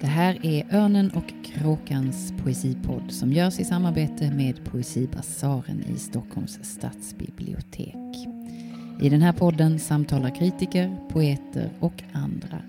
Det 0.00 0.06
här 0.06 0.46
är 0.46 0.74
Örnen 0.74 1.10
och 1.10 1.44
Kråkans 1.44 2.32
poesipodd 2.42 3.12
som 3.12 3.32
görs 3.32 3.60
i 3.60 3.64
samarbete 3.64 4.30
med 4.34 4.64
Poesibasaren 4.64 5.80
i 5.80 5.98
Stockholms 5.98 6.58
stadsbibliotek. 6.62 8.16
I 9.00 9.08
den 9.08 9.22
här 9.22 9.32
podden 9.32 9.78
samtalar 9.78 10.34
kritiker, 10.34 11.08
poeter 11.12 11.70
och 11.80 12.02
andra 12.12 12.62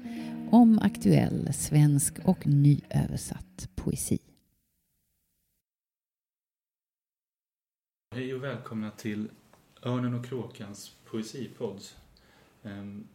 om 0.51 0.79
aktuell 0.79 1.53
svensk 1.53 2.19
och 2.23 2.47
nyöversatt 2.47 3.69
poesi. 3.75 4.19
Hej 8.15 8.33
och 8.33 8.43
välkomna 8.43 8.91
till 8.91 9.29
Örnen 9.83 10.13
och 10.13 10.25
Kråkans 10.25 10.95
poesipodd. 11.05 11.81
Ehm, 12.63 13.07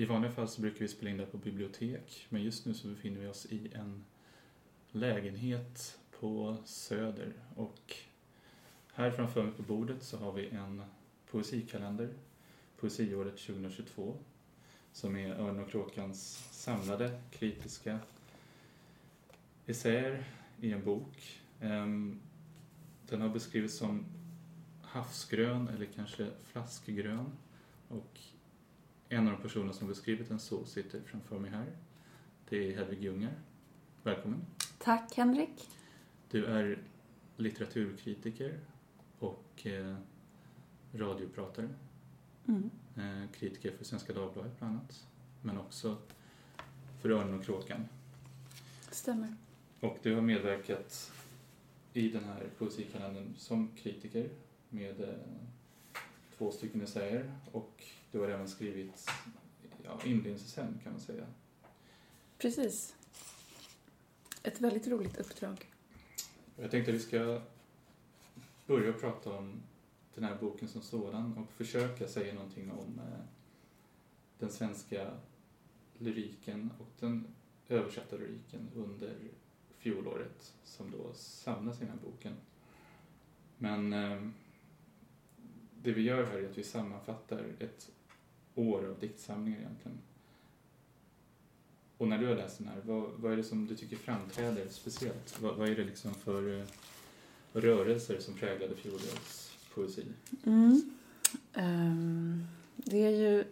i 0.00 0.04
vanliga 0.04 0.32
fall 0.32 0.48
så 0.48 0.60
brukar 0.60 0.78
vi 0.78 0.88
spela 0.88 1.10
in 1.10 1.16
det 1.16 1.26
på 1.26 1.38
bibliotek, 1.38 2.26
men 2.28 2.42
just 2.42 2.66
nu 2.66 2.74
så 2.74 2.88
befinner 2.88 3.20
vi 3.20 3.26
oss 3.26 3.46
i 3.46 3.70
en 3.74 4.04
lägenhet 4.90 5.98
på 6.10 6.56
Söder 6.64 7.32
och 7.54 7.94
här 8.92 9.10
framför 9.10 9.42
mig 9.42 9.52
på 9.52 9.62
bordet 9.62 10.02
så 10.02 10.16
har 10.16 10.32
vi 10.32 10.48
en 10.48 10.82
poesikalender, 11.30 12.14
Poesiåret 12.76 13.38
2022, 13.38 14.16
som 14.92 15.16
är 15.16 15.34
Örnen 15.34 15.64
och 15.64 15.70
Kråkans 15.70 16.48
samlade 16.50 17.20
kritiska 17.30 17.98
essäer 19.66 20.24
i 20.60 20.72
en 20.72 20.84
bok. 20.84 21.40
Ehm, 21.60 22.20
den 23.08 23.20
har 23.20 23.28
beskrivits 23.28 23.76
som 23.76 24.04
havsgrön 24.82 25.68
eller 25.68 25.86
kanske 25.86 26.30
flaskgrön. 26.42 27.32
Och 27.88 28.20
en 29.12 29.28
av 29.28 29.32
de 29.32 29.42
personer 29.42 29.72
som 29.72 29.88
beskrivit 29.88 30.28
den 30.28 30.38
så 30.38 30.64
sitter 30.64 31.00
framför 31.00 31.38
mig 31.38 31.50
här. 31.50 31.66
Det 32.48 32.56
är 32.56 32.76
Hedvig 32.76 33.02
Ljungar. 33.02 33.32
Välkommen. 34.02 34.46
Tack 34.78 35.16
Henrik. 35.16 35.68
Du 36.30 36.44
är 36.44 36.78
litteraturkritiker 37.36 38.60
och 39.18 39.66
eh, 39.66 39.96
radiopratare. 40.92 41.68
Mm. 42.48 42.70
Eh, 42.96 43.30
kritiker 43.30 43.76
för 43.76 43.84
Svenska 43.84 44.12
Dagbladet 44.12 44.58
bland 44.58 44.72
annat. 44.74 45.06
Men 45.42 45.58
också 45.58 45.96
för 47.00 47.10
Örnen 47.10 47.38
och 47.38 47.44
Kråkan. 47.44 47.88
Stämmer. 48.90 49.34
Och 49.80 49.98
du 50.02 50.14
har 50.14 50.22
medverkat 50.22 51.12
i 51.92 52.08
den 52.08 52.24
här 52.24 52.46
poesikalendern 52.58 53.34
som 53.36 53.68
kritiker 53.76 54.28
med 54.68 55.00
eh, 55.00 55.14
två 56.38 56.50
stycken 56.52 56.82
essäer 56.82 57.32
och 57.52 57.84
du 58.12 58.18
har 58.18 58.28
även 58.28 58.48
skrivit 58.48 59.10
ja, 59.84 60.00
inledningsessän 60.04 60.80
kan 60.82 60.92
man 60.92 61.00
säga. 61.00 61.26
Precis. 62.38 62.94
Ett 64.42 64.60
väldigt 64.60 64.86
roligt 64.86 65.16
uppdrag. 65.16 65.70
Jag 66.56 66.70
tänkte 66.70 66.90
att 66.90 66.96
vi 66.96 67.00
ska 67.00 67.40
börja 68.66 68.92
prata 68.92 69.32
om 69.32 69.62
den 70.14 70.24
här 70.24 70.36
boken 70.40 70.68
som 70.68 70.82
sådan 70.82 71.38
och 71.38 71.52
försöka 71.52 72.08
säga 72.08 72.34
någonting 72.34 72.70
om 72.70 72.98
eh, 72.98 73.20
den 74.38 74.50
svenska 74.50 75.10
lyriken 75.98 76.70
och 76.78 76.88
den 77.00 77.26
översatta 77.68 78.16
lyriken 78.16 78.68
under 78.74 79.16
fjolåret 79.78 80.54
som 80.64 80.90
då 80.90 81.12
samlas 81.14 81.76
i 81.76 81.80
den 81.80 81.88
här 81.88 82.10
boken. 82.10 82.36
Men 83.58 83.92
eh, 83.92 84.28
det 85.82 85.92
vi 85.92 86.02
gör 86.02 86.24
här 86.24 86.38
är 86.38 86.50
att 86.50 86.58
vi 86.58 86.64
sammanfattar 86.64 87.44
ett 87.58 87.90
år 88.54 88.88
av 88.88 88.98
diktsamlingar 89.00 89.58
egentligen. 89.58 89.98
Och 91.98 92.08
när 92.08 92.18
du 92.18 92.26
har 92.26 92.34
läst 92.34 92.58
den 92.58 92.68
här, 92.68 92.80
vad, 92.84 93.10
vad 93.16 93.32
är 93.32 93.36
det 93.36 93.44
som 93.44 93.66
du 93.66 93.76
tycker 93.76 93.96
framträder 93.96 94.68
speciellt? 94.68 95.40
Vad, 95.40 95.56
vad 95.56 95.68
är 95.68 95.76
det 95.76 95.84
liksom 95.84 96.14
för 96.14 96.58
eh, 96.58 96.64
rörelser 97.52 98.20
som 98.20 98.34
präglade 98.34 98.76
fjolårets 98.76 99.56
poesi? 99.74 100.04
Mm. 100.44 100.90
Um, 101.54 102.46
det 102.76 103.04
är 103.04 103.10
ju 103.10 103.44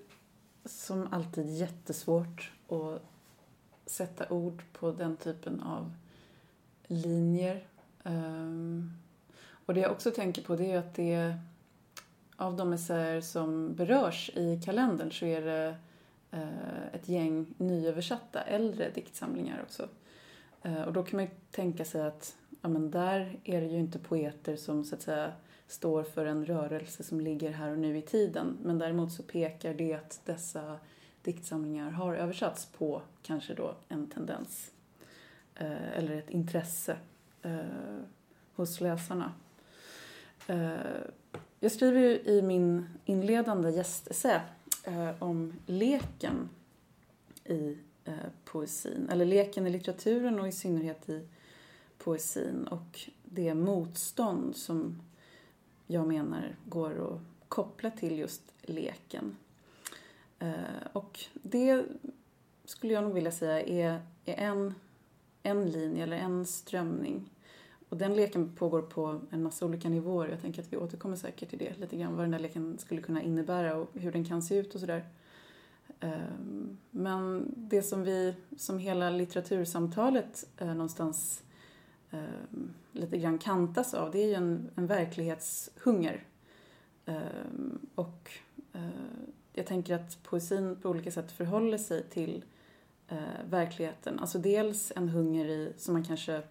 som 0.65 1.09
alltid 1.13 1.51
jättesvårt 1.51 2.53
att 2.69 3.03
sätta 3.87 4.29
ord 4.29 4.63
på 4.73 4.93
den 4.93 5.17
typen 5.17 5.61
av 5.61 5.95
linjer. 6.87 7.67
Um, 8.03 8.93
och 9.67 9.75
det 9.75 9.81
jag 9.81 9.93
också 9.93 10.11
tänker 10.11 10.43
på 10.43 10.57
det 10.57 10.73
är 10.73 10.79
att 10.79 10.95
det 10.95 11.39
av 12.39 12.57
de 12.57 12.73
essäer 12.73 13.21
som 13.21 13.75
berörs 13.75 14.31
i 14.35 14.61
kalendern 14.65 15.13
så 15.13 15.25
är 15.25 15.43
det 15.43 15.77
eh, 16.31 16.87
ett 16.93 17.09
gäng 17.09 17.47
nyöversatta 17.57 18.41
äldre 18.43 18.91
diktsamlingar 18.91 19.63
också. 19.63 19.89
Eh, 20.63 20.83
och 20.83 20.93
då 20.93 21.03
kan 21.03 21.17
man 21.17 21.25
ju 21.25 21.31
tänka 21.51 21.85
sig 21.85 22.03
att 22.03 22.37
ja, 22.63 22.69
men 22.69 22.91
där 22.91 23.39
är 23.45 23.61
det 23.61 23.67
ju 23.67 23.79
inte 23.79 23.99
poeter 23.99 24.57
som 24.57 24.85
så 24.85 24.95
att 24.95 25.03
säga 25.03 25.33
står 25.67 26.03
för 26.03 26.27
en 26.27 26.47
rörelse 26.47 27.03
som 27.03 27.21
ligger 27.21 27.51
här 27.51 27.71
och 27.71 27.79
nu 27.79 27.99
i 27.99 28.03
tiden. 28.03 28.59
Men 28.63 28.79
däremot 28.79 29.13
så 29.13 29.23
pekar 29.23 29.75
det 29.75 29.95
att 29.95 30.21
dessa 30.25 30.79
diktsamlingar 31.23 31.91
har 31.91 32.15
översatts 32.15 32.67
på 32.67 33.03
kanske 33.23 33.55
då 33.55 33.75
en 33.89 34.07
tendens 34.07 34.73
eh, 35.55 35.99
eller 35.99 36.17
ett 36.17 36.31
intresse 36.31 36.97
hos 38.55 38.81
läsarna. 38.81 39.33
Jag 41.61 41.73
skriver 41.73 42.01
ju 42.01 42.21
i 42.21 42.43
min 42.43 42.87
inledande 43.05 43.71
gästessä 43.71 44.43
eh, 44.85 45.23
om 45.23 45.53
leken 45.67 46.49
i 47.45 47.79
eh, 48.05 48.15
poesin, 48.45 49.09
eller 49.11 49.25
leken 49.25 49.67
i 49.67 49.71
litteraturen 49.71 50.41
och 50.41 50.49
i 50.49 50.53
synnerhet 50.53 51.09
i 51.09 51.29
poesin 51.99 52.67
och 52.67 53.01
det 53.25 53.55
motstånd 53.55 54.57
som 54.57 55.03
jag 55.87 56.07
menar 56.07 56.57
går 56.65 57.15
att 57.15 57.21
koppla 57.49 57.91
till 57.91 58.19
just 58.19 58.43
leken. 58.63 59.37
Eh, 60.39 60.53
och 60.93 61.21
det 61.33 61.85
skulle 62.65 62.93
jag 62.93 63.05
nog 63.05 63.15
vilja 63.15 63.33
säga 63.33 63.63
är, 63.63 64.03
är 64.25 64.35
en, 64.35 64.75
en 65.43 65.71
linje 65.71 66.03
eller 66.03 66.17
en 66.17 66.47
strömning 66.47 67.31
och 67.89 67.97
den 67.97 68.15
leken 68.15 68.53
pågår 68.55 68.83
på 68.83 69.21
en 69.31 69.43
massa 69.43 69.67
olika 69.67 69.89
nivåer. 69.89 70.29
Jag 70.29 70.41
tänker 70.41 70.63
att 70.63 70.73
vi 70.73 70.77
återkommer 70.77 71.17
säkert 71.17 71.51
till 71.51 71.59
det 71.59 71.79
lite 71.79 71.97
grann. 71.97 72.17
Vad 72.17 72.25
den 72.25 72.31
där 72.31 72.39
leken 72.39 72.79
skulle 72.79 73.01
kunna 73.01 73.23
innebära 73.23 73.77
och 73.77 73.91
hur 73.95 74.13
den 74.13 74.25
kan 74.25 74.43
se 74.43 74.57
ut 74.57 74.75
och 74.75 74.81
sådär. 74.81 75.05
Ehm, 76.01 76.79
men 76.91 77.53
det 77.57 77.83
som 77.83 78.03
vi, 78.03 78.35
som 78.57 78.79
hela 78.79 79.11
litteratursamtalet 79.11 80.47
eh, 80.57 80.69
någonstans 80.69 81.43
ehm, 82.11 82.75
lite 82.93 83.19
grann 83.19 83.39
kantas 83.39 83.95
av, 83.95 84.11
det 84.11 84.19
är 84.19 84.27
ju 84.27 84.35
en, 84.35 84.71
en 84.75 84.87
verklighetshunger. 84.87 86.25
Ehm, 87.07 87.79
och 87.95 88.31
eh, 88.73 88.89
jag 89.53 89.67
tänker 89.67 89.95
att 89.95 90.23
poesin 90.23 90.77
på 90.83 90.89
olika 90.89 91.11
sätt 91.11 91.33
förhåller 91.33 91.79
sig 91.79 92.03
till 92.03 92.45
eh, 93.09 93.19
verkligheten. 93.51 94.19
Alltså 94.19 94.39
dels 94.39 94.93
en 94.97 95.09
hunger 95.09 95.49
i, 95.49 95.73
som 95.77 95.95
man 95.95 96.05
kanske 96.05 96.43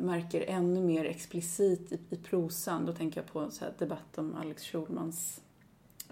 märker 0.00 0.44
ännu 0.48 0.80
mer 0.80 1.04
explicit 1.04 1.92
i, 1.92 1.98
i 2.10 2.16
prosan. 2.16 2.86
Då 2.86 2.92
tänker 2.92 3.20
jag 3.20 3.32
på 3.32 3.50
så 3.50 3.64
här 3.64 3.74
debatt 3.78 4.18
om 4.18 4.34
Alex 4.34 4.64
Schulmans 4.64 5.40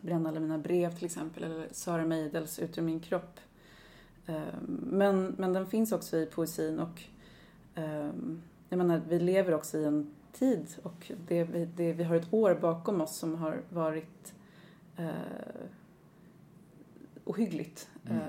Bränna 0.00 0.28
alla 0.28 0.40
mina 0.40 0.58
brev 0.58 0.94
till 0.94 1.04
exempel, 1.04 1.44
eller 1.44 1.68
Sara 1.72 2.04
Meidels 2.04 2.58
Ut 2.58 2.78
ur 2.78 2.82
min 2.82 3.00
kropp. 3.00 3.40
Ehm, 4.26 4.80
men, 4.82 5.34
men 5.38 5.52
den 5.52 5.66
finns 5.66 5.92
också 5.92 6.16
i 6.16 6.26
poesin 6.26 6.78
och 6.78 7.02
ehm, 7.74 8.42
jag 8.68 8.76
menar, 8.76 9.02
vi 9.08 9.18
lever 9.18 9.54
också 9.54 9.78
i 9.78 9.84
en 9.84 10.14
tid 10.32 10.66
och 10.82 11.12
det, 11.28 11.44
det, 11.76 11.92
vi 11.92 12.04
har 12.04 12.16
ett 12.16 12.32
år 12.32 12.54
bakom 12.54 13.00
oss 13.00 13.16
som 13.16 13.34
har 13.34 13.62
varit 13.68 14.34
eh, 14.96 15.10
ohyggligt. 17.24 17.88
Mm. 18.04 18.18
Eh, 18.18 18.24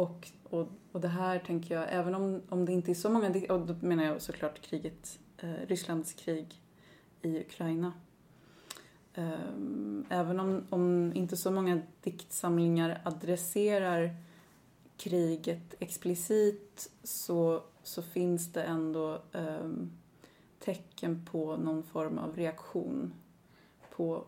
och, 0.00 0.28
och, 0.44 0.68
och 0.92 1.00
det 1.00 1.08
här 1.08 1.38
tänker 1.38 1.74
jag, 1.74 1.86
även 1.90 2.14
om, 2.14 2.42
om 2.48 2.64
det 2.64 2.72
inte 2.72 2.90
är 2.90 2.94
så 2.94 3.10
många, 3.10 3.28
och 3.48 3.60
då 3.60 3.74
menar 3.80 4.04
jag 4.04 4.22
såklart 4.22 4.60
kriget, 4.60 5.18
eh, 5.38 5.52
Rysslands 5.66 6.12
krig 6.12 6.54
i 7.22 7.40
Ukraina. 7.40 7.92
Um, 9.14 10.06
även 10.08 10.40
om, 10.40 10.64
om 10.70 11.12
inte 11.14 11.36
så 11.36 11.50
många 11.50 11.80
diktsamlingar 12.02 13.00
adresserar 13.04 14.16
kriget 14.96 15.74
explicit 15.78 16.90
så, 17.02 17.62
så 17.82 18.02
finns 18.02 18.52
det 18.52 18.62
ändå 18.62 19.22
um, 19.32 19.90
tecken 20.58 21.26
på 21.30 21.56
någon 21.56 21.82
form 21.82 22.18
av 22.18 22.36
reaktion 22.36 23.14
på, 23.90 24.24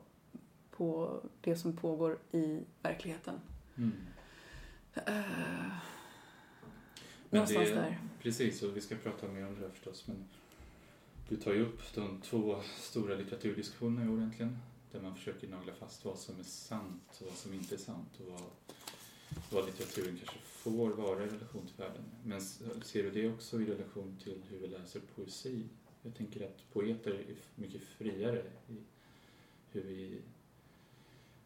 på 0.70 1.20
det 1.40 1.56
som 1.56 1.76
pågår 1.76 2.18
i 2.32 2.60
verkligheten. 2.82 3.34
Mm. 3.76 3.92
Uh, 4.96 5.74
någonstans 7.30 7.68
det, 7.68 7.74
där. 7.74 7.98
Precis, 8.22 8.62
och 8.62 8.76
vi 8.76 8.80
ska 8.80 8.96
prata 8.96 9.28
mer 9.28 9.46
om 9.46 9.60
det 9.60 9.70
förstås. 9.70 10.06
Men 10.06 10.24
du 11.28 11.36
tar 11.36 11.52
ju 11.52 11.62
upp 11.62 11.94
de 11.94 12.20
två 12.20 12.62
stora 12.78 13.14
litteraturdiskussionerna 13.14 14.04
i 14.04 14.08
år 14.08 14.18
egentligen. 14.18 14.58
Där 14.92 15.00
man 15.00 15.14
försöker 15.14 15.48
nagla 15.48 15.72
fast 15.74 16.04
vad 16.04 16.18
som 16.18 16.38
är 16.38 16.44
sant 16.44 17.18
och 17.20 17.26
vad 17.26 17.36
som 17.36 17.54
inte 17.54 17.74
är 17.74 17.78
sant. 17.78 18.10
Och 18.20 18.32
vad 18.32 18.42
vad 19.50 19.66
litteraturen 19.66 20.16
kanske 20.16 20.38
får 20.38 20.90
vara 20.90 21.24
i 21.24 21.26
relation 21.26 21.66
till 21.66 21.76
världen. 21.76 22.04
Men 22.24 22.40
ser 22.40 23.02
du 23.02 23.10
det 23.10 23.28
också 23.28 23.60
i 23.60 23.66
relation 23.66 24.18
till 24.24 24.42
hur 24.50 24.58
vi 24.58 24.66
läser 24.66 25.00
poesi? 25.14 25.64
Jag 26.02 26.14
tänker 26.14 26.46
att 26.46 26.72
poeter 26.72 27.10
är 27.10 27.36
mycket 27.54 27.82
friare 27.82 28.42
i 28.68 28.76
hur 29.70 29.82
vi 29.82 30.20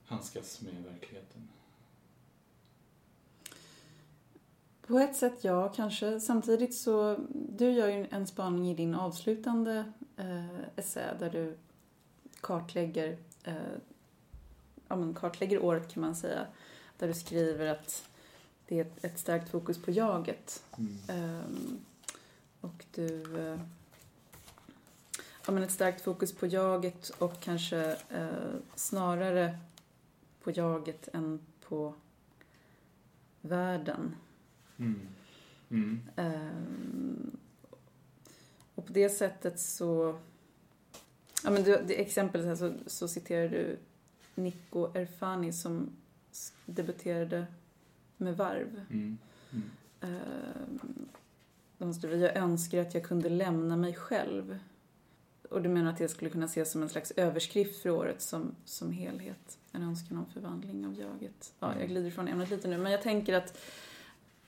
handskas 0.04 0.60
med 0.60 0.84
verkligheten. 0.84 1.48
På 4.86 4.98
ett 4.98 5.16
sätt 5.16 5.44
ja, 5.44 5.68
kanske. 5.68 6.20
Samtidigt 6.20 6.74
så, 6.74 7.16
du 7.32 7.70
gör 7.70 7.88
ju 7.88 8.06
en 8.10 8.26
spaning 8.26 8.70
i 8.70 8.74
din 8.74 8.94
avslutande 8.94 9.92
eh, 10.16 10.60
essä 10.76 11.14
där 11.18 11.30
du 11.30 11.56
kartlägger, 12.40 13.18
eh, 13.44 13.54
ja, 14.88 14.96
men 14.96 15.14
kartlägger 15.14 15.64
året 15.64 15.92
kan 15.92 16.00
man 16.00 16.16
säga. 16.16 16.46
Där 16.98 17.08
du 17.08 17.14
skriver 17.14 17.66
att 17.66 18.08
det 18.66 18.80
är 18.80 18.86
ett 19.02 19.18
starkt 19.18 19.48
fokus 19.48 19.82
på 19.82 19.90
jaget. 19.90 20.64
Mm. 20.78 21.42
Um, 21.44 21.80
och 22.60 22.84
du... 22.94 23.22
Uh, 23.22 23.60
ja, 25.46 25.52
men 25.52 25.62
ett 25.62 25.70
starkt 25.70 26.00
fokus 26.00 26.34
på 26.34 26.46
jaget 26.46 27.08
och 27.08 27.40
kanske 27.40 27.96
uh, 28.14 28.56
snarare 28.74 29.58
på 30.42 30.50
jaget 30.50 31.08
än 31.12 31.40
på 31.68 31.94
världen. 33.40 34.14
Mm. 34.78 35.00
Mm. 35.68 36.00
Um, 36.16 37.36
och 38.74 38.86
på 38.86 38.92
det 38.92 39.08
sättet 39.08 39.60
så... 39.60 40.18
Ja, 41.44 41.50
men 41.50 41.62
du, 41.62 41.82
det 41.86 42.00
exemplet 42.00 42.44
här 42.44 42.54
så, 42.56 42.74
så 42.86 43.08
citerar 43.08 43.48
du 43.48 43.78
Nico 44.34 44.90
Erfani 44.94 45.52
som 45.52 45.90
debuterade 46.66 47.46
med 48.16 48.36
varv. 48.36 48.84
Mm. 48.90 49.18
Mm. 49.50 49.62
De 51.78 51.94
skriver, 51.94 52.18
jag 52.18 52.36
önskar 52.36 52.80
att 52.80 52.94
jag 52.94 53.04
kunde 53.04 53.28
lämna 53.28 53.76
mig 53.76 53.94
själv. 53.94 54.58
Och 55.50 55.62
du 55.62 55.68
menar 55.68 55.90
att 55.90 55.98
det 55.98 56.08
skulle 56.08 56.30
kunna 56.30 56.46
ses 56.46 56.72
som 56.72 56.82
en 56.82 56.88
slags 56.88 57.10
överskrift 57.10 57.82
för 57.82 57.90
året 57.90 58.22
som, 58.22 58.54
som 58.64 58.92
helhet? 58.92 59.58
En 59.72 59.82
önskan 59.82 60.18
om 60.18 60.26
förvandling 60.26 60.86
av 60.86 60.98
jaget. 60.98 61.54
Ja, 61.60 61.66
jag 61.66 61.76
mm. 61.76 61.88
glider 61.88 62.10
från 62.10 62.28
ämnet 62.28 62.50
lite 62.50 62.68
nu, 62.68 62.78
men 62.78 62.92
jag 62.92 63.02
tänker 63.02 63.34
att 63.34 63.58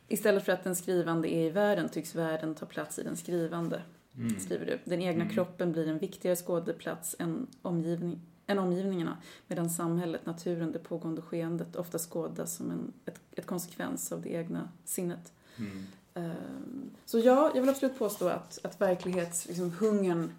istället 0.08 0.44
för 0.44 0.52
att 0.52 0.64
den 0.64 0.76
skrivande 0.76 1.28
är 1.28 1.46
i 1.46 1.50
världen 1.50 1.88
tycks 1.88 2.14
världen 2.14 2.54
ta 2.54 2.66
plats 2.66 2.98
i 2.98 3.02
den 3.02 3.16
skrivande. 3.16 3.82
Mm. 4.16 4.40
Skriver 4.40 4.66
du. 4.66 4.78
Den 4.84 5.02
egna 5.02 5.22
mm. 5.22 5.34
kroppen 5.34 5.72
blir 5.72 5.88
en 5.88 5.98
viktigare 5.98 6.36
skådeplats 6.36 7.16
än 7.18 7.46
omgivning, 7.62 8.20
än 8.46 8.58
omgivningarna 8.58 9.18
medan 9.46 9.70
samhället, 9.70 10.26
naturen, 10.26 10.72
det 10.72 10.78
pågående 10.78 11.22
skeendet 11.22 11.76
ofta 11.76 11.98
skådas 11.98 12.54
som 12.54 12.70
en 12.70 12.92
ett, 13.06 13.20
ett 13.32 13.46
konsekvens 13.46 14.12
av 14.12 14.22
det 14.22 14.28
egna 14.28 14.68
sinnet. 14.84 15.32
Mm. 15.56 15.86
Um, 16.14 16.90
så 17.04 17.18
ja, 17.18 17.50
jag 17.54 17.60
vill 17.60 17.70
absolut 17.70 17.98
påstå 17.98 18.28
att, 18.28 18.58
att 18.62 18.80
verklighetshungern 18.80 20.22
liksom, 20.22 20.32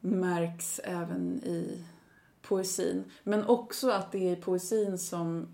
märks 0.00 0.80
även 0.84 1.44
i 1.44 1.84
poesin. 2.42 3.04
Men 3.22 3.44
också 3.44 3.90
att 3.90 4.12
det 4.12 4.28
är 4.28 4.32
i 4.32 4.36
poesin 4.36 4.98
som 4.98 5.48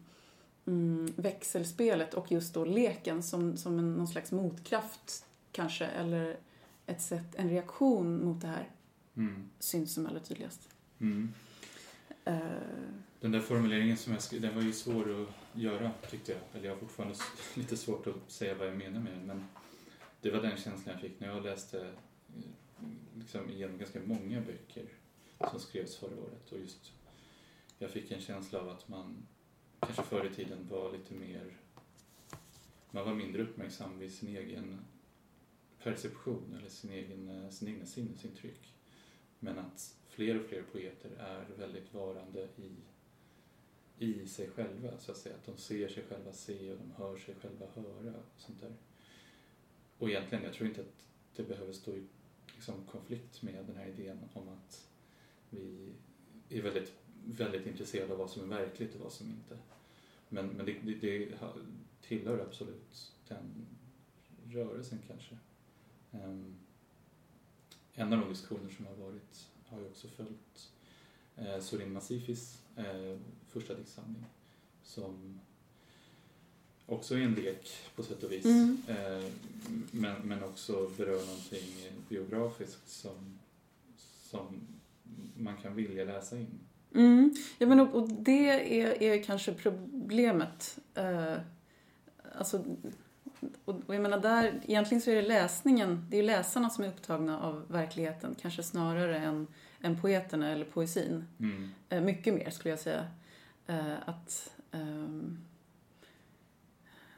mm, 0.68 1.12
växelspelet 1.16 2.14
och 2.14 2.32
just 2.32 2.54
då 2.54 2.64
leken 2.64 3.22
som, 3.22 3.56
som 3.56 3.78
en, 3.78 3.94
någon 3.94 4.08
slags 4.08 4.32
motkraft 4.32 5.26
kanske, 5.52 5.86
eller 5.86 6.36
ett 6.86 7.02
sätt, 7.02 7.34
en 7.34 7.50
reaktion 7.50 8.24
mot 8.24 8.40
det 8.40 8.46
här 8.46 8.68
mm. 9.16 9.48
syns 9.58 9.94
som 9.94 10.06
allra 10.06 10.20
tydligast. 10.20 10.68
Mm. 10.98 11.32
Uh, 12.28 12.34
den 13.20 13.32
där 13.32 13.40
formuleringen 13.40 13.96
som 13.96 14.12
jag 14.12 14.22
skrev, 14.22 14.40
den 14.40 14.54
var 14.54 14.62
ju 14.62 14.72
svår 14.72 15.22
att 15.22 15.60
göra 15.60 15.90
tyckte 16.10 16.32
jag. 16.32 16.40
Eller 16.52 16.64
jag 16.64 16.74
har 16.74 16.80
fortfarande 16.80 17.16
lite 17.54 17.76
svårt 17.76 18.06
att 18.06 18.32
säga 18.32 18.54
vad 18.54 18.68
jag 18.68 18.76
menar 18.76 19.00
med 19.00 19.12
den. 19.12 19.26
Men 19.26 19.44
det 20.20 20.30
var 20.30 20.42
den 20.42 20.56
känslan 20.56 20.92
jag 20.92 21.00
fick 21.00 21.20
när 21.20 21.28
jag 21.28 21.44
läste 21.44 21.80
eh, 21.80 22.88
liksom, 23.18 23.50
igenom 23.50 23.78
ganska 23.78 24.00
många 24.04 24.40
böcker 24.40 24.84
som 25.50 25.60
skrevs 25.60 25.96
förra 25.96 26.16
året. 26.16 26.52
Och 26.52 26.58
just, 26.58 26.92
jag 27.78 27.90
fick 27.90 28.10
en 28.10 28.20
känsla 28.20 28.60
av 28.60 28.68
att 28.68 28.88
man 28.88 29.26
kanske 29.80 30.02
förr 30.02 30.26
i 30.26 30.34
tiden 30.34 30.68
var 30.70 30.92
lite 30.92 31.14
mer, 31.14 31.56
man 32.90 33.04
var 33.04 33.14
mindre 33.14 33.42
uppmärksam 33.42 33.98
vid 33.98 34.12
sin 34.12 34.36
egen 34.36 34.78
perception 35.82 36.56
eller 36.58 36.68
sin 36.68 36.90
egen, 36.90 37.28
eh, 37.28 37.50
sin 37.50 37.68
egna 37.68 37.86
sinnesintryck. 37.86 38.74
Men 39.38 39.58
att 39.58 39.96
fler 40.08 40.40
och 40.40 40.46
fler 40.46 40.62
poeter 40.62 41.10
är 41.18 41.46
väldigt 41.58 41.94
varande 41.94 42.48
i, 42.56 42.72
i 44.04 44.26
sig 44.26 44.50
själva, 44.50 44.98
så 44.98 45.12
att 45.12 45.18
säga. 45.18 45.34
Att 45.34 45.46
de 45.46 45.56
ser 45.56 45.88
sig 45.88 46.04
själva 46.08 46.32
se 46.32 46.72
och 46.72 46.78
de 46.78 46.92
hör 46.92 47.16
sig 47.16 47.34
själva 47.34 47.66
höra 47.74 48.10
och 48.10 48.40
sånt 48.40 48.60
där. 48.60 48.72
Och 49.98 50.10
egentligen, 50.10 50.44
jag 50.44 50.52
tror 50.52 50.68
inte 50.68 50.80
att 50.80 51.04
det 51.36 51.42
behöver 51.42 51.72
stå 51.72 51.96
i 51.96 52.06
liksom, 52.54 52.74
konflikt 52.86 53.42
med 53.42 53.64
den 53.66 53.76
här 53.76 53.86
idén 53.86 54.18
om 54.32 54.48
att 54.48 54.88
vi 55.50 55.92
är 56.48 56.62
väldigt, 56.62 56.92
väldigt 57.24 57.66
intresserade 57.66 58.12
av 58.12 58.18
vad 58.18 58.30
som 58.30 58.42
är 58.42 58.56
verkligt 58.56 58.94
och 58.94 59.00
vad 59.00 59.12
som 59.12 59.26
inte. 59.26 59.58
Men, 60.28 60.46
men 60.46 60.66
det, 60.66 60.76
det, 60.82 60.94
det 60.94 61.28
tillhör 62.02 62.38
absolut 62.38 63.12
den 63.28 63.66
rörelsen 64.44 64.98
kanske. 65.06 65.36
Um, 66.10 66.54
en 67.94 68.12
av 68.12 68.20
de 68.20 68.28
diskussioner 68.28 68.70
som 68.76 68.86
har 68.86 68.94
varit 68.94 69.48
har 69.66 69.80
ju 69.80 69.86
också 69.86 70.08
följt 70.08 70.72
eh, 71.36 71.60
Sorin 71.60 71.92
Massifis 71.92 72.62
eh, 72.76 73.18
första 73.48 73.74
diktsamling 73.74 74.24
som 74.82 75.40
också 76.86 77.14
är 77.14 77.20
en 77.20 77.34
lek 77.34 77.70
på 77.94 78.02
sätt 78.02 78.22
och 78.22 78.32
vis. 78.32 78.44
Mm. 78.44 78.82
Eh, 78.88 79.30
men, 79.90 80.22
men 80.22 80.42
också 80.42 80.90
berör 80.96 81.26
någonting 81.26 81.92
biografiskt 82.08 82.88
som, 82.88 83.38
som 84.22 84.60
man 85.36 85.56
kan 85.56 85.74
vilja 85.74 86.04
läsa 86.04 86.38
in. 86.38 86.60
Mm. 86.94 87.34
Ja, 87.58 87.66
men 87.66 87.80
och, 87.80 87.94
och 87.94 88.08
det 88.08 88.80
är, 88.80 89.02
är 89.02 89.22
kanske 89.22 89.54
problemet. 89.54 90.78
Eh, 90.94 91.36
alltså, 92.38 92.64
och, 93.64 93.80
och 93.86 93.94
jag 93.94 94.02
menar 94.02 94.20
där, 94.20 94.60
egentligen 94.66 95.02
så 95.02 95.10
är 95.10 95.14
det 95.14 95.28
läsningen, 95.28 96.06
det 96.10 96.18
är 96.18 96.22
läsarna 96.22 96.70
som 96.70 96.84
är 96.84 96.88
upptagna 96.88 97.40
av 97.40 97.64
verkligheten, 97.68 98.36
kanske 98.40 98.62
snarare 98.62 99.18
än, 99.18 99.46
än 99.80 100.00
poeterna 100.00 100.50
eller 100.50 100.64
poesin. 100.64 101.24
Mm. 101.40 101.70
Eh, 101.88 102.00
mycket 102.00 102.34
mer 102.34 102.50
skulle 102.50 102.72
jag 102.72 102.80
säga. 102.80 103.06
Eh, 103.66 103.94
att 104.06 104.52
um, 104.70 105.38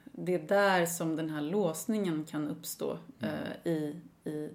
det 0.05 0.35
är 0.35 0.49
där 0.49 0.87
som 0.87 1.17
den 1.17 1.31
här 1.31 1.41
låsningen 1.41 2.25
kan 2.25 2.49
uppstå 2.49 2.99
mm. 3.21 3.35
uh, 3.35 3.73
i, 3.73 3.97
i 4.25 4.51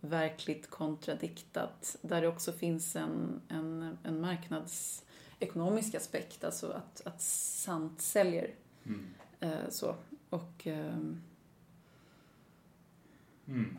verkligt 0.00 0.70
kontradiktat. 0.70 1.96
Där 2.02 2.20
det 2.20 2.28
också 2.28 2.52
finns 2.52 2.96
en, 2.96 3.40
en, 3.48 3.98
en 4.02 4.20
marknadsekonomisk 4.20 5.94
aspekt, 5.94 6.44
alltså 6.44 6.70
att, 6.70 7.06
att 7.06 7.22
sant 7.22 8.00
säljer. 8.00 8.54
Mm. 8.86 9.06
Uh, 9.42 9.68
så. 9.70 9.94
Och... 10.30 10.66
Um... 10.66 11.22
Mm. 13.46 13.76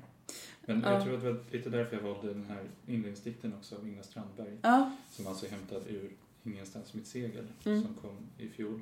Men 0.66 0.82
jag 0.82 1.04
tror 1.04 1.16
att 1.16 1.22
det 1.22 1.32
var 1.32 1.44
lite 1.52 1.70
därför 1.70 1.96
jag 1.96 2.04
valde 2.04 2.34
den 2.34 2.46
här 2.46 2.64
inledningsdikten 2.88 3.54
också 3.54 3.76
av 3.76 3.88
Ingvar 3.88 4.04
Strandberg. 4.04 4.58
Ja. 4.62 4.92
Som 5.12 5.28
alltså 5.28 5.46
är 5.46 5.50
hämtad 5.50 5.84
ur 5.88 6.12
Ingenstans 6.44 6.94
mitt 6.94 7.08
segel 7.08 7.48
mm. 7.66 7.82
som 7.82 7.94
kom 7.94 8.18
i 8.38 8.50
fjol. 8.50 8.82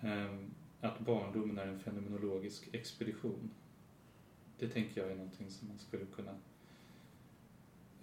Um, 0.00 0.50
att 0.80 0.98
barndomen 0.98 1.58
är 1.58 1.66
en 1.66 1.78
fenomenologisk 1.78 2.68
expedition. 2.72 3.50
Det 4.58 4.68
tänker 4.68 5.00
jag 5.00 5.10
är 5.10 5.16
någonting 5.16 5.50
som 5.50 5.68
man 5.68 5.78
skulle 5.78 6.06
kunna 6.06 6.38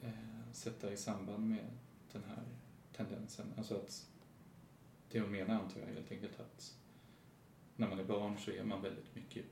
eh, 0.02 0.52
sätta 0.52 0.94
i 0.94 0.98
samband 0.98 1.50
med 1.50 1.68
den 2.12 2.24
här 2.24 2.44
tendensen. 2.96 3.54
Alltså 3.58 3.76
att 3.76 4.08
det 5.10 5.20
hon 5.20 5.32
menar 5.32 5.56
antar 5.56 5.80
jag 5.80 5.88
helt 5.88 6.12
enkelt 6.12 6.40
att 6.40 6.78
när 7.76 7.90
man 7.90 8.00
är 8.00 8.04
barn 8.04 8.38
så 8.38 8.52
är 8.52 8.64
man 8.64 8.82
väldigt 8.82 9.16
mycket 9.16 9.46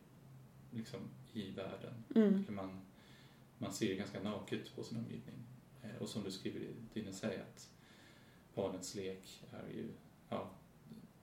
liksom, 0.72 1.00
i 1.34 1.52
världen. 1.52 2.04
Mm. 2.16 2.46
Man, 2.50 2.82
man 3.58 3.74
ser 3.74 3.96
ganska 3.96 4.24
naket 4.24 4.76
på 4.76 4.84
sin 4.84 4.98
omgivning. 4.98 5.36
Eh, 5.84 5.96
och 6.02 6.10
som 6.10 6.24
du 6.24 6.32
skriver 6.32 6.60
i 6.60 6.74
din 6.94 7.08
essä 7.08 7.42
att 7.42 7.70
barnets 8.56 8.96
lek 8.96 9.44
är 9.52 9.68
ju, 9.68 9.90
ja, 10.30 10.52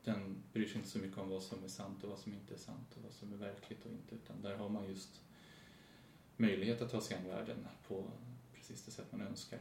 den 0.05 0.43
bryr 0.53 0.67
sig 0.67 0.77
inte 0.77 0.89
så 0.89 0.99
mycket 0.99 1.19
om 1.19 1.29
vad 1.29 1.43
som 1.43 1.65
är 1.65 1.69
sant 1.69 2.05
och 2.05 2.11
vad 2.11 2.19
som 2.19 2.35
inte 2.35 2.55
är 2.55 2.59
sant 2.59 2.97
och 2.97 3.03
vad 3.03 3.13
som 3.13 3.33
är 3.33 3.37
verkligt 3.37 3.87
och 3.87 3.93
inte 3.93 4.15
utan 4.15 4.43
där 4.43 4.57
har 4.57 4.69
man 4.69 4.89
just 4.89 5.23
möjlighet 6.39 6.83
att 6.83 6.91
ta 6.91 7.01
sig 7.01 7.17
an 7.17 7.29
världen 7.29 7.57
på 7.89 8.05
precis 8.55 8.83
det 8.83 8.91
sätt 8.91 9.07
man 9.11 9.21
önskar. 9.21 9.59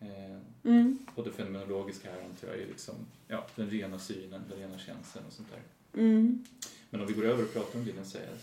Eh, 0.00 0.38
mm. 0.64 0.98
Och 1.14 1.24
det 1.24 1.32
fenomenologiska 1.32 2.10
här 2.10 2.22
antar 2.22 2.48
jag 2.48 2.56
är 2.56 2.66
liksom, 2.66 2.94
ja, 3.28 3.46
den 3.56 3.70
rena 3.70 3.98
synen, 3.98 4.42
den 4.48 4.58
rena 4.58 4.78
känslan 4.78 5.24
och 5.26 5.32
sånt 5.32 5.48
där. 5.50 5.62
Mm. 6.02 6.44
Men 6.90 7.00
om 7.00 7.06
vi 7.06 7.12
går 7.12 7.24
över 7.24 7.44
och 7.44 7.52
pratar 7.52 7.78
om 7.78 7.84
det 7.84 7.96
jag 7.96 8.06
säger, 8.06 8.36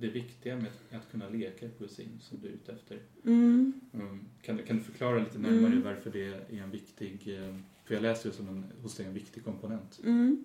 det 0.00 0.08
viktiga 0.08 0.56
med 0.56 0.70
att 0.90 1.10
kunna 1.10 1.28
leka 1.28 1.66
i 1.66 1.68
poesin 1.68 2.18
som 2.20 2.40
du 2.40 2.48
är 2.48 2.52
ute 2.52 2.72
efter. 2.72 2.98
Mm. 3.24 3.80
Mm. 3.92 4.20
Kan, 4.42 4.58
kan 4.58 4.76
du 4.76 4.82
förklara 4.82 5.18
lite 5.18 5.38
närmare 5.38 5.72
mm. 5.72 5.82
varför 5.82 6.10
det 6.10 6.26
är 6.26 6.62
en 6.62 6.70
viktig, 6.70 7.38
eh, 7.38 7.56
för 7.84 7.94
jag 7.94 8.02
läser 8.02 8.28
det 8.28 8.36
som 8.36 8.48
en, 8.48 8.64
hos 8.82 8.94
dig 8.94 9.06
en 9.06 9.14
viktig 9.14 9.44
komponent. 9.44 10.00
Mm. 10.04 10.44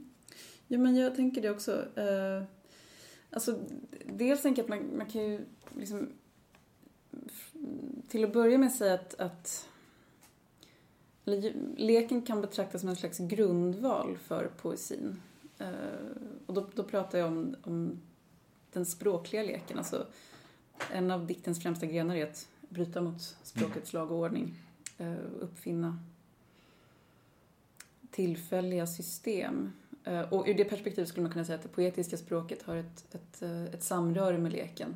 Ja, 0.67 0.77
men 0.77 0.95
jag 0.95 1.15
tänker 1.15 1.41
det 1.41 1.49
också. 1.49 1.71
Uh, 1.71 2.43
alltså, 3.33 3.59
dels 4.05 4.41
tänker 4.41 4.63
jag 4.63 4.73
att 4.73 4.79
man, 4.79 4.97
man 4.97 5.07
kan 5.07 5.21
ju 5.21 5.45
liksom 5.77 6.09
till 8.07 8.23
att 8.23 8.33
börja 8.33 8.57
med 8.57 8.71
säga 8.71 8.93
att, 8.93 9.19
att 9.19 9.69
leken 11.75 12.21
kan 12.21 12.41
betraktas 12.41 12.81
som 12.81 12.89
en 12.89 12.95
slags 12.95 13.17
grundval 13.17 14.17
för 14.17 14.51
poesin. 14.61 15.21
Uh, 15.61 15.67
och 16.45 16.53
då, 16.53 16.69
då 16.75 16.83
pratar 16.83 17.19
jag 17.19 17.27
om, 17.27 17.55
om 17.63 18.01
den 18.73 18.85
språkliga 18.85 19.43
leken. 19.43 19.77
Alltså, 19.77 20.07
en 20.91 21.11
av 21.11 21.27
diktens 21.27 21.63
främsta 21.63 21.85
grenar 21.85 22.15
är 22.15 22.23
att 22.27 22.49
bryta 22.69 23.01
mot 23.01 23.21
språkets 23.43 23.93
lag 23.93 24.11
och 24.11 24.17
ordning. 24.17 24.55
Uh, 25.01 25.15
uppfinna 25.39 25.99
tillfälliga 28.11 28.87
system. 28.87 29.71
Eh, 30.05 30.33
och 30.33 30.45
ur 30.47 30.53
det 30.53 30.65
perspektivet 30.65 31.09
skulle 31.09 31.23
man 31.23 31.31
kunna 31.31 31.45
säga 31.45 31.55
att 31.55 31.63
det 31.63 31.69
poetiska 31.69 32.17
språket 32.17 32.63
har 32.63 32.75
ett, 32.75 33.15
ett, 33.15 33.41
eh, 33.41 33.63
ett 33.63 33.83
samröre 33.83 34.37
med 34.37 34.51
leken 34.51 34.95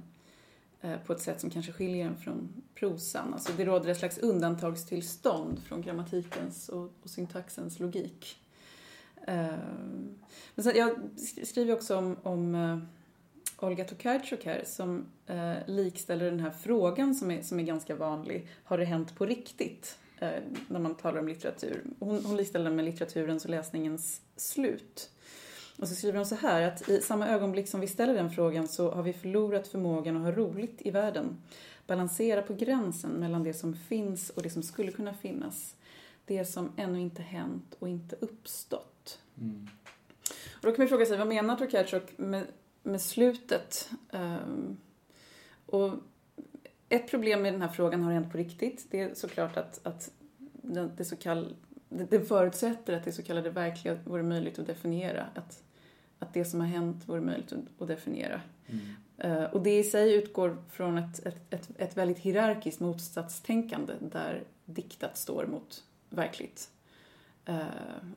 eh, 0.81 0.97
på 1.05 1.13
ett 1.13 1.21
sätt 1.21 1.41
som 1.41 1.49
kanske 1.49 1.71
skiljer 1.71 2.05
den 2.05 2.17
från 2.17 2.63
prosan. 2.75 3.33
Alltså 3.33 3.51
det 3.57 3.65
råder 3.65 3.89
ett 3.89 3.97
slags 3.97 4.17
undantagstillstånd 4.17 5.63
från 5.63 5.81
grammatikens 5.81 6.69
och, 6.69 6.91
och 7.03 7.09
syntaxens 7.09 7.79
logik. 7.79 8.37
Men 10.55 10.63
sen, 10.63 10.73
jag 10.75 10.99
skriver 11.43 11.73
också 11.73 11.97
om, 11.97 12.17
om 12.23 12.81
Olga 13.59 13.85
Tokarczuk 13.85 14.45
här 14.45 14.63
som 14.65 15.05
likställer 15.65 16.25
den 16.25 16.39
här 16.39 16.49
frågan 16.49 17.15
som 17.15 17.31
är, 17.31 17.41
som 17.41 17.59
är 17.59 17.63
ganska 17.63 17.95
vanlig. 17.95 18.47
Har 18.63 18.77
det 18.77 18.85
hänt 18.85 19.15
på 19.15 19.25
riktigt? 19.25 19.97
Uh, 20.21 20.29
när 20.67 20.79
man 20.79 20.95
talar 20.95 21.19
om 21.19 21.27
litteratur. 21.27 21.83
Hon, 21.99 22.25
hon 22.25 22.37
likställer 22.37 22.65
den 22.65 22.75
med 22.75 22.85
litteraturens 22.85 23.45
och 23.45 23.51
läsningens 23.51 24.21
slut. 24.35 25.09
Och 25.77 25.87
så 25.87 25.95
skriver 25.95 26.17
hon 26.17 26.25
så 26.25 26.35
här 26.35 26.61
att 26.61 26.89
i 26.89 27.01
samma 27.01 27.27
ögonblick 27.27 27.67
som 27.67 27.79
vi 27.79 27.87
ställer 27.87 28.13
den 28.13 28.31
frågan 28.31 28.67
så 28.67 28.91
har 28.91 29.03
vi 29.03 29.13
förlorat 29.13 29.67
förmågan 29.67 30.17
att 30.17 30.23
ha 30.23 30.31
roligt 30.31 30.77
i 30.79 30.91
världen. 30.91 31.41
Balansera 31.87 32.41
på 32.41 32.53
gränsen 32.53 33.11
mellan 33.11 33.43
det 33.43 33.53
som 33.53 33.75
finns 33.75 34.29
och 34.29 34.41
det 34.41 34.49
som 34.49 34.63
skulle 34.63 34.91
kunna 34.91 35.13
finnas. 35.13 35.75
Det 36.25 36.45
som 36.45 36.71
ännu 36.77 37.01
inte 37.01 37.21
hänt 37.21 37.75
och 37.79 37.89
inte 37.89 38.15
uppstått. 38.19 39.19
Mm. 39.41 39.67
Och 40.55 40.61
då 40.61 40.71
kan 40.71 40.83
man 40.83 40.87
fråga 40.87 41.05
sig, 41.05 41.17
vad 41.17 41.27
menar 41.27 41.55
Tokarczuk 41.55 42.17
med, 42.17 42.47
med 42.83 43.01
slutet? 43.01 43.89
Um, 44.11 44.77
och 45.65 45.93
ett 46.89 47.09
problem 47.09 47.41
med 47.41 47.53
den 47.53 47.61
här 47.61 47.69
frågan 47.69 48.03
har 48.03 48.11
hänt 48.11 48.31
på 48.31 48.37
riktigt. 48.37 48.87
Det 48.91 49.01
är 49.01 49.13
såklart 49.13 49.57
att, 49.57 49.79
att 49.83 50.11
det, 50.61 50.89
det, 50.97 51.05
så 51.05 51.15
kall, 51.15 51.55
det, 51.89 52.03
det 52.03 52.19
förutsätter 52.19 52.93
att 52.93 53.03
det 53.03 53.11
så 53.11 53.23
kallade 53.23 53.49
verkliga 53.49 53.97
vore 54.03 54.23
möjligt 54.23 54.59
att 54.59 54.67
definiera. 54.67 55.25
Att, 55.35 55.63
att 56.19 56.33
det 56.33 56.45
som 56.45 56.59
har 56.59 56.67
hänt 56.67 57.03
vore 57.05 57.21
möjligt 57.21 57.53
att, 57.53 57.81
att 57.81 57.87
definiera. 57.87 58.41
Mm. 58.67 58.81
Uh, 59.23 59.43
och 59.43 59.63
det 59.63 59.79
i 59.79 59.83
sig 59.83 60.15
utgår 60.15 60.57
från 60.71 60.97
ett, 60.97 61.25
ett, 61.25 61.53
ett, 61.53 61.69
ett 61.77 61.97
väldigt 61.97 62.19
hierarkiskt 62.19 62.79
motsatstänkande 62.79 63.93
där 63.99 64.43
diktat 64.65 65.17
står 65.17 65.45
mot 65.45 65.83
verkligt. 66.09 66.69
Uh, 67.49 67.65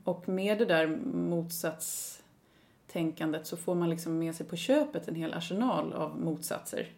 och 0.05 0.29
med 0.29 0.59
det 0.59 0.65
där 0.65 0.87
motsatstänkandet 1.15 3.47
så 3.47 3.57
får 3.57 3.75
man 3.75 3.91
liksom 3.91 4.19
med 4.19 4.35
sig 4.35 4.47
på 4.47 4.57
köpet 4.57 5.09
en 5.09 5.15
hel 5.15 5.35
arsenal 5.35 5.93
av 5.93 6.21
motsatser. 6.21 6.89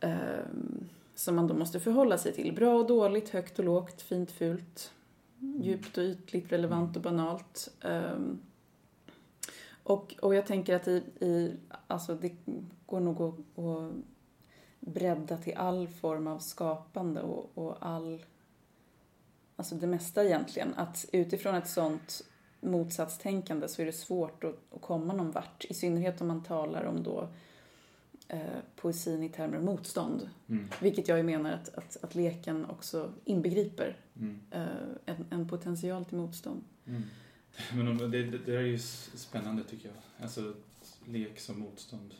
Ehm, 0.00 0.88
som 1.14 1.36
man 1.36 1.46
då 1.46 1.54
måste 1.54 1.80
förhålla 1.80 2.18
sig 2.18 2.32
till. 2.32 2.54
Bra 2.54 2.74
och 2.74 2.86
dåligt, 2.86 3.28
högt 3.28 3.58
och 3.58 3.64
lågt, 3.64 4.02
fint, 4.02 4.30
fult, 4.30 4.92
djupt 5.38 5.98
och 5.98 6.04
ytligt, 6.04 6.52
relevant 6.52 6.96
och 6.96 7.02
banalt. 7.02 7.70
Ehm, 7.80 8.38
och, 9.82 10.14
och 10.22 10.34
jag 10.34 10.46
tänker 10.46 10.76
att 10.76 10.88
i, 10.88 11.02
i, 11.20 11.56
alltså 11.86 12.14
det 12.14 12.36
går 12.86 13.00
nog 13.00 13.22
att, 13.22 13.58
att 13.58 13.92
bredda 14.80 15.36
till 15.36 15.56
all 15.56 15.88
form 15.88 16.26
av 16.26 16.38
skapande 16.38 17.20
och, 17.20 17.50
och 17.54 17.76
all, 17.80 18.24
alltså 19.56 19.74
det 19.74 19.86
mesta 19.86 20.24
egentligen. 20.24 20.74
Att 20.74 21.06
utifrån 21.12 21.54
ett 21.54 21.68
sånt 21.68 22.22
motsatstänkande 22.60 23.68
så 23.68 23.82
är 23.82 23.86
det 23.86 23.92
svårt 23.92 24.44
att, 24.44 24.54
att 24.74 24.80
komma 24.80 25.12
någon 25.12 25.30
vart. 25.30 25.64
I 25.64 25.74
synnerhet 25.74 26.20
om 26.20 26.28
man 26.28 26.42
talar 26.42 26.84
om 26.84 27.02
då 27.02 27.28
eh, 28.28 28.38
poesin 28.76 29.22
i 29.22 29.28
termer 29.28 29.56
av 29.56 29.64
motstånd. 29.64 30.28
Mm. 30.48 30.68
Vilket 30.80 31.08
jag 31.08 31.24
menar 31.24 31.52
att, 31.52 31.74
att, 31.74 32.04
att 32.04 32.14
leken 32.14 32.64
också 32.64 33.12
inbegriper. 33.24 33.96
Mm. 34.16 34.40
Eh, 34.50 34.66
en, 35.06 35.26
en 35.30 35.48
potential 35.48 36.04
till 36.04 36.16
motstånd. 36.16 36.64
Mm. 36.86 37.02
Men 37.72 38.10
det, 38.10 38.22
det, 38.22 38.38
det 38.38 38.56
är 38.56 38.60
ju 38.60 38.78
spännande 39.14 39.64
tycker 39.64 39.88
jag. 39.88 40.24
Alltså 40.24 40.54
lek 41.06 41.40
som 41.40 41.58
motstånd. 41.58 42.14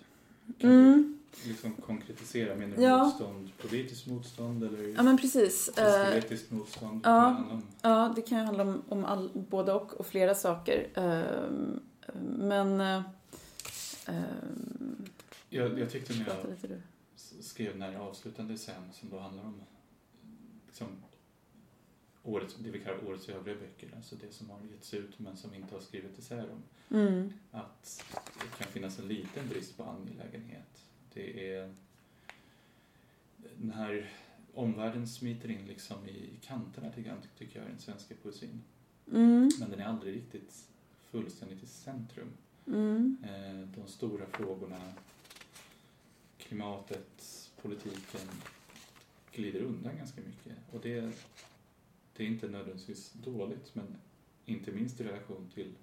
Kan 0.59 0.71
mm. 0.71 1.19
du 1.43 1.49
liksom 1.49 1.75
konkretisera? 1.75 2.57
Menar 2.57 2.77
du 2.77 2.83
ja. 2.83 3.05
motstånd, 3.05 3.51
politiskt 3.59 4.07
motstånd 4.07 4.65
eller 4.65 4.95
ja, 4.97 5.03
men 5.03 5.19
precis. 5.19 5.69
estetiskt 5.69 6.53
uh, 6.53 6.59
motstånd? 6.59 7.01
Ja, 7.05 7.61
ja, 7.83 8.13
det 8.17 8.23
kan 8.23 8.39
ju 8.39 8.45
handla 8.45 8.63
om, 8.63 8.83
om 8.89 9.05
all, 9.05 9.31
både 9.35 9.73
och 9.73 9.95
och 9.95 10.07
flera 10.07 10.35
saker. 10.35 10.89
Uh, 10.99 11.69
men... 12.39 12.81
Uh, 12.81 13.03
jag, 15.55 15.79
jag 15.79 15.91
tyckte 15.91 16.13
när 16.13 16.27
jag 16.27 16.59
skrev 17.41 17.73
den 17.73 17.83
här 17.83 17.97
avslutande 17.97 18.57
scen 18.57 18.93
som 18.93 19.11
då 19.11 19.19
handlar 19.19 19.45
om 19.45 19.61
liksom, 20.67 20.87
årets, 22.23 22.57
det 22.57 22.71
vi 22.71 22.81
kallar 22.81 23.09
årets 23.09 23.29
övriga 23.29 23.59
böcker, 23.59 23.89
alltså 23.97 24.17
det 24.17 24.33
som 24.33 24.51
har 24.51 24.61
getts 24.73 24.95
ut 24.95 25.19
men 25.19 25.37
som 25.37 25.55
inte 25.55 25.75
har 25.75 25.81
skrivit 25.81 26.19
isär 26.19 26.51
om. 26.51 26.63
Mm. 26.99 27.33
Att 27.51 28.05
det 28.41 28.65
kan 28.65 28.73
finnas 28.73 28.99
en 28.99 29.09
liten 29.09 29.49
brist 29.49 29.77
på 29.77 29.85
angelägenhet. 29.85 30.85
Det 31.15 31.55
är 31.55 31.75
den 33.57 33.71
här 33.71 34.13
omvärlden 34.55 35.09
smiter 35.09 35.51
in 35.51 35.67
liksom 35.67 36.09
i 36.09 36.39
kanterna 36.43 36.89
lite 36.89 37.03
grann 37.03 37.19
tycker 37.39 37.59
jag 37.59 37.69
i 37.69 37.71
den 37.71 37.81
svenska 37.81 38.15
poesin. 38.23 38.63
Mm. 39.13 39.51
Men 39.61 39.71
den 39.71 39.81
är 39.81 39.85
aldrig 39.85 40.15
riktigt 40.15 40.69
fullständigt 41.11 41.63
i 41.63 41.67
centrum. 41.67 42.29
Mm. 42.67 43.17
Eh, 43.25 43.69
de 43.69 43.89
stora 43.89 44.27
frågorna, 44.27 44.93
klimatet, 46.47 47.51
politiken 47.63 48.29
glider 49.33 49.61
undan 49.61 49.97
ganska 49.97 50.21
mycket. 50.21 50.57
Och 50.73 50.81
det 50.81 51.13
det 52.17 52.25
är 52.25 52.29
inte 52.29 52.49
nödvändigtvis 52.49 53.13
dåligt 53.13 53.75
men 53.75 53.97
inte 54.45 54.73
minst 54.73 55.01
i 55.01 55.05
relation 55.05 55.51
till 55.55 55.75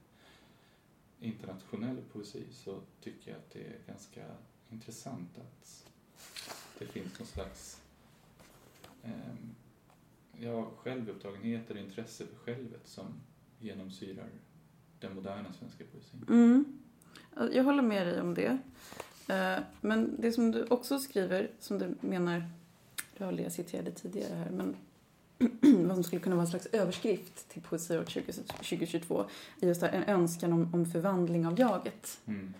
internationell 1.19 1.97
poesi 2.11 2.43
så 2.51 2.81
tycker 3.01 3.31
jag 3.31 3.37
att 3.37 3.51
det 3.51 3.59
är 3.59 3.77
ganska 3.87 4.21
intressant 4.69 5.37
att 5.37 5.87
det 6.79 6.85
finns 6.85 7.19
någon 7.19 7.27
slags 7.27 7.81
eh, 9.03 9.35
ja, 10.37 10.71
självupptagenhet 10.77 11.71
eller 11.71 11.81
intresse 11.81 12.25
för 12.27 12.35
självet 12.35 12.87
som 12.87 13.05
genomsyrar 13.59 14.29
den 14.99 15.15
moderna 15.15 15.53
svenska 15.53 15.83
poesin. 15.91 16.25
Mm. 16.29 16.81
Jag 17.53 17.63
håller 17.63 17.83
med 17.83 18.07
dig 18.07 18.21
om 18.21 18.33
det. 18.33 18.57
Eh, 19.31 19.59
men 19.81 20.15
det 20.21 20.31
som 20.31 20.51
du 20.51 20.65
också 20.69 20.99
skriver, 20.99 21.51
som 21.59 21.77
du 21.79 21.95
menar, 22.01 22.43
jag 23.17 23.51
citerade 23.51 23.91
tidigare 23.91 24.35
här, 24.35 24.49
men 24.49 24.75
vad 25.87 25.95
som 25.95 26.03
skulle 26.03 26.21
kunna 26.21 26.35
vara 26.35 26.45
en 26.45 26.49
slags 26.49 26.65
överskrift 26.65 27.49
till 27.49 27.61
Poesiåret 27.61 28.07
2022 28.07 29.25
är 29.61 29.67
just 29.67 29.83
en 29.83 30.03
önskan 30.03 30.53
om, 30.53 30.73
om 30.73 30.85
förvandling 30.85 31.47
av 31.47 31.59
jaget. 31.59 32.19
Mm. 32.25 32.53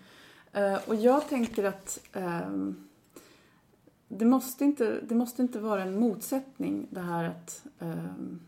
Uh, 0.56 0.88
och 0.88 0.94
jag 0.94 1.28
tänker 1.28 1.64
att 1.64 2.00
um, 2.12 2.88
det, 4.08 4.24
måste 4.24 4.64
inte, 4.64 5.00
det 5.00 5.14
måste 5.14 5.42
inte 5.42 5.60
vara 5.60 5.82
en 5.82 6.00
motsättning 6.00 6.86
det 6.90 7.00
här 7.00 7.24
att 7.24 7.64
um, 7.78 8.40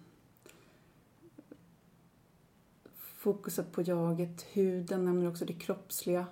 fokuset 2.95 3.73
på 3.73 3.83
jaget, 3.83 4.47
huden 4.53 5.05
nämner 5.05 5.29
också 5.29 5.45
det 5.45 5.53
kroppsliga. 5.53 6.27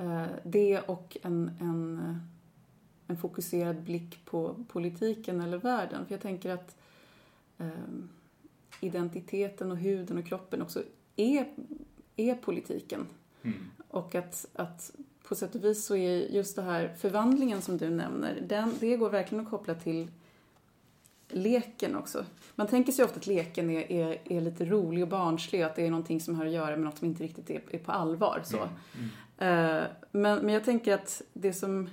Uh, 0.00 0.26
det 0.44 0.80
och 0.80 1.16
en, 1.22 1.50
en, 1.60 2.20
en 3.06 3.16
fokuserad 3.16 3.82
blick 3.82 4.24
på 4.24 4.64
politiken 4.68 5.40
eller 5.40 5.58
världen. 5.58 6.06
För 6.06 6.14
jag 6.14 6.20
tänker 6.20 6.50
att 6.50 6.76
um, 7.58 8.08
identiteten 8.80 9.70
och 9.70 9.76
huden 9.76 10.18
och 10.18 10.26
kroppen 10.26 10.62
också 10.62 10.82
är, 11.16 11.46
är 12.16 12.34
politiken. 12.34 13.06
Mm. 13.42 13.56
Och 13.88 14.14
att, 14.14 14.46
att 14.54 14.90
på 15.28 15.34
sätt 15.34 15.54
och 15.54 15.64
vis 15.64 15.84
så 15.84 15.96
är 15.96 16.18
just 16.18 16.56
det 16.56 16.62
här 16.62 16.94
förvandlingen 16.98 17.62
som 17.62 17.78
du 17.78 17.90
nämner, 17.90 18.40
den, 18.48 18.74
det 18.80 18.96
går 18.96 19.10
verkligen 19.10 19.44
att 19.44 19.50
koppla 19.50 19.74
till 19.74 20.10
leken 21.28 21.96
också. 21.96 22.24
Man 22.54 22.66
tänker 22.66 22.92
sig 22.92 23.04
ofta 23.04 23.16
att 23.16 23.26
leken 23.26 23.70
är, 23.70 23.92
är, 23.92 24.18
är 24.24 24.40
lite 24.40 24.64
rolig 24.64 25.02
och 25.02 25.08
barnslig 25.08 25.60
och 25.60 25.66
att 25.66 25.76
det 25.76 25.86
är 25.86 25.90
någonting 25.90 26.20
som 26.20 26.34
har 26.34 26.46
att 26.46 26.52
göra 26.52 26.70
med 26.70 26.84
något 26.84 26.98
som 26.98 27.08
inte 27.08 27.24
riktigt 27.24 27.50
är, 27.50 27.62
är 27.70 27.78
på 27.78 27.92
allvar. 27.92 28.42
Så. 28.44 28.56
Mm. 28.56 28.70
Mm. 29.38 29.76
Uh, 29.78 29.84
men, 30.12 30.38
men 30.44 30.54
jag 30.54 30.64
tänker 30.64 30.94
att 30.94 31.22
det 31.32 31.52
som 31.52 31.90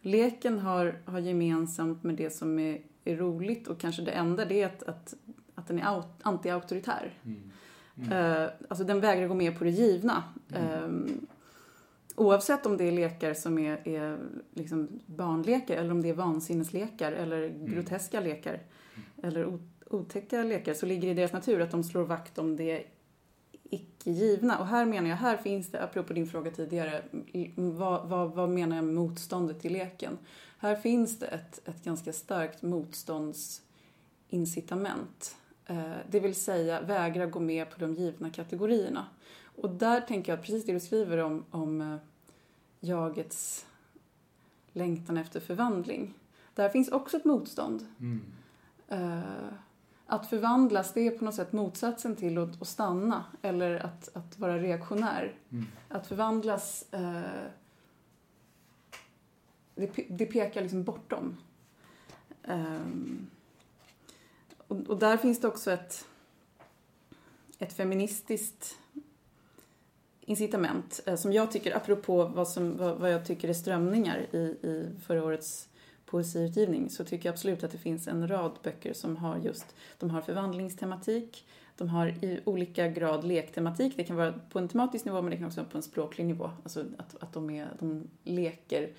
leken 0.00 0.58
har, 0.58 0.98
har 1.04 1.18
gemensamt 1.18 2.02
med 2.02 2.14
det 2.14 2.30
som 2.30 2.58
är 2.58 2.80
är 3.04 3.16
roligt 3.16 3.68
och 3.68 3.80
kanske 3.80 4.02
det 4.02 4.10
enda 4.10 4.44
det 4.44 4.62
är 4.62 4.66
att, 4.66 4.82
att, 4.82 5.14
att 5.54 5.66
den 5.66 5.78
är 5.78 6.02
anti-auktoritär. 6.22 7.10
Mm. 7.24 7.50
Mm. 7.96 8.12
Eh, 8.12 8.50
alltså 8.68 8.84
den 8.84 9.00
vägrar 9.00 9.28
gå 9.28 9.34
med 9.34 9.58
på 9.58 9.64
det 9.64 9.70
givna. 9.70 10.24
Mm. 10.54 11.06
Eh, 11.06 11.14
oavsett 12.16 12.66
om 12.66 12.76
det 12.76 12.84
är 12.84 12.92
lekar 12.92 13.34
som 13.34 13.58
är, 13.58 13.88
är 13.88 14.18
liksom 14.54 14.88
barnlekar 15.06 15.76
eller 15.76 15.90
om 15.90 16.02
det 16.02 16.08
är 16.08 16.14
vansinneslekar 16.14 17.12
eller 17.12 17.48
groteska 17.48 18.20
lekar 18.20 18.60
eller 19.22 19.46
o- 19.46 19.68
otäcka 19.86 20.42
lekar 20.42 20.74
så 20.74 20.86
ligger 20.86 21.02
det 21.02 21.10
i 21.10 21.14
deras 21.14 21.32
natur 21.32 21.60
att 21.60 21.70
de 21.70 21.84
slår 21.84 22.04
vakt 22.04 22.38
om 22.38 22.56
det 22.56 22.84
icke 23.70 24.10
givna. 24.10 24.58
Och 24.58 24.66
här 24.66 24.86
menar 24.86 25.08
jag, 25.08 25.16
här 25.16 25.36
finns 25.36 25.70
det, 25.70 25.82
apropå 25.82 26.12
din 26.12 26.26
fråga 26.26 26.50
tidigare, 26.50 27.02
vad, 27.54 28.08
vad, 28.08 28.30
vad 28.30 28.48
menar 28.48 28.76
jag 28.76 28.84
med 28.84 28.94
motståndet 28.94 29.60
till 29.60 29.72
leken? 29.72 30.18
Här 30.58 30.76
finns 30.76 31.18
det 31.18 31.26
ett, 31.26 31.68
ett 31.68 31.84
ganska 31.84 32.12
starkt 32.12 32.62
motståndsincitament. 32.62 35.36
Eh, 35.66 35.92
det 36.10 36.20
vill 36.20 36.34
säga 36.34 36.80
vägra 36.80 37.26
gå 37.26 37.40
med 37.40 37.70
på 37.70 37.80
de 37.80 37.94
givna 37.94 38.30
kategorierna. 38.30 39.06
Och 39.42 39.70
där 39.70 40.00
tänker 40.00 40.32
jag 40.32 40.42
precis 40.42 40.66
det 40.66 40.72
du 40.72 40.80
skriver 40.80 41.18
om, 41.18 41.44
om 41.50 41.80
eh, 41.80 41.96
jagets 42.80 43.66
längtan 44.72 45.16
efter 45.16 45.40
förvandling. 45.40 46.14
Där 46.54 46.68
finns 46.68 46.88
också 46.88 47.16
ett 47.16 47.24
motstånd. 47.24 47.86
Mm. 48.00 48.20
Att 50.10 50.26
förvandlas, 50.26 50.92
det 50.92 51.06
är 51.06 51.10
på 51.10 51.24
något 51.24 51.34
sätt 51.34 51.52
motsatsen 51.52 52.16
till 52.16 52.38
att, 52.38 52.62
att 52.62 52.68
stanna 52.68 53.24
eller 53.42 53.84
att, 53.84 54.16
att 54.16 54.38
vara 54.38 54.58
reaktionär. 54.58 55.34
Mm. 55.50 55.66
Att 55.88 56.06
förvandlas, 56.06 56.84
eh, 56.92 57.22
det, 59.74 59.90
det 60.08 60.26
pekar 60.26 60.62
liksom 60.62 60.84
bortom. 60.84 61.36
Ehm, 62.42 63.26
och, 64.66 64.76
och 64.76 64.98
där 64.98 65.16
finns 65.16 65.40
det 65.40 65.48
också 65.48 65.70
ett, 65.70 66.06
ett 67.58 67.72
feministiskt 67.72 68.78
incitament 70.20 71.00
eh, 71.06 71.16
som 71.16 71.32
jag 71.32 71.52
tycker, 71.52 71.76
apropå 71.76 72.24
vad, 72.24 72.48
som, 72.48 72.76
vad, 72.76 72.98
vad 72.98 73.12
jag 73.12 73.26
tycker 73.26 73.48
är 73.48 73.52
strömningar 73.52 74.26
i, 74.32 74.38
i 74.38 74.90
förra 75.06 75.24
årets 75.24 75.67
poesiutgivning 76.10 76.90
så 76.90 77.04
tycker 77.04 77.28
jag 77.28 77.32
absolut 77.32 77.64
att 77.64 77.70
det 77.70 77.78
finns 77.78 78.08
en 78.08 78.28
rad 78.28 78.58
böcker 78.62 78.92
som 78.92 79.16
har 79.16 79.36
just, 79.36 79.66
de 79.98 80.10
har 80.10 80.20
förvandlingstematik, 80.20 81.46
de 81.76 81.88
har 81.88 82.06
i 82.06 82.40
olika 82.44 82.88
grad 82.88 83.24
lektematik. 83.24 83.92
Det 83.96 84.04
kan 84.04 84.16
vara 84.16 84.32
på 84.32 84.58
en 84.58 84.68
tematisk 84.68 85.04
nivå 85.04 85.22
men 85.22 85.30
det 85.30 85.36
kan 85.36 85.46
också 85.46 85.60
vara 85.60 85.70
på 85.70 85.78
en 85.78 85.82
språklig 85.82 86.26
nivå. 86.26 86.50
Alltså 86.62 86.84
att, 86.96 87.22
att 87.22 87.32
de, 87.32 87.50
är, 87.50 87.68
de 87.78 88.10
leker 88.24 88.90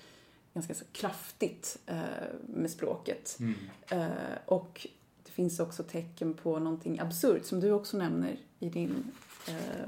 ganska 0.54 0.74
så 0.74 0.84
kraftigt 0.92 1.78
eh, 1.86 2.00
med 2.46 2.70
språket. 2.70 3.38
Mm. 3.40 3.54
Eh, 3.90 4.38
och 4.46 4.86
det 5.24 5.30
finns 5.30 5.60
också 5.60 5.82
tecken 5.82 6.34
på 6.34 6.58
någonting 6.58 7.00
absurt 7.00 7.44
som 7.44 7.60
du 7.60 7.72
också 7.72 7.96
nämner 7.96 8.36
i 8.58 8.68
din 8.68 9.12
eh, 9.48 9.86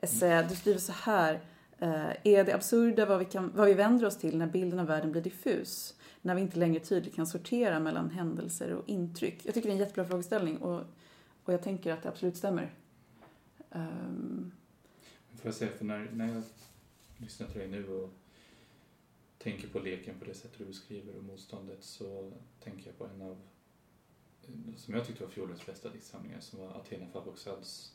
essä. 0.00 0.46
Du 0.48 0.56
skriver 0.56 0.80
så 0.80 0.92
här. 0.92 1.40
Eh, 1.78 2.12
är 2.24 2.44
det 2.44 2.54
absurda 2.54 3.06
vad 3.06 3.18
vi, 3.18 3.24
kan, 3.24 3.52
vad 3.54 3.66
vi 3.66 3.74
vänder 3.74 4.06
oss 4.06 4.16
till 4.16 4.38
när 4.38 4.46
bilden 4.46 4.78
av 4.78 4.86
världen 4.86 5.12
blir 5.12 5.22
diffus? 5.22 5.96
När 6.22 6.34
vi 6.34 6.40
inte 6.40 6.58
längre 6.58 6.80
tydligt 6.80 7.14
kan 7.14 7.26
sortera 7.26 7.80
mellan 7.80 8.10
händelser 8.10 8.72
och 8.74 8.88
intryck? 8.88 9.46
Jag 9.46 9.54
tycker 9.54 9.68
det 9.68 9.72
är 9.72 9.76
en 9.76 9.80
jättebra 9.80 10.04
frågeställning 10.04 10.58
och, 10.58 10.82
och 11.44 11.52
jag 11.52 11.62
tänker 11.62 11.92
att 11.92 12.02
det 12.02 12.08
absolut 12.08 12.36
stämmer. 12.36 12.74
Um... 13.70 14.52
Får 15.34 15.48
jag 15.48 15.54
säga, 15.54 15.70
för 15.70 15.84
när, 15.84 16.10
när 16.12 16.34
jag 16.34 16.42
lyssnar 17.16 17.46
till 17.46 17.58
dig 17.58 17.68
nu 17.68 17.88
och 17.88 18.10
tänker 19.38 19.68
på 19.68 19.78
leken 19.78 20.18
på 20.18 20.24
det 20.24 20.34
sättet 20.34 20.58
du 20.58 20.64
beskriver 20.64 21.16
och 21.16 21.24
motståndet 21.24 21.84
så 21.84 22.32
tänker 22.60 22.86
jag 22.86 22.98
på 22.98 23.06
en 23.06 23.22
av, 23.22 23.36
som 24.76 24.94
jag 24.94 25.06
tyckte 25.06 25.24
var 25.24 25.30
fjolårets 25.30 25.66
bästa 25.66 25.88
diktsamlingar 25.88 26.40
som 26.40 26.58
var 26.58 26.68
Athena 26.68 27.06
Farrokhzads 27.12 27.92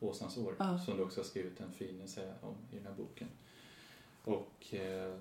Åsnans 0.00 0.36
år 0.36 0.56
Ja. 0.58 0.78
som 0.78 0.96
du 0.96 1.02
också 1.02 1.20
har 1.20 1.24
skrivit 1.24 1.60
en 1.60 1.72
fin 1.72 2.00
essä 2.00 2.34
om 2.40 2.54
i 2.72 2.76
den 2.76 2.86
här 2.86 2.94
boken. 2.94 3.28
Och 4.24 4.74
eh, 4.74 5.14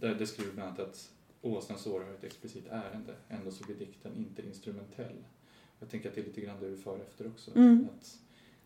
där 0.00 0.14
det 0.14 0.26
skriver 0.26 0.52
bland 0.52 0.68
annat 0.68 0.80
att 0.80 1.12
Åsnans 1.42 1.86
år 1.86 2.00
har 2.00 2.12
ett 2.12 2.24
explicit 2.24 2.66
ärende, 2.70 3.16
ändå 3.28 3.50
så 3.50 3.64
blir 3.64 3.76
dikten 3.76 4.16
inte 4.16 4.42
instrumentell. 4.42 5.24
Jag 5.78 5.90
tänker 5.90 6.08
att 6.08 6.14
det 6.14 6.20
är 6.20 6.24
lite 6.24 6.40
grann 6.40 6.60
det 6.60 6.70
du 6.70 6.76
far 6.76 6.98
efter 6.98 7.26
också. 7.26 7.56
Mm. 7.56 7.88
Att 7.98 8.18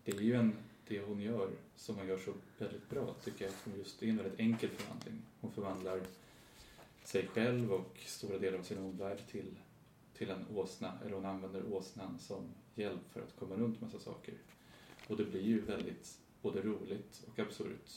det 0.04 0.12
är 0.12 0.20
ju 0.20 0.34
en, 0.34 0.56
det 0.88 1.00
hon 1.00 1.20
gör 1.20 1.50
som 1.76 1.96
hon 1.96 2.06
gör 2.06 2.18
så 2.18 2.32
väldigt 2.58 2.90
bra 2.90 3.14
tycker 3.24 3.44
jag. 3.44 3.54
Att 3.54 3.60
hon 3.64 3.78
just, 3.78 4.00
det 4.00 4.06
är 4.06 4.10
en 4.10 4.16
väldigt 4.16 4.40
enkel 4.40 4.70
förvandling. 4.70 5.22
Hon 5.40 5.52
förvandlar 5.52 6.00
sig 7.04 7.26
själv 7.26 7.72
och 7.72 7.98
stora 8.06 8.38
delar 8.38 8.58
av 8.58 8.62
sin 8.62 8.78
omvärld 8.78 9.18
till, 9.30 9.58
till 10.14 10.30
en 10.30 10.46
åsna. 10.54 10.92
Eller 11.04 11.14
hon 11.14 11.26
använder 11.26 11.72
åsnan 11.72 12.18
som 12.18 12.44
hjälp 12.74 13.12
för 13.12 13.20
att 13.20 13.36
komma 13.38 13.54
runt 13.54 13.80
massa 13.80 13.98
saker. 13.98 14.34
Och 15.06 15.16
det 15.16 15.24
blir 15.24 15.42
ju 15.42 15.60
väldigt 15.60 16.18
både 16.42 16.62
roligt 16.62 17.22
och 17.26 17.38
absurt. 17.38 17.90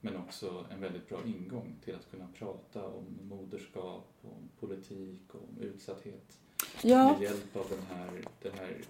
Men 0.00 0.16
också 0.16 0.66
en 0.70 0.80
väldigt 0.80 1.08
bra 1.08 1.24
ingång 1.26 1.76
till 1.84 1.94
att 1.94 2.10
kunna 2.10 2.28
prata 2.38 2.86
om 2.86 3.18
moderskap, 3.22 4.08
om 4.22 4.50
politik, 4.60 5.20
om 5.34 5.60
utsatthet 5.60 6.38
ja, 6.82 7.12
med 7.12 7.22
hjälp 7.22 7.56
av 7.56 7.66
den 7.70 7.82
här, 7.98 8.24
det 8.42 8.50
här 8.50 8.80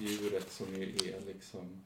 djuret 0.00 0.52
som 0.52 0.74
ju 0.74 0.82
är 0.82 1.20
liksom 1.26 1.82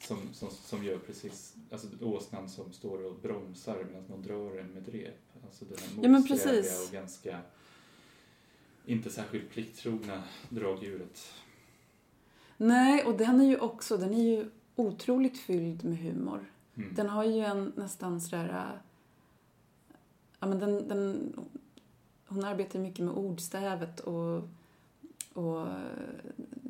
som, 0.00 0.34
som, 0.34 0.50
som 0.50 0.84
gör 0.84 0.98
precis, 0.98 1.54
alltså 1.70 1.88
åsnan 2.00 2.48
som 2.48 2.72
står 2.72 3.04
och 3.04 3.18
bromsar 3.18 3.84
medan 3.84 4.04
man 4.08 4.22
drar 4.22 4.56
den 4.56 4.66
med 4.66 4.88
rep. 4.88 5.14
Alltså 5.44 5.64
den 5.64 5.78
här 5.78 5.88
Ja, 6.02 6.08
motsträviga 6.08 6.62
precis. 6.62 6.86
och 6.86 6.92
ganska 6.92 7.40
inte 8.86 9.10
särskilt 9.10 9.50
plikttrogna 9.50 10.22
dragdjuret. 10.48 11.32
Nej, 12.58 13.04
och 13.04 13.16
den 13.16 13.40
är 13.40 13.44
ju 13.44 13.58
också, 13.58 13.96
den 13.96 14.14
är 14.14 14.22
ju 14.22 14.50
otroligt 14.76 15.38
fylld 15.38 15.84
med 15.84 15.98
humor. 15.98 16.52
Mm. 16.76 16.94
Den 16.94 17.08
har 17.08 17.24
ju 17.24 17.40
en 17.44 17.72
nästan 17.76 18.20
sådär... 18.20 18.48
äh, 18.48 18.80
Ja, 20.40 20.46
men 20.46 20.58
den, 20.58 20.88
den, 20.88 21.32
hon 22.26 22.44
arbetar 22.44 22.78
mycket 22.78 23.04
med 23.04 23.14
ordstävet 23.14 24.00
och, 24.00 24.48
och 25.32 25.60
äh, 25.60 25.74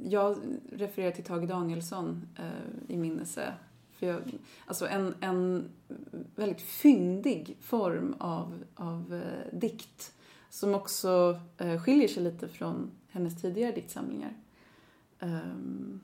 jag 0.04 0.36
refererar 0.72 1.10
till 1.10 1.24
Tage 1.24 1.46
Danielsson 1.46 2.28
eh, 2.38 2.94
i 2.94 2.96
min 2.96 3.20
essä. 3.20 3.54
För 3.92 4.06
jag, 4.06 4.20
alltså 4.66 4.86
en, 4.86 5.14
en 5.20 5.68
väldigt 6.36 6.60
fyndig 6.60 7.56
form 7.60 8.14
av, 8.18 8.64
av 8.74 9.14
eh, 9.14 9.58
dikt 9.58 10.12
som 10.50 10.74
också 10.74 11.40
eh, 11.58 11.82
skiljer 11.82 12.08
sig 12.08 12.22
lite 12.22 12.48
från 12.48 12.90
hennes 13.10 13.40
tidigare 13.42 13.72
diktsamlingar. 13.72 14.32
Ehm, 15.20 16.00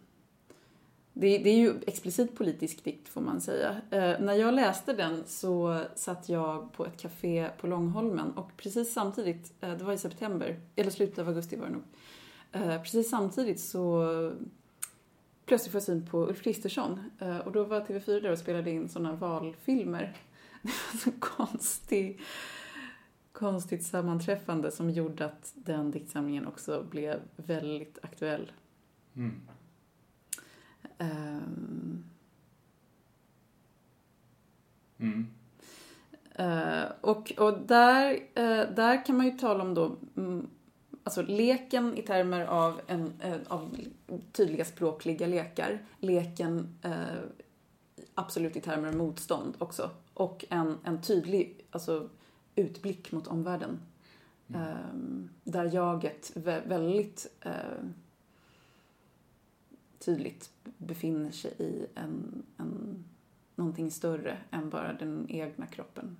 det, 1.13 1.39
det 1.39 1.51
är 1.51 1.57
ju 1.57 1.75
explicit 1.87 2.37
politisk 2.37 2.85
dikt 2.85 3.09
får 3.09 3.21
man 3.21 3.41
säga. 3.41 3.71
Eh, 3.91 4.21
när 4.21 4.35
jag 4.35 4.55
läste 4.55 4.93
den 4.93 5.23
så 5.27 5.83
satt 5.95 6.29
jag 6.29 6.73
på 6.73 6.87
ett 6.87 7.01
café 7.01 7.51
på 7.59 7.67
Långholmen 7.67 8.31
och 8.31 8.51
precis 8.57 8.93
samtidigt, 8.93 9.53
eh, 9.61 9.75
det 9.75 9.85
var 9.85 9.93
i 9.93 9.99
september, 9.99 10.61
eller 10.77 10.91
slutet 10.91 11.19
av 11.19 11.29
augusti 11.29 11.57
var 11.57 11.67
det 11.67 11.73
nog. 11.73 11.83
Eh, 12.53 12.83
precis 12.83 13.11
samtidigt 13.11 13.61
så 13.61 14.05
plötsligt 15.47 15.73
får 15.73 15.79
jag 15.79 15.85
syn 15.85 16.07
på 16.07 16.29
Ulf 16.29 16.43
Kristersson 16.43 17.11
eh, 17.19 17.39
och 17.39 17.53
då 17.53 17.65
var 17.65 17.81
TV4 17.81 18.21
där 18.21 18.33
och 18.33 18.39
spelade 18.39 18.71
in 18.71 18.89
sådana 18.89 19.13
valfilmer. 19.13 20.17
Det 20.63 20.71
var 20.93 20.99
så 20.99 21.11
konstig, 21.19 22.21
konstigt 23.33 23.83
sammanträffande 23.83 24.71
som 24.71 24.91
gjorde 24.91 25.25
att 25.25 25.53
den 25.55 25.91
diktsamlingen 25.91 26.47
också 26.47 26.87
blev 26.91 27.21
väldigt 27.37 27.99
aktuell. 28.03 28.53
Mm. 29.17 29.41
Ehm, 30.99 32.05
och, 37.01 37.33
och 37.39 37.59
där, 37.59 38.13
eh, 38.35 38.75
där 38.75 39.07
kan 39.07 39.17
man 39.17 39.27
ju 39.27 39.33
tala 39.33 39.65
om 39.65 39.75
då, 39.75 39.97
mm, 40.17 40.47
alltså 41.05 41.23
leken 41.23 41.99
i 41.99 42.03
termer 42.03 42.47
av, 42.47 42.81
en, 42.87 43.13
eh, 43.21 43.37
av 43.49 43.77
tydliga 44.33 44.65
språkliga 44.65 45.27
lekar. 45.27 45.79
Leken 45.99 46.79
eh, 46.83 47.23
absolut 48.15 48.57
i 48.57 48.61
termer 48.61 48.89
av 48.89 48.95
motstånd 48.95 49.55
också. 49.59 49.91
Och 50.15 50.45
en, 50.51 50.79
en 50.85 51.03
tydlig 51.03 51.67
alltså, 51.71 52.09
utblick 52.55 53.13
mot 53.13 53.27
omvärlden. 53.27 53.81
Mm. 54.49 54.63
Eh, 54.63 55.31
där 55.45 55.75
jaget 55.75 56.33
vä- 56.35 56.69
väldigt 56.69 57.27
tydligt 60.05 60.51
befinner 60.79 61.31
sig 61.31 61.55
i 61.59 61.87
en, 61.95 62.43
en, 62.57 63.05
någonting 63.55 63.91
större 63.91 64.39
än 64.51 64.71
bara 64.71 64.93
den 64.93 65.27
egna 65.31 65.67
kroppen. 65.67 66.17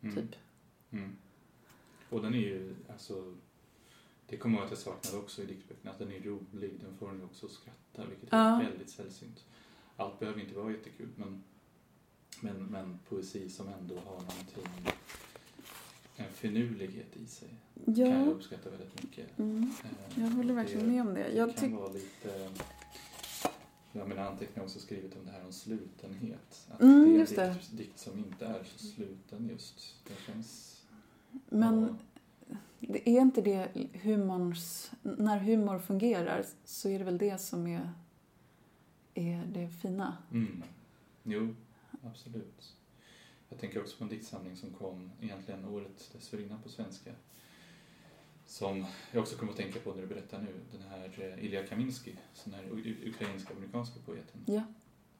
Mm. 0.00 0.14
Typ. 0.16 0.36
Mm. 0.90 1.16
Och 2.10 2.22
den 2.22 2.34
är 2.34 2.38
ju, 2.38 2.74
alltså, 2.92 3.34
det 4.26 4.36
kommer 4.36 4.56
jag 4.58 4.64
att 4.64 4.70
jag 4.70 4.78
saknade 4.78 5.16
också 5.18 5.42
i 5.42 5.46
diktböckerna, 5.46 5.90
att 5.90 5.98
den 5.98 6.12
är 6.12 6.20
rolig, 6.20 6.72
den 6.80 6.96
får 6.98 7.10
en 7.10 7.22
också 7.24 7.46
att 7.46 7.52
skratta, 7.52 8.08
vilket 8.10 8.32
är 8.32 8.36
Ja. 8.50 8.58
väldigt 8.70 8.90
sällsynt. 8.90 9.44
Allt 9.96 10.18
behöver 10.18 10.40
inte 10.40 10.54
vara 10.54 10.70
jättekul, 10.70 11.08
men, 11.16 11.42
men, 12.40 12.64
men 12.66 12.98
poesi 13.08 13.50
som 13.50 13.68
ändå 13.68 13.94
har 13.94 14.12
någonting, 14.12 14.92
en 16.16 16.32
finurlighet 16.32 17.16
i 17.16 17.26
sig, 17.26 17.48
kan 17.84 17.94
jag 17.96 18.26
Ja, 18.26 18.30
uppskatta 18.30 18.70
väldigt 18.70 19.02
mycket. 19.02 19.38
mm, 19.38 19.72
Eh, 19.84 20.22
jag 20.22 20.30
håller 20.30 20.54
verkligen 20.54 20.86
det 20.86 20.92
med 20.92 21.00
om 21.02 21.14
det. 21.14 21.32
Jag 21.32 21.56
kan 21.56 21.64
tyck, 21.70 21.78
vara 21.78 21.92
lite, 21.92 22.50
jag 23.92 24.08
mina 24.08 24.28
anteckningar 24.28 24.64
också 24.64 24.78
skrivit 24.78 25.16
om 25.16 25.24
det 25.24 25.30
här 25.30 25.44
om 25.46 25.52
slutenhet. 25.52 26.66
Att 26.70 26.80
Mm, 26.80 27.04
det 27.04 27.32
är 27.32 27.36
det. 27.46 27.52
dikt, 27.54 27.76
dikt 27.76 27.98
som 27.98 28.18
inte 28.18 28.46
är 28.46 28.64
så 28.76 28.86
sluten 28.86 29.48
just. 29.52 29.96
Det 30.08 30.32
känns... 30.32 30.68
Men 31.48 31.98
det 32.80 33.08
är 33.08 33.20
inte 33.20 33.40
det 33.42 33.68
humorns... 34.02 34.90
När 35.02 35.38
humor 35.38 35.78
fungerar 35.78 36.44
så 36.64 36.88
är 36.88 36.98
det 36.98 37.04
väl 37.04 37.18
det 37.18 37.38
som 37.40 37.66
är, 37.66 37.92
är 39.14 39.44
det 39.52 39.68
fina. 39.68 40.16
Mm. 40.32 40.62
Jo, 41.22 41.54
absolut. 42.02 42.72
Jag 43.52 43.60
tänker 43.60 43.80
också 43.80 43.96
på 43.96 44.04
en 44.04 44.10
diktsamling 44.10 44.56
som 44.56 44.70
kom 44.70 45.10
egentligen 45.20 45.64
året 45.64 46.10
dessförinnan 46.12 46.62
på 46.62 46.68
svenska. 46.68 47.12
Som 48.46 48.86
jag 49.12 49.22
också 49.22 49.36
kommer 49.36 49.52
att 49.52 49.58
tänka 49.58 49.80
på 49.80 49.94
när 49.94 50.02
du 50.02 50.06
berättar 50.08 50.42
nu. 50.42 50.60
Den 50.72 50.82
här 50.82 51.34
eh, 51.38 51.44
Ilja 51.44 51.66
Kaminsky, 51.66 52.12
den 52.44 52.54
här 52.54 52.62
u- 52.64 53.08
ukrainska-amerikanska 53.08 54.00
poeten. 54.06 54.44
Ja. 54.46 54.62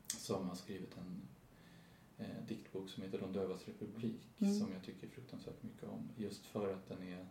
Som 0.07 0.49
har 0.49 0.55
skrivit 0.55 0.97
en 0.97 1.23
eh, 2.19 2.45
diktbok 2.49 2.91
som 2.91 3.03
heter 3.03 3.19
De 3.19 3.33
dövas 3.33 3.69
republik. 3.69 4.21
Mm. 4.39 4.55
Som 4.59 4.73
jag 4.73 4.83
tycker 4.85 5.09
fruktansvärt 5.09 5.63
mycket 5.63 5.85
om. 5.85 6.09
Just 6.17 6.47
för 6.47 6.75
att 6.75 6.89
den 6.89 7.03
är... 7.03 7.27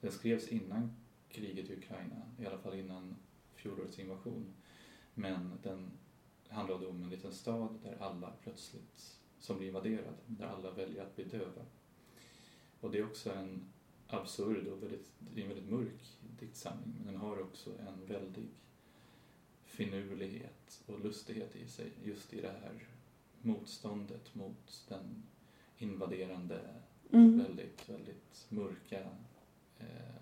Den 0.00 0.12
skrevs 0.12 0.48
innan 0.48 0.96
kriget 1.28 1.70
i 1.70 1.76
Ukraina. 1.76 2.22
I 2.38 2.46
alla 2.46 2.58
fall 2.58 2.74
innan 2.78 3.16
fjolårets 3.54 3.98
invasion. 3.98 4.52
Men 5.14 5.58
den 5.62 5.90
handlade 6.48 6.86
om 6.86 7.02
en 7.02 7.10
liten 7.10 7.32
stad 7.32 7.78
där 7.82 7.96
alla 8.00 8.32
plötsligt, 8.42 9.19
som 9.40 9.56
blir 9.58 9.68
invaderad, 9.68 10.14
där 10.26 10.46
alla 10.46 10.70
väljer 10.70 11.02
att 11.02 11.16
bli 11.16 11.24
döva. 11.24 11.62
Och 12.80 12.90
det 12.90 12.98
är 12.98 13.06
också 13.06 13.32
en 13.32 13.64
absurd 14.06 14.66
och 14.66 14.82
väldigt, 14.82 15.12
en 15.36 15.48
väldigt 15.48 15.70
mörk 15.70 16.18
diktsamling, 16.40 16.94
men 16.96 17.06
den 17.06 17.16
har 17.16 17.40
också 17.40 17.70
en 17.78 18.06
väldig 18.06 18.48
finurlighet 19.64 20.82
och 20.86 21.00
lustighet 21.00 21.56
i 21.56 21.68
sig, 21.68 21.92
just 22.04 22.32
i 22.32 22.40
det 22.40 22.54
här 22.62 22.88
motståndet 23.42 24.34
mot 24.34 24.84
den 24.88 25.22
invaderande, 25.78 26.60
Mm. 27.12 27.38
väldigt, 27.38 27.88
väldigt 27.88 28.46
mörka 28.48 29.00
eh, 29.78 30.14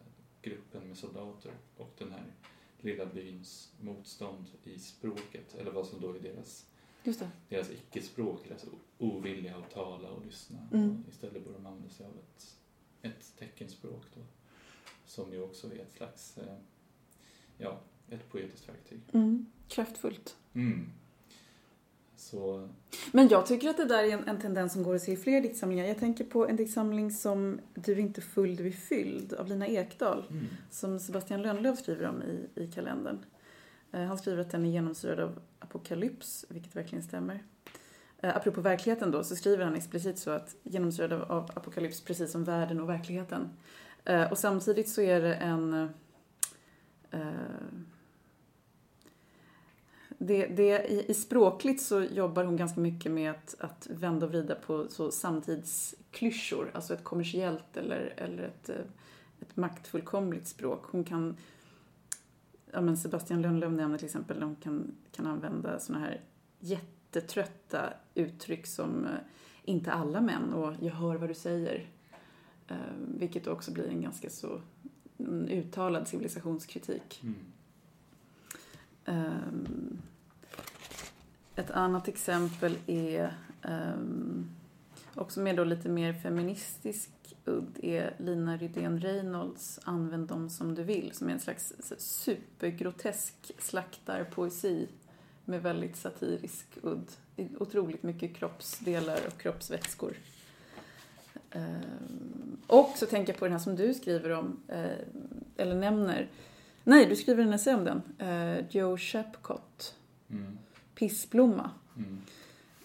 gruppen 0.42 0.88
med 0.88 0.98
soldater 0.98 1.52
och 1.76 1.94
den 1.98 2.12
här 2.12 2.24
lilla 2.80 3.06
byns 3.06 3.72
motstånd 3.80 4.46
i 4.64 4.78
språket, 4.78 5.54
eller 5.54 5.70
vad 5.70 5.86
som 5.86 6.00
då 6.00 6.14
är 6.14 6.20
deras, 6.20 6.67
Just 7.08 7.20
det. 7.20 7.28
deras 7.48 7.70
icke-språk, 7.70 8.40
deras 8.48 8.64
o- 8.64 8.78
ovilja 8.98 9.56
att 9.56 9.70
tala 9.74 10.08
och 10.10 10.26
lyssna. 10.26 10.58
Mm. 10.72 10.90
Och 10.90 11.12
istället 11.12 11.44
bör 11.44 11.52
de 11.52 11.66
använda 11.66 11.88
sig 11.88 12.06
av 12.06 12.12
ett, 12.12 12.56
ett 13.02 13.32
teckenspråk 13.38 14.02
då, 14.14 14.20
som 15.06 15.32
ju 15.32 15.42
också 15.42 15.66
är 15.66 15.78
ett 15.78 15.92
slags, 15.96 16.38
eh, 16.38 16.54
ja, 17.58 17.80
ett 18.10 18.30
poetiskt 18.30 18.68
verktyg. 18.68 19.00
Mm. 19.12 19.46
Kraftfullt. 19.68 20.36
Mm. 20.54 20.88
Så, 22.16 22.68
Men 23.12 23.28
jag 23.28 23.46
tycker 23.46 23.68
att 23.70 23.76
det 23.76 23.84
där 23.84 24.04
är 24.04 24.12
en, 24.12 24.28
en 24.28 24.40
tendens 24.40 24.72
som 24.72 24.82
går 24.82 24.94
att 24.94 25.02
se 25.02 25.12
i 25.12 25.16
fler 25.16 25.40
diktsamlingar. 25.40 25.84
Jag 25.86 25.98
tänker 25.98 26.24
på 26.24 26.48
en 26.48 26.56
diktsamling 26.56 27.10
som 27.10 27.60
Du 27.74 27.92
är 27.92 27.98
inte 27.98 28.20
full, 28.20 28.56
du 28.56 28.66
är 28.66 28.70
fylld 28.70 29.32
av 29.32 29.46
Lina 29.48 29.66
Ekdahl. 29.66 30.24
mm. 30.30 30.46
Som 30.70 31.00
Sebastian 31.00 31.42
Lönnlöf 31.42 31.78
skriver 31.78 32.08
om 32.08 32.22
i, 32.22 32.48
i 32.62 32.66
kalendern. 32.72 33.18
Eh, 33.92 34.04
han 34.04 34.18
skriver 34.18 34.42
att 34.42 34.50
den 34.50 34.64
är 34.64 34.70
genomsyrad 34.70 35.20
av 35.20 35.38
apokalyps, 35.58 36.44
vilket 36.48 36.76
verkligen 36.76 37.04
stämmer. 37.04 37.42
Eh, 38.18 38.36
apropå 38.36 38.60
verkligheten 38.60 39.10
då, 39.10 39.24
så 39.24 39.36
skriver 39.36 39.64
han 39.64 39.76
explicit 39.76 40.18
så 40.18 40.30
att 40.30 40.56
genomsyrad 40.62 41.12
av, 41.12 41.50
apokalyps 41.54 42.00
precis 42.00 42.32
som 42.32 42.44
världen 42.44 42.80
och 42.80 42.88
verkligheten. 42.88 43.50
Eh, 44.04 44.30
och 44.30 44.38
samtidigt 44.38 44.88
så 44.88 45.00
är 45.00 45.20
det 45.20 45.34
en... 45.34 45.90
Det, 50.20 50.46
det, 50.46 50.86
i, 50.92 51.10
I 51.10 51.14
språkligt 51.14 51.82
så 51.82 52.00
jobbar 52.00 52.44
hon 52.44 52.56
ganska 52.56 52.80
mycket 52.80 53.12
med 53.12 53.30
att, 53.30 53.56
att 53.58 53.86
vända 53.90 54.26
och 54.26 54.32
vrida 54.32 54.54
på 54.54 54.88
så 54.88 55.10
samtidsklyschor, 55.10 56.70
alltså 56.74 56.94
ett 56.94 57.04
kommersiellt 57.04 57.76
eller, 57.76 58.14
eller 58.16 58.42
ett, 58.42 58.70
ett 59.40 59.56
maktfullkomligt 59.56 60.46
språk. 60.46 60.84
Hon 60.84 61.04
kan, 61.04 61.36
ja 62.72 62.80
men 62.80 62.96
Sebastian 62.96 63.42
Lönnlöf 63.42 63.72
nämner 63.72 63.98
till 63.98 64.06
exempel, 64.06 64.42
hon 64.42 64.56
kan, 64.56 64.94
kan 65.12 65.26
använda 65.26 65.78
såna 65.78 65.98
här 65.98 66.20
jättetrötta 66.60 67.92
uttryck 68.14 68.66
som 68.66 69.04
eh, 69.04 69.10
inte 69.64 69.92
alla 69.92 70.20
män 70.20 70.52
och 70.52 70.74
jag 70.80 70.92
hör 70.92 71.16
vad 71.16 71.30
du 71.30 71.34
säger. 71.34 71.86
Eh, 72.68 72.76
vilket 73.18 73.46
också 73.46 73.72
blir 73.72 73.88
en 73.88 74.02
ganska 74.02 74.30
så 74.30 74.60
uttalad 75.48 76.08
civilisationskritik. 76.08 77.22
Mm. 77.22 77.34
Ehm, 79.04 79.98
ett 81.54 81.70
annat 81.70 82.08
exempel 82.08 82.78
är 82.86 83.34
ehm, 83.62 84.50
också 85.14 85.40
med 85.40 85.56
då 85.56 85.64
lite 85.64 85.88
mer 85.88 86.12
feministisk 86.12 87.10
udd 87.48 87.78
är 87.82 88.14
Lina 88.18 88.56
Rydén 88.56 89.00
Reynolds 89.00 89.80
Använd 89.82 90.28
dem 90.28 90.50
som 90.50 90.74
du 90.74 90.82
vill 90.82 91.12
som 91.12 91.28
är 91.28 91.32
en 91.32 91.40
slags 91.40 91.72
supergrotesk 91.98 93.52
slaktarpoesi 93.58 94.88
med 95.44 95.62
väldigt 95.62 95.96
satirisk 95.96 96.66
udd. 96.82 97.10
Otroligt 97.58 98.02
mycket 98.02 98.36
kroppsdelar 98.36 99.20
och 99.26 99.38
kroppsvätskor. 99.40 100.16
Ehm, 101.50 102.56
och 102.66 102.92
så 102.96 103.06
tänker 103.06 103.32
jag 103.32 103.38
på 103.38 103.44
den 103.44 103.52
här 103.52 103.60
som 103.60 103.76
du 103.76 103.94
skriver 103.94 104.30
om, 104.30 104.60
eh, 104.68 104.98
eller 105.56 105.74
nämner, 105.74 106.28
Nej, 106.84 107.06
du 107.06 107.16
skriver 107.16 107.42
en 107.42 107.52
essä 107.52 107.74
om 107.74 107.84
den. 107.84 108.02
Eh, 108.18 108.64
Joe 108.70 108.96
Shapcott, 108.96 109.94
Mm. 110.30 110.58
Pissblomma. 110.94 111.70
Mm. 111.96 112.20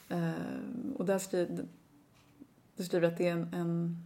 Eh, 0.09 0.95
och 0.97 1.05
där 1.05 1.19
skriver, 1.19 1.65
du 2.75 2.83
skriver 2.83 3.07
att 3.07 3.17
det 3.17 3.27
är 3.27 3.31
en, 3.31 3.53
en 3.53 3.97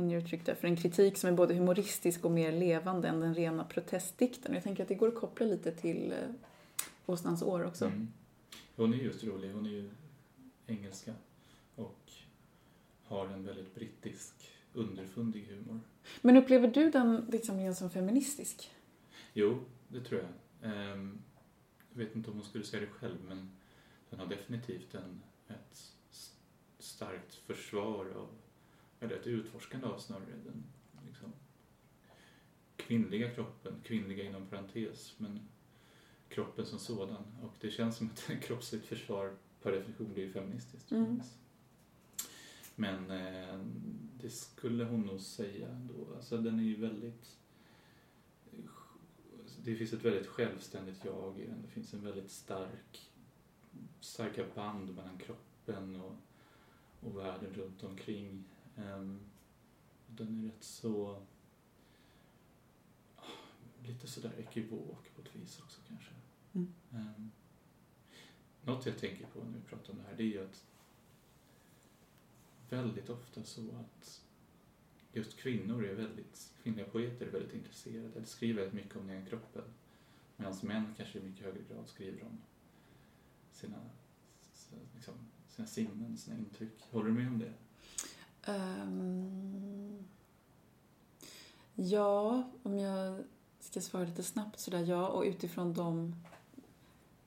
hon 0.00 0.10
ger 0.10 0.18
uttryck 0.18 0.46
där 0.46 0.54
för 0.54 0.68
en 0.68 0.76
kritik 0.76 1.16
som 1.16 1.30
är 1.30 1.34
både 1.34 1.54
humoristisk 1.54 2.24
och 2.24 2.30
mer 2.30 2.52
levande 2.52 3.08
än 3.08 3.20
den 3.20 3.34
rena 3.34 3.64
protestdikten. 3.64 4.54
Jag 4.54 4.62
tänker 4.62 4.82
att 4.82 4.88
det 4.88 4.94
går 4.94 5.08
att 5.08 5.14
koppla 5.14 5.46
lite 5.46 5.72
till 5.72 6.12
eh, 6.12 6.18
Åsnans 7.06 7.42
år 7.42 7.64
också. 7.64 7.84
Mm. 7.84 8.08
Hon 8.76 8.94
är 8.94 8.98
just 8.98 9.24
rolig, 9.24 9.52
hon 9.52 9.66
är 9.66 9.70
ju 9.70 9.90
engelska 10.66 11.14
och 11.74 12.12
har 13.04 13.26
en 13.26 13.44
väldigt 13.44 13.74
brittisk 13.74 14.34
underfundig 14.72 15.46
humor. 15.46 15.80
Men 16.20 16.36
upplever 16.36 16.68
du 16.68 16.90
den 16.90 17.30
diktsamlingen 17.30 17.74
som 17.74 17.90
feministisk? 17.90 18.70
Jo, 19.32 19.58
det 19.88 20.00
tror 20.00 20.20
jag. 20.20 20.30
Ehm, 20.72 21.22
jag 21.92 21.98
vet 21.98 22.16
inte 22.16 22.30
om 22.30 22.36
hon 22.36 22.44
skulle 22.44 22.64
säga 22.64 22.80
det 22.80 22.86
själv, 22.86 23.16
men 23.28 23.50
den 24.10 24.20
har 24.20 24.26
definitivt 24.26 24.94
en, 24.94 25.22
ett 25.48 25.92
starkt 26.78 27.34
försvar 27.34 28.06
av, 28.16 28.28
ett 29.20 29.26
utforskande 29.26 29.86
av 29.86 29.98
snarare 29.98 30.24
den 30.44 30.64
liksom, 31.06 31.32
kvinnliga 32.76 33.30
kroppen, 33.30 33.74
kvinnliga 33.84 34.24
inom 34.24 34.46
parentes, 34.46 35.14
men 35.18 35.48
kroppen 36.28 36.66
som 36.66 36.78
sådan. 36.78 37.24
Och 37.42 37.54
det 37.60 37.70
känns 37.70 37.96
som 37.96 38.06
att 38.06 38.42
kroppsligt 38.42 38.86
försvar 38.86 39.36
per 39.62 39.72
definition 39.72 40.12
blir 40.12 40.32
feministiskt. 40.32 40.90
Mm. 40.90 41.22
Men 42.74 43.10
eh, 43.10 43.60
det 44.20 44.30
skulle 44.30 44.84
hon 44.84 45.00
nog 45.00 45.20
säga 45.20 45.68
ändå. 45.68 46.14
Alltså 46.16 46.38
den 46.38 46.58
är 46.58 46.64
ju 46.64 46.76
väldigt... 46.76 47.36
Det 49.64 49.74
finns 49.74 49.92
ett 49.92 50.04
väldigt 50.04 50.26
självständigt 50.26 51.04
jag 51.04 51.38
i 51.38 51.46
den. 51.46 51.62
Det 51.62 51.68
finns 51.68 51.94
en 51.94 52.04
väldigt 52.04 52.30
stark, 52.30 53.10
starka 54.00 54.44
band 54.54 54.94
mellan 54.94 55.18
kroppen 55.18 56.00
och, 56.00 56.16
och 57.00 57.18
världen 57.18 57.54
runt 57.54 57.84
omkring. 57.84 58.44
Ehm, 58.76 59.20
den 60.06 60.44
är 60.44 60.48
rätt 60.48 60.64
så... 60.64 61.22
Lite 63.86 64.06
sådär 64.06 64.32
ekivok 64.38 65.14
på 65.14 65.22
ett 65.22 65.36
vis 65.36 65.60
också 65.60 65.80
kanske. 65.88 66.12
Mm. 66.52 66.72
Um, 66.90 67.30
något 68.62 68.86
jag 68.86 68.98
tänker 68.98 69.26
på 69.26 69.44
när 69.44 69.58
vi 69.58 69.64
pratar 69.64 69.92
om 69.92 69.98
det 69.98 70.04
här 70.04 70.16
det 70.16 70.22
är 70.22 70.26
ju 70.26 70.44
att 70.44 70.64
väldigt 72.70 73.10
ofta 73.10 73.44
så 73.44 73.60
att 73.60 74.22
just 75.12 75.36
kvinnor 75.36 75.84
är 75.84 75.94
väldigt, 75.94 76.54
kvinnliga 76.62 76.86
poeter 76.86 77.26
är 77.26 77.30
väldigt 77.30 77.54
intresserade, 77.54 78.08
eller 78.16 78.26
skriver 78.26 78.54
väldigt 78.54 78.84
mycket 78.84 78.96
om 78.96 79.06
den 79.06 79.16
egna 79.16 79.28
kroppen. 79.28 79.64
Medan 80.36 80.54
män 80.62 80.94
kanske 80.96 81.18
i 81.18 81.22
mycket 81.22 81.44
högre 81.44 81.62
grad 81.68 81.88
skriver 81.88 82.22
om 82.22 82.38
sina, 83.52 83.90
liksom, 84.94 85.14
sina 85.48 85.68
sinnen, 85.68 86.18
sina 86.18 86.38
intryck. 86.38 86.80
Håller 86.80 87.08
du 87.08 87.14
med 87.14 87.28
om 87.28 87.38
det? 87.38 87.52
Ehm, 88.44 90.04
ja, 91.74 92.42
om 92.62 92.78
jag 92.78 93.24
ska 93.60 93.80
svara 93.80 94.04
lite 94.04 94.22
snabbt 94.22 94.60
sådär, 94.60 94.84
ja. 94.84 95.08
Och 95.08 95.22
utifrån 95.22 95.74
de 95.74 96.14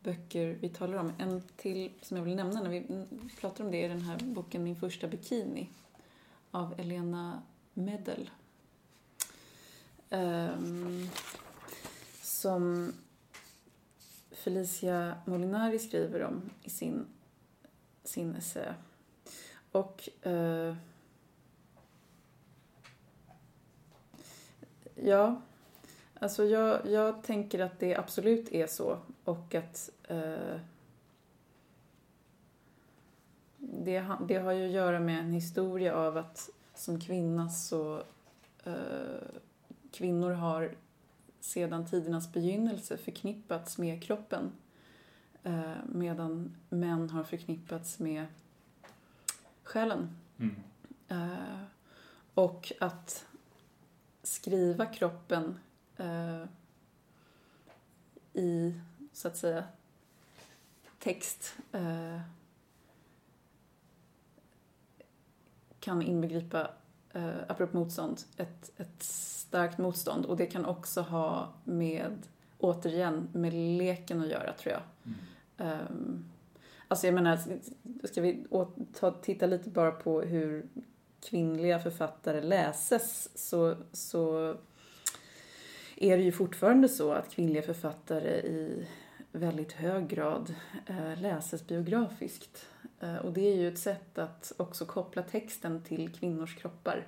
böcker 0.04 0.58
vi 0.62 0.70
talar 0.70 0.98
om. 0.98 1.12
En 1.18 1.42
till 1.58 1.92
som 2.02 2.18
jag 2.18 2.24
vill 2.24 2.36
nämna 2.36 2.62
när 2.62 2.70
vi 2.70 3.08
pratar 3.42 3.64
om 3.64 3.72
det 3.72 3.86
är 3.86 3.90
den 3.90 4.02
här 4.02 4.20
boken 4.24 4.64
Min 4.64 4.76
första 4.76 5.08
bikini 5.08 5.70
av 6.52 6.74
Elena 6.78 7.42
Medel. 7.74 8.30
Um, 10.10 11.10
som 12.22 12.94
Felicia 14.32 15.16
Molinari 15.26 15.80
skriver 15.80 16.24
om 16.24 16.50
i 16.64 16.70
sin, 16.70 17.06
sin 18.04 18.36
essä. 18.36 18.76
Och 19.72 20.10
uh, 20.26 20.76
ja, 24.96 25.42
alltså 26.20 26.44
jag, 26.46 26.86
jag 26.86 27.24
tänker 27.24 27.60
att 27.60 27.80
det 27.80 27.96
absolut 27.96 28.52
är 28.52 28.68
så 28.68 28.98
och 29.24 29.56
att 29.56 29.90
eh, 30.08 30.60
det, 33.58 34.06
det 34.28 34.38
har 34.38 34.52
ju 34.52 34.66
att 34.66 34.72
göra 34.72 35.00
med 35.00 35.20
en 35.20 35.32
historia 35.32 35.96
av 35.96 36.18
att 36.18 36.50
som 36.76 37.00
kvinna 37.00 37.50
så 37.50 38.04
eh, 38.64 38.74
kvinnor 39.92 40.32
har 40.32 40.76
sedan 41.40 41.86
tidernas 41.86 42.34
begynnelse 42.34 42.98
förknippats 42.98 43.78
med 43.78 44.04
kroppen 44.04 44.52
eh, 45.44 45.76
medan 45.86 46.56
män 46.70 47.10
har 47.10 47.24
förknippats 47.24 48.00
med 48.00 48.26
själen. 49.64 50.18
Mm. 50.38 50.56
Eh, 51.08 51.64
och 52.34 52.72
att 52.80 53.26
skriva 54.24 54.86
kroppen 54.86 55.60
eh, 55.98 56.44
i, 58.34 58.74
så 59.14 59.28
att 59.28 59.38
säga, 59.38 59.64
text 61.00 61.56
eh, 61.72 62.22
kan 65.80 66.02
inbegripa, 66.02 66.72
eh, 67.12 67.38
apropå 67.48 67.78
motstånd, 67.78 68.22
ett, 68.38 68.72
ett 68.78 69.04
starkt 69.04 69.78
motstånd. 69.78 70.26
Och 70.26 70.38
det 70.38 70.46
kan 70.46 70.66
också 70.66 71.02
ha 71.02 71.54
med, 71.64 72.18
återigen, 72.60 73.28
med 73.34 73.54
leken 73.54 74.22
att 74.22 74.30
göra, 74.30 74.54
tror 74.54 74.74
jag. 74.74 74.82
Mm. 75.04 75.80
Um, 75.90 76.26
alltså 76.88 77.08
jag 77.08 77.14
menar, 77.14 77.40
ska 78.04 78.22
vi 78.22 78.46
ta, 79.00 79.12
titta 79.12 79.46
lite 79.46 79.70
bara 79.70 79.92
på 79.92 80.22
hur 80.22 80.66
kvinnliga 81.24 81.80
författare 81.80 82.42
läses 82.42 83.30
så, 83.36 83.76
så 83.92 84.56
är 85.96 86.18
det 86.18 86.24
ju 86.24 86.32
fortfarande 86.32 86.90
så 86.90 87.12
att 87.12 87.32
kvinnliga 87.32 87.62
författare 87.62 88.30
i 88.30 88.88
väldigt 89.32 89.72
hög 89.72 90.08
grad 90.08 90.56
eh, 90.86 91.22
läses 91.22 91.68
biografiskt. 91.68 92.66
Eh, 93.00 93.16
och 93.16 93.34
det 93.34 93.42
är 93.42 93.56
ju 93.56 93.68
ett 93.68 93.80
sätt 93.80 94.18
att 94.18 94.54
också 94.58 94.86
koppla 94.86 95.24
texten 95.24 95.84
till 95.84 96.14
kvinnors 96.14 96.56
kroppar. 96.56 97.08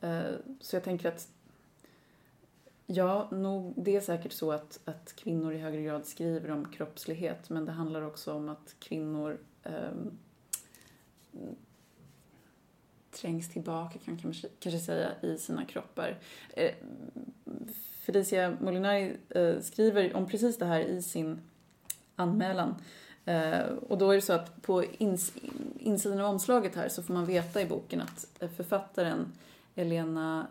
Eh, 0.00 0.22
så 0.60 0.76
jag 0.76 0.84
tänker 0.84 1.08
att 1.08 1.28
Ja, 2.90 3.28
nog, 3.30 3.74
det 3.76 3.96
är 3.96 4.00
säkert 4.00 4.32
så 4.32 4.52
att, 4.52 4.80
att 4.84 5.16
kvinnor 5.16 5.52
i 5.52 5.58
högre 5.58 5.82
grad 5.82 6.06
skriver 6.06 6.50
om 6.50 6.72
kroppslighet 6.72 7.50
men 7.50 7.64
det 7.64 7.72
handlar 7.72 8.02
också 8.02 8.34
om 8.34 8.48
att 8.48 8.76
kvinnor 8.78 9.38
eh, 9.62 9.90
trängs 13.20 13.48
tillbaka 13.48 13.98
kan 14.04 14.14
man 14.24 14.34
kanske, 14.60 14.78
säga 14.78 15.10
i 15.22 15.38
sina 15.38 15.64
kroppar. 15.64 16.18
Eh, 16.56 16.70
Felicia 18.00 18.56
Molinari 18.60 19.16
eh, 19.28 19.60
skriver 19.60 20.16
om 20.16 20.26
precis 20.26 20.58
det 20.58 20.64
här 20.64 20.80
i 20.80 21.02
sin 21.02 21.40
anmälan. 22.16 22.74
Eh, 23.24 23.60
och 23.60 23.98
då 23.98 24.10
är 24.10 24.14
det 24.14 24.22
så 24.22 24.32
att 24.32 24.62
på 24.62 24.84
ins 24.98 25.32
insidan 25.78 26.20
av 26.20 26.30
omslaget 26.30 26.74
här 26.74 26.88
så 26.88 27.02
får 27.02 27.14
man 27.14 27.26
veta 27.26 27.62
i 27.62 27.66
boken 27.66 28.00
att 28.00 28.50
författaren 28.56 29.32
Elena 29.74 30.46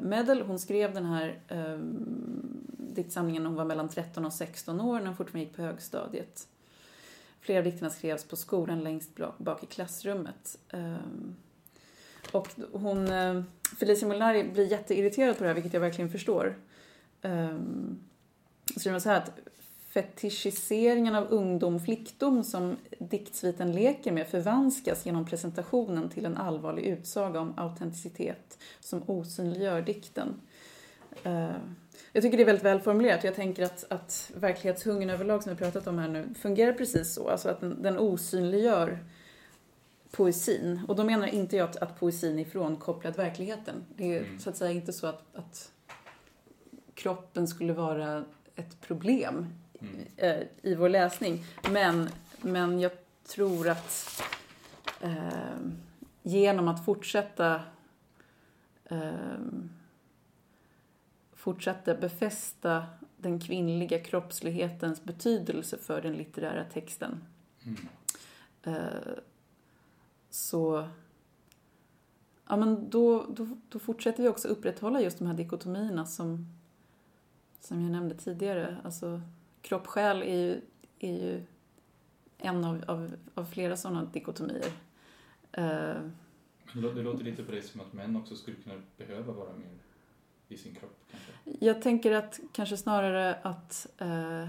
Medel, 0.00 0.42
hon 0.42 0.58
skrev 0.58 0.94
den 0.94 1.04
här 1.04 1.38
eh, 1.48 1.78
diktsamlingen 2.94 3.42
när 3.42 3.50
hon 3.50 3.56
var 3.56 3.64
mellan 3.64 3.88
13 3.88 4.24
och 4.24 4.32
16 4.32 4.80
år 4.80 4.98
när 4.98 5.06
hon 5.06 5.16
fortfarande 5.16 5.44
gick 5.44 5.56
på 5.56 5.62
högstadiet. 5.62 6.48
Flera 7.40 7.58
av 7.58 7.64
dikterna 7.64 7.90
skrevs 7.90 8.24
på 8.24 8.36
skolan 8.36 8.84
längst 8.84 9.10
bak 9.38 9.62
i 9.62 9.66
klassrummet. 9.66 10.58
Ehm, 10.68 11.36
och 12.32 12.48
hon, 12.72 13.08
eh, 13.08 13.42
Felicia 13.78 14.08
Molinari 14.08 14.44
blir 14.44 14.70
jätteirriterad 14.70 15.36
på 15.36 15.42
det 15.42 15.48
här, 15.48 15.54
vilket 15.54 15.72
jag 15.72 15.80
verkligen 15.80 16.10
förstår. 16.10 16.58
Ehm, 17.22 17.48
um, 17.48 17.98
skriver 18.76 18.98
så 18.98 19.08
här 19.08 19.16
att 19.16 19.32
fetischiseringen 19.88 21.14
av 21.14 21.26
ungdom, 21.30 21.80
flickdom 21.80 22.44
som 22.44 22.76
diktsviten 22.98 23.72
leker 23.72 24.12
med 24.12 24.26
förvanskas 24.26 25.06
genom 25.06 25.26
presentationen 25.26 26.08
till 26.08 26.26
en 26.26 26.36
allvarlig 26.36 26.82
utsaga 26.82 27.40
om 27.40 27.54
autenticitet 27.56 28.58
som 28.80 29.02
osynliggör 29.06 29.82
dikten. 29.82 30.40
Uh, 31.26 31.50
jag 32.12 32.22
tycker 32.22 32.36
det 32.36 32.42
är 32.42 32.46
väldigt 32.46 32.64
välformulerat. 32.64 33.24
Jag 33.24 33.34
tänker 33.34 33.62
att, 33.62 33.84
att 33.90 34.30
verklighetshungern 34.34 35.10
överlag 35.10 35.42
som 35.42 35.52
vi 35.52 35.58
pratat 35.58 35.86
om 35.86 35.98
här 35.98 36.08
nu 36.08 36.34
fungerar 36.34 36.72
precis 36.72 37.14
så. 37.14 37.28
Alltså 37.28 37.48
att 37.48 37.60
den, 37.60 37.82
den 37.82 37.98
osynliggör 37.98 38.98
poesin. 40.10 40.80
Och 40.88 40.96
då 40.96 41.04
menar 41.04 41.26
inte 41.26 41.56
jag 41.56 41.70
att, 41.70 41.76
att 41.76 42.00
poesin 42.00 42.38
är 42.38 42.44
frånkopplad 42.44 43.16
verkligheten. 43.16 43.84
Det 43.96 44.16
är 44.16 44.24
mm. 44.24 44.38
så 44.38 44.50
att 44.50 44.56
säga 44.56 44.70
inte 44.70 44.92
så 44.92 45.06
att, 45.06 45.22
att 45.36 45.72
kroppen 46.94 47.48
skulle 47.48 47.72
vara 47.72 48.24
ett 48.54 48.80
problem 48.80 49.46
mm. 49.80 49.94
eh, 50.16 50.46
i 50.62 50.74
vår 50.74 50.88
läsning. 50.88 51.44
Men, 51.70 52.08
men 52.40 52.80
jag 52.80 52.92
tror 53.26 53.68
att 53.68 54.22
eh, 55.00 55.56
genom 56.22 56.68
att 56.68 56.84
fortsätta 56.84 57.62
eh, 58.84 59.38
fortsätta 61.32 61.94
befästa 61.94 62.86
den 63.16 63.40
kvinnliga 63.40 63.98
kroppslighetens 63.98 65.04
betydelse 65.04 65.78
för 65.78 66.02
den 66.02 66.12
litterära 66.12 66.64
texten 66.64 67.24
mm. 67.64 67.88
Eh, 68.62 69.12
så 70.30 70.88
ja, 72.48 72.56
men 72.56 72.90
då, 72.90 73.26
då, 73.28 73.48
då 73.68 73.78
fortsätter 73.78 74.22
vi 74.22 74.28
också 74.28 74.48
upprätthålla 74.48 75.00
just 75.00 75.18
de 75.18 75.26
här 75.26 75.34
dikotomierna 75.34 76.06
som 76.06 76.46
som 77.60 77.82
jag 77.82 77.92
nämnde 77.92 78.14
tidigare, 78.14 78.76
alltså 78.84 79.20
kropp-själ 79.62 80.22
är 80.22 80.36
ju, 80.36 80.60
är 80.98 81.12
ju 81.12 81.42
en 82.38 82.64
av, 82.64 82.84
av, 82.86 83.16
av 83.34 83.44
flera 83.44 83.76
sådana 83.76 84.04
dikotomier. 84.04 84.72
Uh, 85.58 86.10
det 86.72 87.02
låter 87.02 87.24
lite 87.24 87.44
på 87.44 87.52
dig 87.52 87.62
som 87.62 87.80
att 87.80 87.92
män 87.92 88.16
också 88.16 88.36
skulle 88.36 88.56
kunna 88.56 88.74
behöva 88.96 89.32
vara 89.32 89.52
mer 89.52 89.78
i 90.48 90.56
sin 90.56 90.74
kropp 90.74 91.04
kanske? 91.10 91.64
Jag 91.66 91.82
tänker 91.82 92.12
att 92.12 92.40
kanske 92.52 92.76
snarare 92.76 93.34
att 93.34 93.86
uh, 94.02 94.48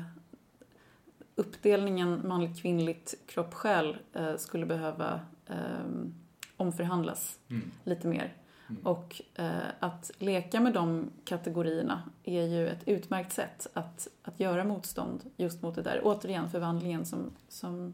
uppdelningen 1.35 2.27
manligt, 2.27 2.61
kvinnligt, 2.61 3.15
kropp, 3.25 3.53
själ 3.53 3.97
uh, 4.19 4.37
skulle 4.37 4.65
behöva 4.65 5.21
um, 5.49 6.13
omförhandlas 6.57 7.39
mm. 7.49 7.71
lite 7.83 8.07
mer. 8.07 8.33
Mm. 8.69 8.81
Och 8.85 9.21
eh, 9.35 9.69
att 9.79 10.11
leka 10.17 10.59
med 10.59 10.73
de 10.73 11.09
kategorierna 11.25 12.03
är 12.23 12.45
ju 12.45 12.67
ett 12.67 12.87
utmärkt 12.87 13.33
sätt 13.33 13.67
att, 13.73 14.07
att 14.23 14.39
göra 14.39 14.63
motstånd 14.63 15.23
just 15.37 15.61
mot 15.61 15.75
det 15.75 15.81
där. 15.81 16.01
Återigen 16.03 16.49
förvandlingen 16.49 17.05
som, 17.05 17.31
som, 17.47 17.93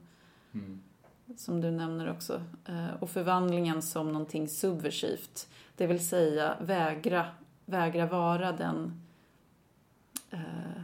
mm. 0.54 0.82
som 1.38 1.62
du 1.62 1.72
nämner 1.72 2.12
också. 2.12 2.42
Eh, 2.66 2.94
och 3.00 3.10
förvandlingen 3.10 3.82
som 3.82 4.12
någonting 4.12 4.48
subversivt. 4.48 5.50
Det 5.76 5.88
vill 5.88 6.08
säga 6.08 6.58
vägra, 6.62 7.28
vägra 7.66 8.06
vara 8.06 8.52
den, 8.52 9.02
eh, 10.30 10.84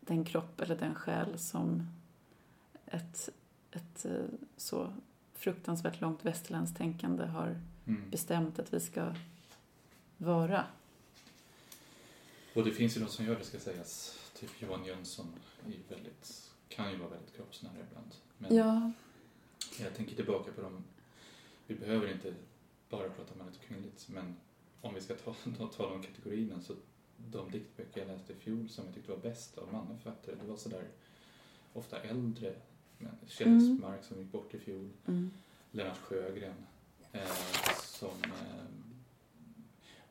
den 0.00 0.24
kropp 0.24 0.60
eller 0.60 0.76
den 0.76 0.94
själ 0.94 1.38
som 1.38 1.86
ett, 2.86 3.28
ett 4.04 4.12
eh, 4.12 4.24
så 4.56 4.92
fruktansvärt 5.34 6.00
långt 6.00 6.24
västerländskt 6.24 6.78
tänkande 6.78 7.24
har 7.24 7.60
mm. 7.86 8.10
bestämt 8.10 8.58
att 8.58 8.74
vi 8.74 8.80
ska 8.80 9.14
vara. 10.16 10.64
Och 12.54 12.64
det 12.64 12.72
finns 12.72 12.96
ju 12.96 13.00
de 13.00 13.08
som 13.08 13.24
gör 13.24 13.38
det 13.38 13.44
ska 13.44 13.58
sägas. 13.58 14.18
Typ 14.34 14.50
Johan 14.62 14.84
Jönsson 14.84 15.26
är 15.66 15.94
väldigt, 15.94 16.50
kan 16.68 16.92
ju 16.92 16.96
vara 16.96 17.08
väldigt 17.08 17.36
kroppsnära 17.36 17.72
ibland. 17.90 18.14
Men 18.38 18.56
ja. 18.56 18.92
Jag 19.80 19.94
tänker 19.94 20.16
tillbaka 20.16 20.52
på 20.52 20.62
dem. 20.62 20.84
Vi 21.66 21.74
behöver 21.74 22.12
inte 22.12 22.34
bara 22.88 23.08
prata 23.08 23.32
om 23.32 23.38
manligt 23.38 23.56
och 23.56 23.62
kvinnligt 23.62 24.08
men 24.08 24.36
om 24.80 24.94
vi 24.94 25.00
ska 25.00 25.14
ta, 25.58 25.66
ta 25.76 25.90
de 25.90 26.02
kategorierna 26.02 26.60
så 26.60 26.74
de 27.16 27.50
diktböcker 27.50 28.00
jag 28.00 28.08
läste 28.08 28.32
i 28.32 28.36
fjol 28.36 28.68
som 28.68 28.84
jag 28.84 28.94
tyckte 28.94 29.10
var 29.10 29.18
bäst 29.18 29.58
av 29.58 29.72
manliga 29.72 29.98
författare 29.98 30.36
det 30.40 30.46
var 30.46 30.56
sådär 30.56 30.88
ofta 31.72 32.00
äldre 32.00 32.54
men 33.00 33.16
Kjell 33.26 33.48
mm. 33.48 34.02
som 34.02 34.18
gick 34.18 34.32
bort 34.32 34.54
i 34.54 34.58
fjol, 34.58 34.90
mm. 35.06 35.30
Lennart 35.70 35.98
Sjögren 35.98 36.54
eh, 37.12 37.74
som 37.76 38.22
eh, 38.24 38.64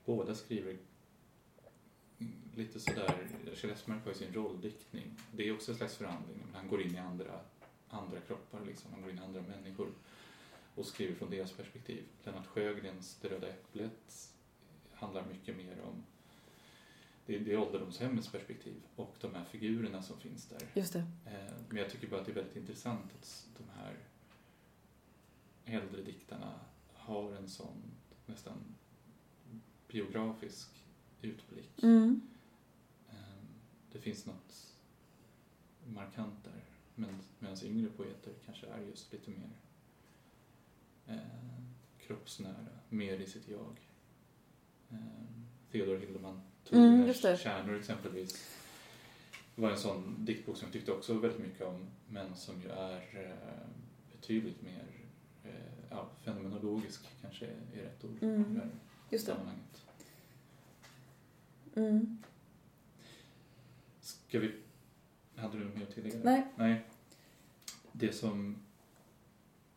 båda 0.05 0.35
skriver 0.35 0.77
lite 2.55 2.79
sådär, 2.79 3.27
Kjell 3.53 3.71
Esmark 3.71 4.03
har 4.03 4.11
ju 4.11 4.17
sin 4.17 4.33
rolldiktning. 4.33 5.05
Det 5.31 5.47
är 5.47 5.53
också 5.53 5.71
en 5.71 5.77
slags 5.77 5.95
förhandling, 5.95 6.37
men 6.45 6.55
han 6.55 6.67
går 6.67 6.81
in 6.81 6.95
i 6.95 6.97
andra, 6.97 7.39
andra 7.89 8.19
kroppar 8.19 8.65
liksom, 8.65 8.91
han 8.93 9.01
går 9.01 9.11
in 9.11 9.17
i 9.17 9.21
andra 9.21 9.41
människor 9.41 9.87
och 10.75 10.85
skriver 10.85 11.15
från 11.15 11.29
deras 11.29 11.51
perspektiv. 11.51 12.03
Lennart 12.23 12.47
Sjögrens 12.47 13.17
Det 13.21 13.27
röda 13.27 13.47
äpplet 13.47 14.33
handlar 14.93 15.25
mycket 15.25 15.57
mer 15.57 15.81
om 15.81 16.03
det 17.29 17.35
är, 17.35 17.39
det 17.39 17.53
är 17.53 17.57
ålderdomshemmets 17.57 18.27
perspektiv 18.27 18.81
och 18.95 19.15
de 19.21 19.35
här 19.35 19.45
figurerna 19.45 20.01
som 20.01 20.19
finns 20.19 20.45
där. 20.45 20.61
Just 20.73 20.93
det. 20.93 20.99
Eh, 20.99 21.53
men 21.67 21.77
jag 21.77 21.89
tycker 21.89 22.07
bara 22.07 22.19
att 22.19 22.25
det 22.25 22.31
är 22.31 22.35
väldigt 22.35 22.55
intressant 22.55 23.13
att 23.19 23.47
de 23.57 23.63
här 23.79 23.97
äldre 25.65 26.01
diktarna 26.01 26.59
har 26.93 27.33
en 27.33 27.47
sån 27.47 27.81
nästan 28.25 28.75
biografisk 29.87 30.85
utblick. 31.21 31.83
Mm. 31.83 32.21
Eh, 33.09 33.43
det 33.91 33.99
finns 33.99 34.25
något 34.25 34.75
markant 35.85 36.43
där. 36.43 36.63
Men, 36.95 37.19
medan 37.39 37.57
yngre 37.63 37.89
poeter 37.89 38.33
kanske 38.45 38.67
är 38.67 38.81
just 38.81 39.13
lite 39.13 39.31
mer 39.31 39.49
eh, 41.07 41.63
kroppsnära, 41.99 42.79
mer 42.89 43.19
i 43.19 43.27
sitt 43.27 43.47
jag. 43.47 43.79
Eh, 44.89 44.97
Theodor 45.71 45.97
Hildeman 45.97 46.41
Mm, 46.71 47.07
just 47.07 47.21
det. 47.21 47.37
Kärnor 47.37 47.75
exempelvis 47.79 48.55
var 49.55 49.71
en 49.71 49.77
sån 49.77 50.25
diktbok 50.25 50.57
som 50.57 50.65
jag 50.65 50.73
tyckte 50.73 50.91
också 50.91 51.13
väldigt 51.13 51.39
mycket 51.39 51.67
om 51.67 51.87
men 52.07 52.35
som 52.35 52.61
ju 52.61 52.69
är 52.69 53.25
eh, 53.25 53.67
betydligt 54.11 54.61
mer 54.61 54.85
eh, 55.43 55.51
ja, 55.89 56.09
fenomenologisk 56.23 57.09
kanske 57.21 57.45
är, 57.45 57.83
rätt 57.83 58.03
ord 58.05 58.17
Mm, 58.23 58.53
det 58.53 58.69
Just 59.15 59.25
det. 59.25 59.31
sammanhanget. 59.31 59.85
Mm. 61.75 62.17
Ska 64.01 64.39
vi... 64.39 64.51
Hade 65.35 65.57
du 65.57 65.65
något 65.65 65.75
mer 65.75 65.83
att 65.83 65.93
tillägga? 65.93 66.19
Nej. 66.23 66.47
Nej. 66.55 66.85
Det 67.91 68.13
som 68.13 68.55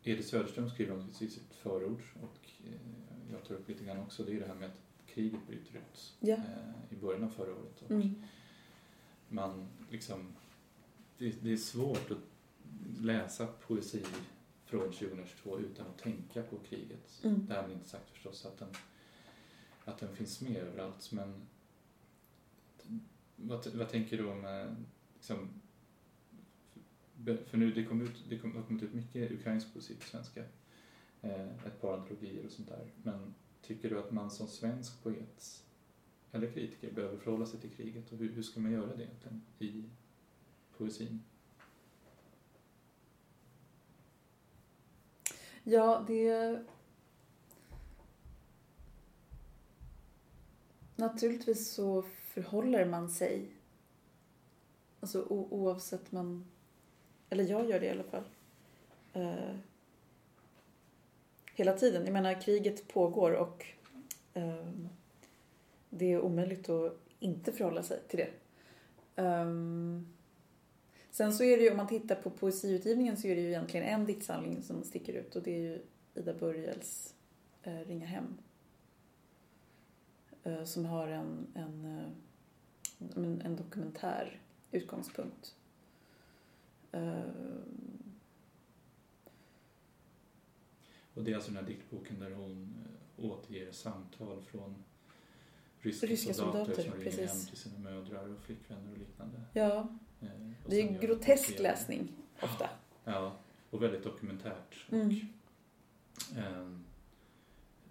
Edith 0.03 0.29
Söderström 0.29 0.69
skriver 0.69 0.93
om 0.93 1.09
i 1.09 1.13
sitt 1.13 1.53
förord 1.61 2.01
och 2.21 2.49
eh, 2.65 3.31
jag 3.31 3.43
tar 3.43 3.55
upp 3.55 3.69
lite 3.69 3.83
grann 3.83 3.99
också, 3.99 4.23
det 4.23 4.35
är 4.35 4.39
det 4.39 4.47
här 4.47 4.55
med 4.55 4.69
att 4.69 4.79
kriget 5.13 5.47
bryter 5.47 5.75
ut 5.77 6.13
Ja. 6.19 6.35
eh, 6.35 6.93
i 6.93 6.95
början 6.95 7.23
av 7.23 7.29
förra 7.29 7.51
året. 7.55 7.81
Och 7.81 7.91
Mm. 7.91 8.15
man 9.29 9.67
liksom, 9.89 10.33
det, 11.17 11.43
det 11.43 11.51
är 11.53 11.57
svårt 11.57 12.11
att 12.11 12.17
läsa 13.01 13.47
poesi 13.47 14.03
från 14.65 14.91
2022 14.91 15.59
utan 15.59 15.87
att 15.87 15.97
tänka 15.97 16.43
på 16.43 16.57
kriget. 16.69 17.19
Mm. 17.23 17.45
Därmed 17.49 17.71
inte 17.71 17.89
sagt 17.89 18.09
förstås 18.09 18.45
att 18.45 18.57
den, 18.57 18.69
att 19.85 19.97
den 19.97 20.15
finns 20.15 20.41
med 20.41 20.57
överallt, 20.57 21.11
men 21.11 21.41
vad, 23.35 23.67
vad 23.67 23.89
tänker 23.89 24.17
du 24.17 24.25
om, 24.27 24.45
eh, 24.45 24.73
liksom, 25.15 25.49
för 27.45 27.57
nu 27.57 27.71
det 27.71 27.85
kom 27.85 28.01
ut, 28.01 28.23
det 28.29 28.37
kom, 28.39 28.55
har 28.55 28.63
kommit 28.63 28.83
ut 28.83 28.93
mycket 28.93 29.31
ukrainsk 29.31 29.73
poesi 29.73 29.95
på 29.95 30.05
svenska, 30.05 30.43
eh, 31.21 31.65
ett 31.65 31.81
par 31.81 31.97
antologier 31.97 32.45
och 32.45 32.51
sånt 32.51 32.67
där, 32.69 32.91
men 33.03 33.33
tycker 33.63 33.89
du 33.89 33.99
att 33.99 34.11
man 34.11 34.31
som 34.31 34.47
svensk 34.47 35.03
poet 35.03 35.63
eller 36.31 36.51
kritiker 36.51 36.91
behöver 36.91 37.17
förhålla 37.17 37.45
sig 37.45 37.59
till 37.59 37.69
kriget 37.71 38.11
och 38.11 38.17
hur, 38.17 38.31
hur 38.31 38.43
ska 38.43 38.59
man 38.59 38.71
göra 38.71 38.95
det 38.95 39.03
egentligen 39.03 39.41
i 39.59 39.83
poesin? 40.77 41.23
Ja, 45.63 46.03
det... 46.07 46.63
Naturligtvis 50.95 51.71
så 51.73 52.01
förhåller 52.01 52.85
man 52.85 53.09
sig. 53.09 53.51
Alltså 54.99 55.21
o- 55.21 55.47
oavsett 55.51 56.11
man... 56.11 56.45
Eller 57.29 57.43
jag 57.43 57.69
gör 57.69 57.79
det 57.79 57.85
i 57.85 57.89
alla 57.89 58.03
fall. 58.03 58.23
Eh, 59.13 59.55
hela 61.53 61.73
tiden. 61.73 62.05
Jag 62.05 62.13
menar, 62.13 62.41
kriget 62.41 62.87
pågår 62.87 63.31
och 63.31 63.65
eh, 64.33 64.67
det 65.89 66.13
är 66.13 66.21
omöjligt 66.21 66.69
att 66.69 66.97
inte 67.19 67.51
förhålla 67.51 67.83
sig 67.83 67.99
till 68.07 68.19
det. 68.19 68.29
Um, 69.21 70.13
Sen 71.13 71.33
så 71.33 71.43
är 71.43 71.57
det 71.57 71.63
ju, 71.63 71.71
om 71.71 71.77
man 71.77 71.87
tittar 71.87 72.15
på 72.15 72.29
poesiutgivningen 72.29 73.17
så 73.17 73.27
är 73.27 73.35
det 73.35 73.41
ju 73.41 73.47
egentligen 73.47 73.85
en 73.85 74.05
diktsamling 74.05 74.63
som 74.63 74.83
sticker 74.83 75.13
ut 75.13 75.35
och 75.35 75.43
det 75.43 75.51
är 75.51 75.59
ju 75.59 75.81
Ida 76.15 76.33
Börjels 76.33 77.15
eh, 77.63 77.79
Ringa 77.79 78.05
hem. 78.05 78.37
Eh, 80.43 80.63
som 80.63 80.85
har 80.85 81.07
en, 81.07 81.47
en, 81.53 82.01
en, 83.15 83.41
en 83.41 83.55
dokumentär 83.55 84.41
utgångspunkt. 84.71 85.55
Eh, 86.91 87.19
Och 91.13 91.23
det 91.23 91.31
är 91.31 91.35
alltså 91.35 91.51
den 91.51 91.63
här 91.63 91.69
diktboken 91.69 92.19
där 92.19 92.31
hon 92.31 92.75
eh, 93.17 93.25
återger 93.25 93.71
samtal 93.71 94.41
från 94.41 94.83
ryska, 95.79 96.07
Ryska 96.07 96.33
soldater, 96.33 96.59
soldater, 96.59 96.83
som 96.83 96.99
ringer 96.99 97.05
precis. 97.05 97.29
hem 97.29 97.45
till 97.47 97.57
sina 97.57 97.79
mödrar 97.79 98.33
och 98.33 98.41
flickvänner 98.41 98.91
och 98.91 98.97
liknande. 98.97 99.41
ja, 99.53 99.87
Eh, 100.23 100.63
och 100.63 100.69
det 100.69 100.81
är 100.81 100.99
grotesk 100.99 101.59
läsning 101.59 102.11
ofta. 102.41 102.69
Ja, 103.03 103.37
och 103.69 103.83
väldigt 103.83 104.03
dokumentärt. 104.03 104.85
Mm. 104.91 105.07
Och, 105.09 106.37
ehm, 106.37 106.83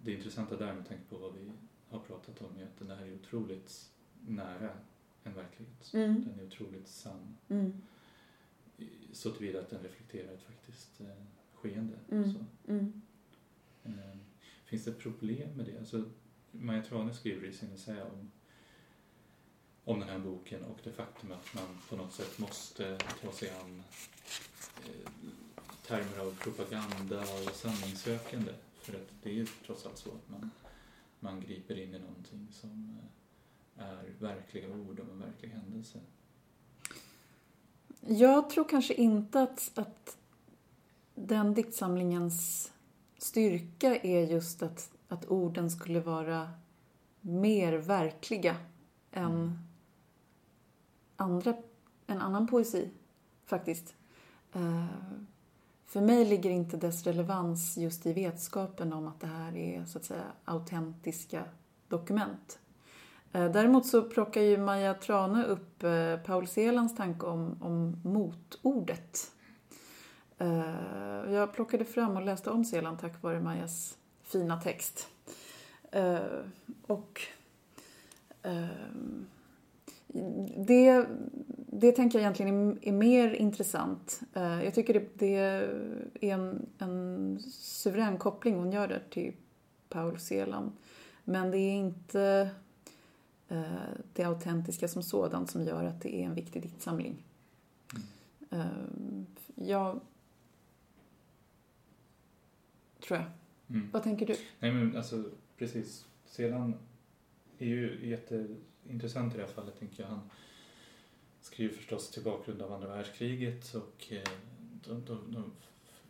det 0.01 0.11
intressanta 0.11 0.57
där 0.57 0.73
med 0.73 0.87
tanke 0.87 1.03
på 1.09 1.17
vad 1.17 1.33
vi 1.33 1.51
har 1.89 1.99
pratat 1.99 2.41
om 2.41 2.57
är 2.57 2.63
att 2.63 2.79
den 2.79 2.89
här 2.89 3.05
är 3.05 3.13
otroligt 3.13 3.91
nära 4.27 4.69
en 5.23 5.33
verklighet. 5.33 5.93
Mm. 5.93 6.23
Den 6.23 6.39
är 6.39 6.47
otroligt 6.47 6.87
sann. 6.87 7.37
Mm. 7.49 7.81
Så 9.11 9.31
tillvida 9.31 9.59
att 9.59 9.69
den 9.69 9.83
reflekterar 9.83 10.33
ett 10.33 10.43
faktiskt 10.43 11.01
eh, 11.01 11.07
skeende. 11.53 11.97
Mm. 12.67 13.01
Eh, 13.85 14.17
finns 14.65 14.85
det 14.85 14.91
problem 14.91 15.49
med 15.49 15.65
det? 15.65 15.77
Alltså, 15.77 16.03
Maja 16.51 16.83
Trane 16.83 17.13
skriver 17.13 17.47
i 17.47 17.53
sin 17.53 17.73
essä 17.73 18.03
om, 18.03 18.31
om 19.83 19.99
den 19.99 20.09
här 20.09 20.19
boken 20.19 20.63
och 20.63 20.79
det 20.83 20.91
faktum 20.91 21.31
att 21.31 21.53
man 21.53 21.77
på 21.89 21.95
något 21.95 22.13
sätt 22.13 22.39
måste 22.39 22.97
ta 23.21 23.31
sig 23.31 23.49
an 23.49 23.83
eh, 24.85 25.09
termer 25.87 26.19
av 26.19 26.35
propaganda 26.39 27.19
och 27.21 27.55
sanningssökande. 27.55 28.51
För 28.81 28.93
att 28.93 29.09
det 29.23 29.29
är 29.29 29.33
ju 29.33 29.47
trots 29.65 29.85
allt 29.85 29.97
så 29.97 30.09
att 30.09 30.29
man, 30.29 30.51
man 31.19 31.41
griper 31.41 31.79
in 31.79 31.95
i 31.95 31.99
någonting 31.99 32.47
som 32.51 32.97
eh, 33.77 33.83
är 33.83 34.13
verkliga 34.19 34.67
ord 34.67 34.99
om 34.99 35.09
en 35.09 35.19
verklig 35.19 35.49
händelse. 35.49 35.99
Jag 38.07 38.49
tror 38.49 38.69
kanske 38.69 38.93
inte 38.93 39.41
att, 39.41 39.71
att 39.75 40.17
den 41.15 41.53
diktsamlingens 41.53 42.72
styrka 43.23 43.95
är 43.95 44.21
just 44.21 44.63
att, 44.63 44.91
att 45.07 45.25
orden 45.25 45.71
skulle 45.71 45.99
vara 45.99 46.51
mer 47.21 47.73
verkliga 47.73 48.55
än 49.11 49.31
Mm. 49.31 49.59
andra, 51.15 51.53
en 52.07 52.21
annan 52.21 52.47
poesi, 52.47 52.89
faktiskt. 53.45 53.95
Eh, 54.53 54.85
för 55.85 56.01
mig 56.01 56.25
ligger 56.25 56.49
inte 56.49 56.77
dess 56.77 57.03
relevans 57.03 57.77
just 57.77 58.05
i 58.05 58.13
vetskapen 58.13 58.93
om 58.93 59.07
att 59.07 59.19
det 59.19 59.27
här 59.27 59.57
är 59.57 59.85
så 59.85 59.97
att 59.97 60.05
säga 60.05 60.25
autentiska 60.45 61.43
dokument. 61.87 62.59
Eh, 63.31 63.51
Däremot 63.51 63.85
så 63.85 64.01
plockar 64.01 64.41
ju 64.41 64.57
Maja 64.57 64.93
Trane 64.93 65.43
upp 65.43 65.83
eh, 65.83 66.17
Paul 66.25 66.47
Celans 66.47 66.95
tanke 66.95 67.25
om, 67.25 67.57
om 67.61 68.01
motordet. 68.03 69.31
Eh, 70.43 71.33
Jag 71.33 71.53
plockade 71.53 71.85
fram 71.85 72.17
och 72.17 72.23
läste 72.23 72.49
om 72.49 72.65
Celan 72.65 72.97
tack 72.97 73.21
vare 73.21 73.39
Majas 73.39 73.97
fina 74.23 74.61
text. 74.61 75.07
Eh, 75.91 76.19
Och 76.87 77.21
ehm, 78.41 79.25
det, 80.57 81.05
det 81.67 81.91
tänker 81.91 82.17
jag 82.19 82.21
egentligen 82.23 82.79
är, 82.81 82.91
mer 82.91 83.33
intressant. 83.33 84.21
Eh, 84.33 84.63
Jag 84.63 84.73
tycker 84.73 84.93
det, 84.93 85.09
det 85.13 85.35
är 85.35 86.33
en, 86.33 86.65
en 86.77 87.39
suverän 87.51 88.17
koppling 88.17 88.55
hon 88.55 88.71
gör 88.71 88.87
där 88.87 89.03
till 89.09 89.33
Paul 89.89 90.19
Celan. 90.19 90.71
Men 91.23 91.51
det 91.51 91.57
är 91.57 91.71
inte 91.73 92.49
eh, 93.47 93.61
det 94.13 94.23
autentiska 94.23 94.87
som 94.87 95.03
sådant 95.03 95.51
som 95.51 95.63
gör 95.63 95.83
att 95.83 96.01
det 96.01 96.15
är 96.15 96.25
en 96.25 96.35
viktig 96.35 96.61
diktsamling. 96.61 97.23
Eh, 98.49 98.65
Jag 99.55 99.99
tror 103.03 103.19
jag. 103.19 103.31
Mm. 103.69 103.89
Vad 103.91 104.03
tänker 104.03 104.25
du? 104.27 104.35
Nej 104.59 104.71
men 104.71 104.97
alltså 104.97 105.29
precis. 105.57 106.05
Sedan 106.25 106.75
är 107.57 107.65
ju 107.67 108.07
jätteintressant 108.09 109.33
i 109.33 109.37
det 109.37 109.43
här 109.43 109.51
fallet 109.53 109.79
tänker 109.79 110.03
jag. 110.03 110.09
Han 110.09 110.29
skriver 111.41 111.73
förstås 111.73 112.11
till 112.11 112.23
bakgrund 112.23 112.61
av 112.61 112.71
andra 112.73 112.87
världskriget 112.87 113.73
och 113.75 114.07
eh, 114.11 114.23
de, 114.83 115.05
de, 115.05 115.31
de 115.31 115.51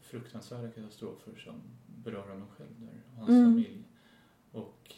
fruktansvärda 0.02 0.70
katastrofer 0.72 1.36
som 1.36 1.62
berör 2.04 2.30
honom 2.30 2.48
själv 2.48 2.70
där 2.80 3.02
och 3.12 3.18
hans 3.18 3.30
Mm. 3.30 3.44
familj. 3.46 3.84
Och 4.52 4.96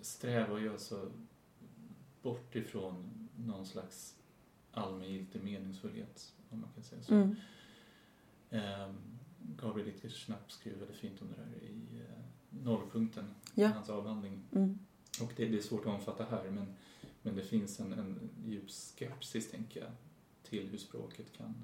strävar 0.00 0.58
ju 0.58 0.72
alltså 0.72 1.10
bort 2.22 2.56
ifrån 2.56 3.28
någon 3.36 3.66
slags 3.66 4.16
allmängiltig 4.72 5.42
meningsfullhet 5.42 6.34
om 6.50 6.60
man 6.60 6.70
kan 6.74 6.84
säga 6.84 7.02
så. 7.02 7.14
Mm. 7.14 7.36
Ehm, 8.50 9.17
Gabriel 9.56 9.86
Littgers 9.88 10.26
Schnapp 10.26 10.52
skriver 10.52 10.78
väldigt 10.78 10.96
fint 10.96 11.22
om 11.22 11.28
det 11.28 11.42
där 11.42 11.68
i 11.68 12.00
eh, 12.00 12.24
Nollpunkten, 12.64 13.24
Ja. 13.54 13.68
hans 13.68 13.88
avhandling. 13.90 14.42
Mm. 14.52 14.78
Och 15.22 15.32
det, 15.36 15.48
det 15.48 15.58
är 15.58 15.62
svårt 15.62 15.80
att 15.86 15.92
omfatta 15.94 16.24
här, 16.24 16.50
men, 16.50 16.66
men 17.22 17.36
det 17.36 17.42
finns 17.42 17.80
en, 17.80 17.92
en 17.92 18.30
djup 18.46 18.70
skepsis, 18.70 19.50
tänker 19.50 19.80
jag, 19.80 19.90
till 20.42 20.68
hur 20.68 20.78
språket 20.78 21.32
kan 21.32 21.54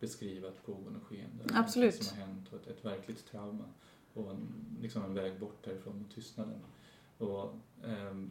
beskriva 0.00 0.48
ett 0.48 0.66
pågående 0.66 1.00
skeende. 1.00 1.44
Absolut. 1.54 1.94
Som 2.04 2.18
har 2.18 2.26
hänt 2.26 2.48
och 2.52 2.60
ett, 2.60 2.66
ett 2.66 2.84
verkligt 2.84 3.26
trauma 3.26 3.64
och 4.14 4.30
en, 4.30 4.54
liksom 4.82 5.04
en 5.04 5.14
väg 5.14 5.40
bort 5.40 5.64
därifrån 5.64 5.98
mot 5.98 6.14
tystnaden. 6.14 6.60
Och 7.18 7.54
ehm, 7.84 8.30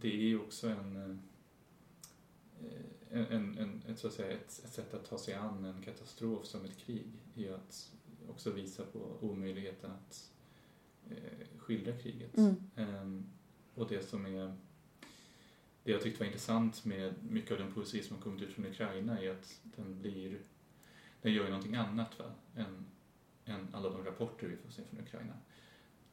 det 0.00 0.08
är 0.08 0.20
ju 0.26 0.40
också 0.40 0.68
en, 0.68 0.96
eh, 2.60 2.68
en, 3.12 3.58
en, 3.58 3.82
ett, 3.88 3.98
så 3.98 4.06
att 4.06 4.12
säga, 4.12 4.32
ett, 4.32 4.62
ett 4.64 4.72
sätt 4.72 4.94
att 4.94 5.04
ta 5.04 5.18
sig 5.18 5.34
an 5.34 5.64
en 5.64 5.82
katastrof 5.82 6.46
som 6.46 6.64
ett 6.64 6.78
krig 6.78 7.06
är 7.36 7.40
ju 7.40 7.54
att 7.54 7.92
också 8.28 8.50
visa 8.50 8.84
på 8.84 9.16
omöjligheten 9.20 9.90
att 9.90 10.30
eh, 11.10 11.58
skildra 11.58 11.98
kriget. 11.98 12.36
Mm. 12.36 12.54
Ehm, 12.76 13.26
och 13.74 13.88
det 13.88 14.08
som 14.08 14.26
är 14.26 14.56
det 15.84 15.92
jag 15.92 16.02
tyckte 16.02 16.18
var 16.18 16.26
intressant 16.26 16.84
med 16.84 17.14
mycket 17.30 17.52
av 17.52 17.58
den 17.58 17.72
poesi 17.72 18.02
som 18.02 18.16
har 18.16 18.22
kommit 18.22 18.42
ut 18.42 18.52
från 18.52 18.66
Ukraina 18.66 19.20
är 19.20 19.30
att 19.30 19.60
den 19.62 19.98
blir 19.98 20.40
den 21.22 21.32
gör 21.32 21.44
ju 21.44 21.50
någonting 21.50 21.74
annat 21.74 22.18
va? 22.18 22.24
Än, 22.56 22.86
än 23.44 23.68
alla 23.74 23.90
de 23.90 24.04
rapporter 24.04 24.46
vi 24.46 24.56
får 24.56 24.70
se 24.70 24.82
från 24.84 25.00
Ukraina. 25.00 25.34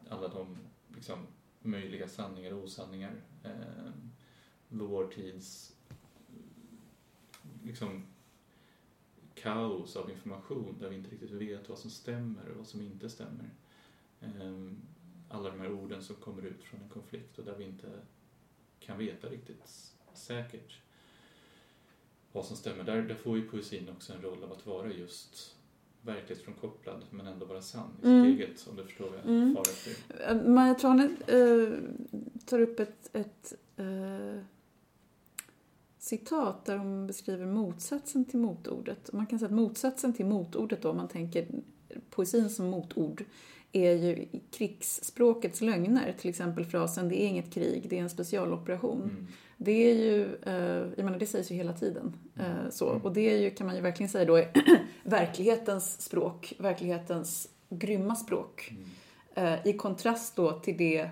Alla 0.10 0.28
de 0.28 0.58
liksom, 0.96 1.28
möjliga 1.60 2.08
sanningar 2.08 2.54
och 2.54 2.64
osanningar. 2.64 3.22
Eh, 3.44 3.92
vår 4.68 5.08
tids 5.08 5.76
liksom, 7.70 8.04
kaos 9.34 9.96
av 9.96 10.10
information 10.12 10.76
där 10.80 10.90
vi 10.90 10.96
inte 10.96 11.10
riktigt 11.10 11.32
vet 11.32 11.70
vad 11.70 11.78
som 11.80 11.90
stämmer 11.92 12.50
och 12.50 12.58
vad 12.58 12.68
som 12.68 12.82
inte 12.82 13.10
stämmer. 13.10 13.50
Eh, 14.22 14.72
alla 15.30 15.50
de 15.50 15.60
här 15.60 15.72
orden 15.72 16.04
som 16.04 16.16
kommer 16.16 16.42
ut 16.46 16.64
från 16.64 16.82
en 16.82 16.90
konflikt 16.90 17.40
och 17.40 17.46
där 17.46 17.56
vi 17.58 17.64
inte 17.64 17.88
kan 18.80 18.98
veta 18.98 19.28
riktigt 19.30 19.92
säkert 20.14 20.78
vad 22.32 22.46
som 22.46 22.56
stämmer. 22.58 22.84
Där, 22.84 23.02
där 23.02 23.16
får 23.16 23.38
ju 23.38 23.50
poesin 23.50 23.90
också 23.90 24.14
en 24.14 24.22
roll 24.22 24.44
av 24.44 24.52
att 24.52 24.66
vara 24.66 24.92
just 24.94 25.56
verklighetsfrånkopplad 26.02 27.04
men 27.10 27.28
ändå 27.28 27.46
vara 27.46 27.62
sann 27.62 27.92
i 27.92 27.96
sitt 27.96 28.06
Mm. 28.06 28.26
eget, 28.26 28.68
om 28.70 28.76
du 28.76 28.84
förstår 28.84 29.10
vad 29.10 29.20
jag 29.20 29.26
Mm. 29.26 29.56
far 29.56 29.62
efter. 29.62 29.96
Eh, 30.30 30.42
Maja 30.50 30.74
Trane 30.76 31.04
eh, 31.28 31.74
tar 32.46 32.60
upp 32.62 32.80
ett, 32.80 33.10
ett 33.16 33.54
eh, 33.78 34.42
citat 36.00 36.66
där 36.66 36.78
hon 36.78 37.08
beskriver 37.08 37.46
motsatsen 37.46 38.26
till 38.26 38.40
motordet. 38.40 39.10
Och 39.10 39.16
Man 39.16 39.26
kan 39.26 39.40
säga 39.40 39.48
att 39.48 39.56
motsatsen 39.56 40.14
till 40.14 40.26
motordet 40.26 40.82
då, 40.82 40.90
om 40.90 40.98
man 40.98 41.08
tänker 41.08 41.48
poesin 42.10 42.50
som 42.50 42.66
motord, 42.66 43.26
är 43.72 43.94
ju 43.94 44.26
krigsspråkets 44.52 45.62
lögner. 45.62 46.16
Till 46.20 46.30
exempel 46.30 46.66
frasen 46.66 47.10
“det 47.10 47.22
är 47.22 47.28
inget 47.28 47.54
krig, 47.54 47.86
det 47.90 47.98
är 47.98 48.02
en 48.02 48.10
specialoperation”. 48.10 49.02
Mm. 49.02 49.28
Det 49.58 49.72
är 49.72 49.96
ju, 49.96 50.36
eh, 50.44 50.94
jag 50.96 51.06
menar 51.06 51.20
det 51.20 51.26
sägs 51.26 51.52
ju 51.52 51.56
hela 51.56 51.74
tiden. 51.74 52.16
Eh, 52.36 52.70
så. 52.70 52.90
Mm. 52.90 53.02
Och 53.02 53.14
det 53.14 53.30
är 53.30 53.38
ju, 53.38 53.50
kan 53.50 53.68
man 53.68 53.76
ju 53.76 53.82
verkligen 53.82 54.10
säga 54.10 54.26
då, 54.26 54.36
är 54.36 54.52
verklighetens 55.04 56.02
språk, 56.02 56.54
verklighetens 56.60 57.50
grymma 57.70 58.16
språk. 58.16 58.72
Mm. 58.72 59.54
Eh, 59.54 59.68
I 59.68 59.74
kontrast 59.74 60.36
då 60.36 60.60
till 60.60 60.78
det, 60.78 61.10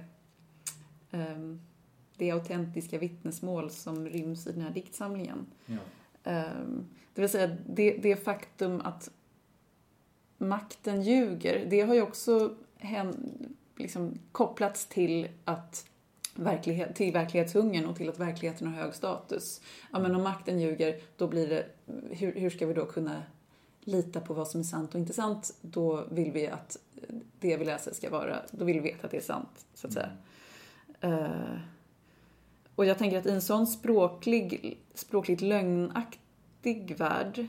ehm, 1.12 1.62
det 2.18 2.32
autentiska 2.32 2.98
vittnesmål 2.98 3.72
som 3.72 4.08
ryms 4.10 4.48
i 4.48 4.52
den 4.52 4.62
här 4.62 4.72
diktsamlingen. 4.72 5.46
Ja. 5.66 5.78
Ehm, 6.24 6.86
det 7.14 7.22
vill 7.22 7.30
säga 7.30 7.58
det, 7.66 7.98
det 7.98 8.16
faktum 8.16 8.82
att 8.82 9.10
makten 10.38 11.02
ljuger, 11.02 11.66
det 11.70 11.82
har 11.82 11.94
ju 11.94 12.02
också 12.02 12.56
hän, 12.78 13.16
liksom, 13.76 14.20
kopplats 14.32 14.86
till 14.86 15.28
att 15.46 15.86
verklighet, 16.36 16.96
till 16.96 17.14
verklighetshungern 17.14 17.86
och 17.86 17.96
till 17.96 18.10
att 18.10 18.20
verkligheten 18.20 18.68
har 18.68 18.84
hög 18.84 18.94
status. 18.94 19.62
Ja, 19.92 20.00
men 20.00 20.16
om 20.16 20.24
makten 20.24 20.60
ljuger, 20.60 21.00
då 21.18 21.28
blir 21.28 21.48
det, 21.50 21.66
hur, 22.12 22.36
hur 22.36 22.50
ska 22.50 22.66
vi 22.66 22.74
då 22.74 22.86
kunna 22.86 23.24
lita 23.82 24.22
på 24.22 24.34
vad 24.34 24.48
som 24.48 24.60
är 24.60 24.66
sant 24.66 24.94
och 24.94 25.00
inte 25.00 25.14
sant? 25.14 25.54
Då 25.62 26.06
vill 26.12 26.32
vi 26.32 26.48
att 26.48 26.78
det 27.40 27.58
vi 27.58 27.66
läser 27.66 27.94
ska 27.94 28.10
vara, 28.10 28.38
då 28.52 28.66
vill 28.66 28.82
vi 28.82 28.90
veta 28.90 29.06
att 29.06 29.12
det 29.12 29.18
är 29.18 29.22
sant, 29.22 29.66
så 29.74 29.88
att 29.88 29.94
säga. 29.94 30.12
Eh, 31.02 31.60
och 32.78 32.86
jag 32.86 32.98
tänker 32.98 33.18
att 33.18 33.26
i 33.26 33.30
en 33.30 33.42
sån 33.42 33.68
språklig, 33.68 34.78
språkligt 34.94 35.42
lögnaktig 35.42 36.98
värld, 36.98 37.48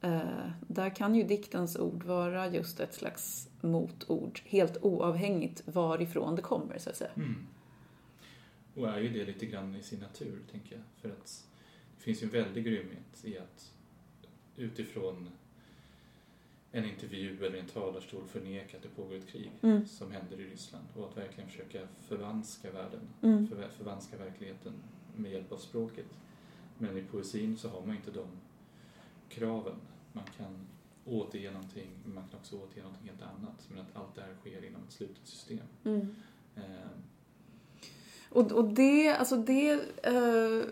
eh, 0.00 0.50
där 0.68 0.96
kan 0.96 1.14
ju 1.14 1.22
diktens 1.22 1.76
ord 1.76 2.04
vara 2.04 2.48
just 2.48 2.80
ett 2.80 2.94
slags 2.94 3.48
motord, 3.60 4.40
helt 4.44 4.76
oavhängigt 4.82 5.62
varifrån 5.66 6.36
det 6.36 6.42
kommer, 6.42 6.78
så 6.78 6.90
att 6.90 6.96
säga. 6.96 7.10
Mm. 7.16 7.46
Och 8.74 8.88
är 8.88 9.00
ju 9.00 9.08
det 9.08 9.24
lite 9.24 9.46
grann 9.46 9.76
i 9.76 9.82
sin 9.82 10.00
natur, 10.00 10.38
tänker 10.50 10.74
jag. 10.76 10.84
För 10.96 11.08
att 11.08 11.46
det 11.96 12.02
finns 12.02 12.22
ju 12.22 12.24
en 12.24 12.30
väldig 12.30 12.64
grymhet 12.64 13.24
i 13.24 13.38
att 13.38 13.72
utifrån 14.56 15.28
en 16.72 16.84
intervju 16.84 17.44
eller 17.46 17.58
en 17.58 17.66
talarstol 17.66 18.24
förneka 18.28 18.76
att 18.76 18.82
det 18.82 18.88
pågår 18.88 19.14
ett 19.14 19.26
krig 19.28 19.50
Mm. 19.62 19.86
som 19.86 20.10
händer 20.12 20.40
i 20.40 20.44
Ryssland 20.44 20.84
och 20.96 21.08
att 21.08 21.16
verkligen 21.16 21.50
försöka 21.50 21.78
förvanska 22.08 22.70
världen, 22.70 23.00
Mm. 23.22 23.46
förva- 23.46 23.68
förvanska 23.68 24.16
verkligheten 24.16 24.72
med 25.16 25.32
hjälp 25.32 25.52
av 25.52 25.56
språket. 25.56 26.06
Men 26.78 26.98
i 26.98 27.02
poesin 27.02 27.56
så 27.56 27.68
har 27.68 27.86
man 27.86 27.96
inte 27.96 28.10
de 28.10 28.26
kraven. 29.28 29.74
Man 30.12 30.24
kan 30.36 30.66
återge 31.04 31.50
någonting, 31.50 31.90
men 32.04 32.14
man 32.14 32.24
kan 32.28 32.38
också 32.40 32.56
återge 32.56 32.82
någonting 32.82 33.08
helt 33.08 33.22
annat. 33.22 33.68
Men 33.68 33.78
att 33.78 33.96
allt 33.96 34.14
det 34.14 34.20
här 34.22 34.34
sker 34.40 34.64
inom 34.64 34.82
ett 34.86 34.92
slutet 34.92 35.26
system. 35.26 35.66
Mm. 35.84 36.14
Eh, 36.56 36.62
Och, 38.32 38.52
och 38.52 38.64
det, 38.74 39.08
alltså 39.16 39.36
det 39.36 39.70
eh, 40.02 40.64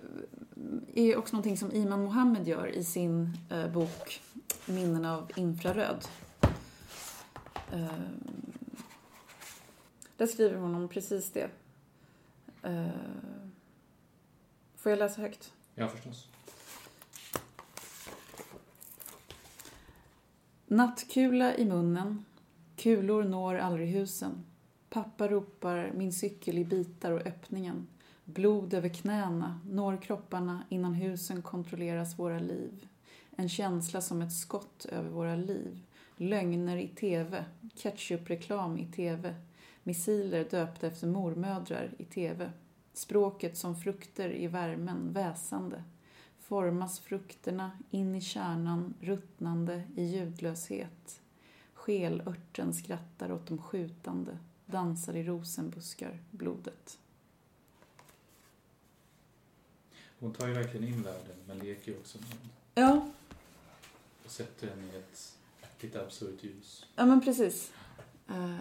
är 0.94 1.16
också 1.16 1.36
någonting 1.36 1.56
som 1.56 1.72
Iman 1.72 2.04
Mohammed 2.04 2.48
gör 2.48 2.66
i 2.66 2.84
sin 2.84 3.38
eh, 3.50 3.72
bok 3.72 4.22
Minnen 4.66 5.04
av 5.04 5.30
infraröd. 5.36 6.04
Eh, 7.72 7.88
där 10.16 10.26
skriver 10.26 10.56
hon 10.56 10.74
om 10.74 10.88
precis 10.88 11.30
det. 11.30 11.50
Eh, 12.62 12.88
får 14.76 14.90
jag 14.90 14.98
läsa 14.98 15.20
högt? 15.20 15.52
ja, 15.74 15.88
förstås. 15.88 16.28
Nattkula 20.66 21.56
i 21.56 21.64
munnen. 21.64 22.24
Kulor 22.76 23.24
når 23.24 23.54
aldrig 23.54 23.88
husen. 23.88 24.44
Pappa 24.90 25.28
ropar 25.28 25.92
min 25.94 26.12
cykel 26.12 26.58
i 26.58 26.64
bitar 26.64 27.12
och 27.12 27.26
öppningen. 27.26 27.86
Blod 28.34 28.74
över 28.74 28.88
knäna 28.88 29.60
når 29.70 29.96
kropparna 29.96 30.64
innan 30.68 30.94
husen 30.94 31.42
kontrolleras 31.42 32.18
våra 32.18 32.38
liv. 32.38 32.88
En 33.36 33.48
känsla 33.48 34.00
som 34.00 34.22
ett 34.22 34.32
skott 34.32 34.84
över 34.84 35.10
våra 35.10 35.36
liv. 35.36 35.82
Lögner 36.16 36.76
i 36.76 36.88
TV. 36.88 37.44
Ketchupreklam 37.74 38.78
i 38.78 38.86
TV. 38.86 39.34
Missiler 39.82 40.46
döpta 40.50 40.86
efter 40.86 41.06
mormödrar 41.06 41.94
i 41.98 42.04
TV. 42.04 42.50
Språket 42.92 43.56
som 43.56 43.76
frukter 43.76 44.32
i 44.36 44.46
värmen, 44.46 45.12
väsande. 45.12 45.84
Formas 46.40 47.00
frukterna 47.00 47.70
in 47.90 48.14
i 48.14 48.20
kärnan, 48.20 48.94
ruttnande 49.00 49.82
i 49.96 50.04
ljudlöshet. 50.04 51.20
Skelörten 51.74 52.74
skrattar 52.74 53.32
åt 53.32 53.46
de 53.46 53.58
skjutande, 53.58 54.38
dansar 54.66 55.16
i 55.16 55.24
rosenbuskar, 55.24 56.22
blodet. 56.30 56.98
Hon 60.20 60.32
tar 60.32 60.48
ju 60.48 60.54
verkligen 60.54 60.88
in 60.88 61.02
världen, 61.02 61.36
men 61.46 61.58
leker 61.58 61.92
ju 61.92 61.98
också 61.98 62.18
med 62.18 62.26
den. 62.28 62.38
Ja, 62.84 63.08
Och 64.24 64.30
sätter 64.30 64.66
den 64.66 64.84
i 64.84 64.96
ett 64.96 65.38
lite 65.80 66.02
absurt 66.02 66.44
ljus. 66.44 66.86
ja 66.96 67.06
men 67.06 67.20
precis. 67.20 67.72
Eh, 68.28 68.56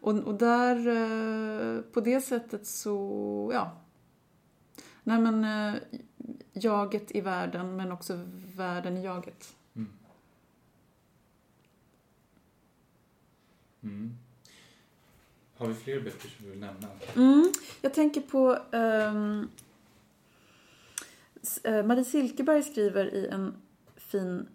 och, 0.00 0.14
och 0.18 0.34
där, 0.34 0.76
eh, 0.88 1.80
på 1.82 2.00
det 2.00 2.20
sättet 2.20 2.66
så, 2.66 3.50
ja. 3.54 3.76
Nej 5.02 5.18
men, 5.20 5.44
eh, 5.44 5.80
jaget 6.52 7.14
i 7.14 7.20
världen, 7.20 7.76
men 7.76 7.92
också 7.92 8.20
världen 8.56 8.96
i 8.96 9.04
jaget. 9.04 9.54
Mm. 9.74 9.92
Mm. 13.82 14.14
Har 15.56 15.66
vi 15.66 15.74
fler 15.74 16.00
böcker 16.00 16.28
som 16.28 16.44
du 16.44 16.50
vill 16.50 16.60
nämna? 16.60 16.88
Mm. 17.16 17.52
Jag 17.80 17.94
tänker 17.94 18.20
på 18.20 18.52
eh, 18.76 19.42
Marie 21.84 22.04
Silkeberg 22.04 22.62
skriver 22.62 23.14
i 23.14 23.28
en 23.28 23.54
fin 23.96 24.48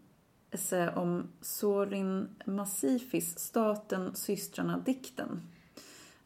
essä 0.51 0.91
om 0.95 1.27
Sorin 1.41 2.29
Massifis 2.45 3.39
Staten, 3.39 4.15
systrarna, 4.15 4.77
dikten. 4.85 5.41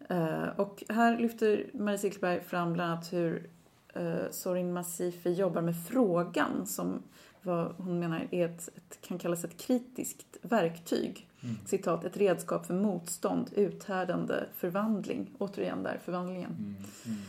Eh, 0.09 0.47
och 0.55 0.83
här 0.89 1.19
lyfter 1.19 1.69
Marie 1.73 1.97
Silkeberg 1.97 2.41
fram 2.41 2.73
bland 2.73 2.91
annat 2.91 3.13
hur 3.13 3.49
eh, 3.93 4.29
Sorin 4.31 4.73
Masifi 4.73 5.33
jobbar 5.33 5.61
med 5.61 5.75
frågan 5.87 6.67
som 6.67 7.03
vad 7.41 7.73
hon 7.77 7.99
menar 7.99 8.27
är 8.31 8.45
ett, 8.45 8.69
ett, 8.75 9.01
kan 9.01 9.19
kallas 9.19 9.43
ett 9.43 9.57
kritiskt 9.57 10.37
verktyg. 10.41 11.27
Mm. 11.41 11.55
Citat, 11.65 12.03
ett 12.05 12.17
redskap 12.17 12.65
för 12.65 12.73
motstånd, 12.73 13.49
uthärdande, 13.55 14.45
förvandling. 14.55 15.31
Återigen 15.37 15.83
där, 15.83 15.99
förvandlingen. 16.05 16.51
Mm. 16.51 16.75
Mm. 17.05 17.19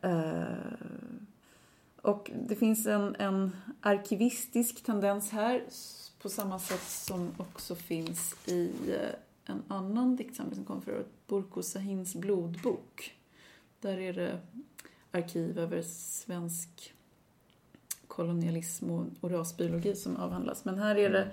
Eh, 0.00 0.46
och 2.02 2.30
det 2.48 2.56
finns 2.56 2.86
en, 2.86 3.16
en 3.18 3.56
arkivistisk 3.80 4.84
tendens 4.84 5.30
här 5.30 5.62
på 6.22 6.28
samma 6.28 6.58
sätt 6.58 6.82
som 6.82 7.30
också 7.36 7.74
finns 7.74 8.48
i 8.48 8.72
eh, 8.88 9.52
en 9.54 9.62
annan 9.68 10.16
diktsamling 10.16 10.54
som 10.54 10.64
kom 10.64 10.82
förra 10.82 10.94
året, 10.94 11.26
Burko 11.26 11.62
Sahins 11.62 12.14
blodbok. 12.14 13.16
Där 13.80 13.98
är 13.98 14.12
det 14.12 14.38
arkiv 15.10 15.58
över 15.58 15.82
svensk 15.82 16.94
kolonialism 18.06 18.90
och, 18.90 19.06
och 19.20 19.30
rasbiologi 19.30 19.94
som 19.94 20.16
avhandlas. 20.16 20.64
Men 20.64 20.78
här 20.78 20.96
är 20.96 21.10
det 21.10 21.30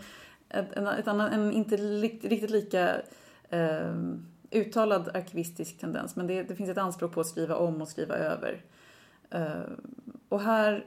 ett, 0.50 0.74
en, 0.74 0.88
ett 0.88 1.08
annan, 1.08 1.32
en 1.32 1.52
inte 1.54 1.78
riktigt 1.78 2.50
lika 2.50 3.02
eh, 3.50 3.96
uttalad 4.52 5.10
arkivistisk 5.14 5.80
tendens. 5.80 6.16
Men 6.16 6.28
det, 6.28 6.44
det 6.44 6.56
finns 6.56 6.70
ett 6.70 6.78
anspråk 6.78 7.12
på 7.14 7.22
att 7.22 7.28
skriva 7.28 7.56
om 7.56 7.82
och 7.82 7.88
skriva 7.88 8.16
över. 8.16 8.62
Eh, 9.30 9.62
och 10.30 10.42
här, 10.42 10.86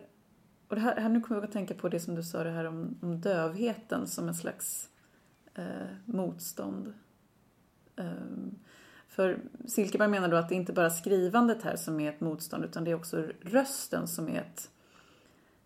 och 0.69 0.77
här, 0.77 0.97
här, 0.97 1.09
nu 1.09 1.21
kommer 1.21 1.41
jag 1.41 1.47
att 1.47 1.53
tänka 1.53 1.75
på 1.75 1.89
det 1.89 2.01
som 2.01 2.15
du 2.15 2.23
sa 2.23 2.45
det 2.45 2.51
här 2.51 2.65
om, 2.65 2.99
om 3.03 3.21
dövheten 3.21 4.07
som 4.07 4.29
en 4.29 4.35
slags 4.35 4.89
eh, 5.55 5.65
motstånd. 6.05 6.95
Eh, 7.97 8.13
för 9.09 9.39
Silkeberg 9.67 10.09
menar 10.09 10.29
då 10.29 10.37
att 10.37 10.49
det 10.49 10.55
inte 10.55 10.73
bara 10.73 10.87
är 10.87 10.91
skrivandet 10.91 11.63
här 11.63 11.77
som 11.77 12.01
är 12.01 12.09
ett 12.09 12.21
motstånd 12.21 12.65
utan 12.65 12.85
det 12.85 12.91
är 12.91 12.95
också 12.95 13.29
rösten 13.41 14.09
som 14.09 14.29
är 14.29 14.41
ett, 14.41 14.71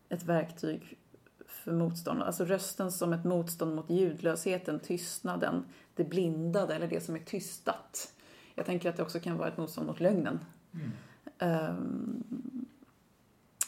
ett 0.08 0.22
verktyg 0.24 0.98
för 1.46 1.72
motstånd. 1.72 2.22
Alltså 2.22 2.44
rösten 2.44 2.92
som 2.92 3.12
ett 3.12 3.24
motstånd 3.24 3.74
mot 3.74 3.90
ljudlösheten, 3.90 4.80
tystnaden, 4.80 5.64
det 5.94 6.04
blindade 6.04 6.74
eller 6.74 6.88
det 6.88 7.00
som 7.00 7.16
är 7.16 7.20
tystat. 7.20 8.12
Jag 8.54 8.66
tänker 8.66 8.90
att 8.90 8.96
det 8.96 9.02
också 9.02 9.20
kan 9.20 9.38
vara 9.38 9.48
ett 9.48 9.56
motstånd 9.56 9.86
mot 9.86 10.00
lögnen. 10.00 10.38
Mm. 10.74 10.90
Ehm, 11.38 12.65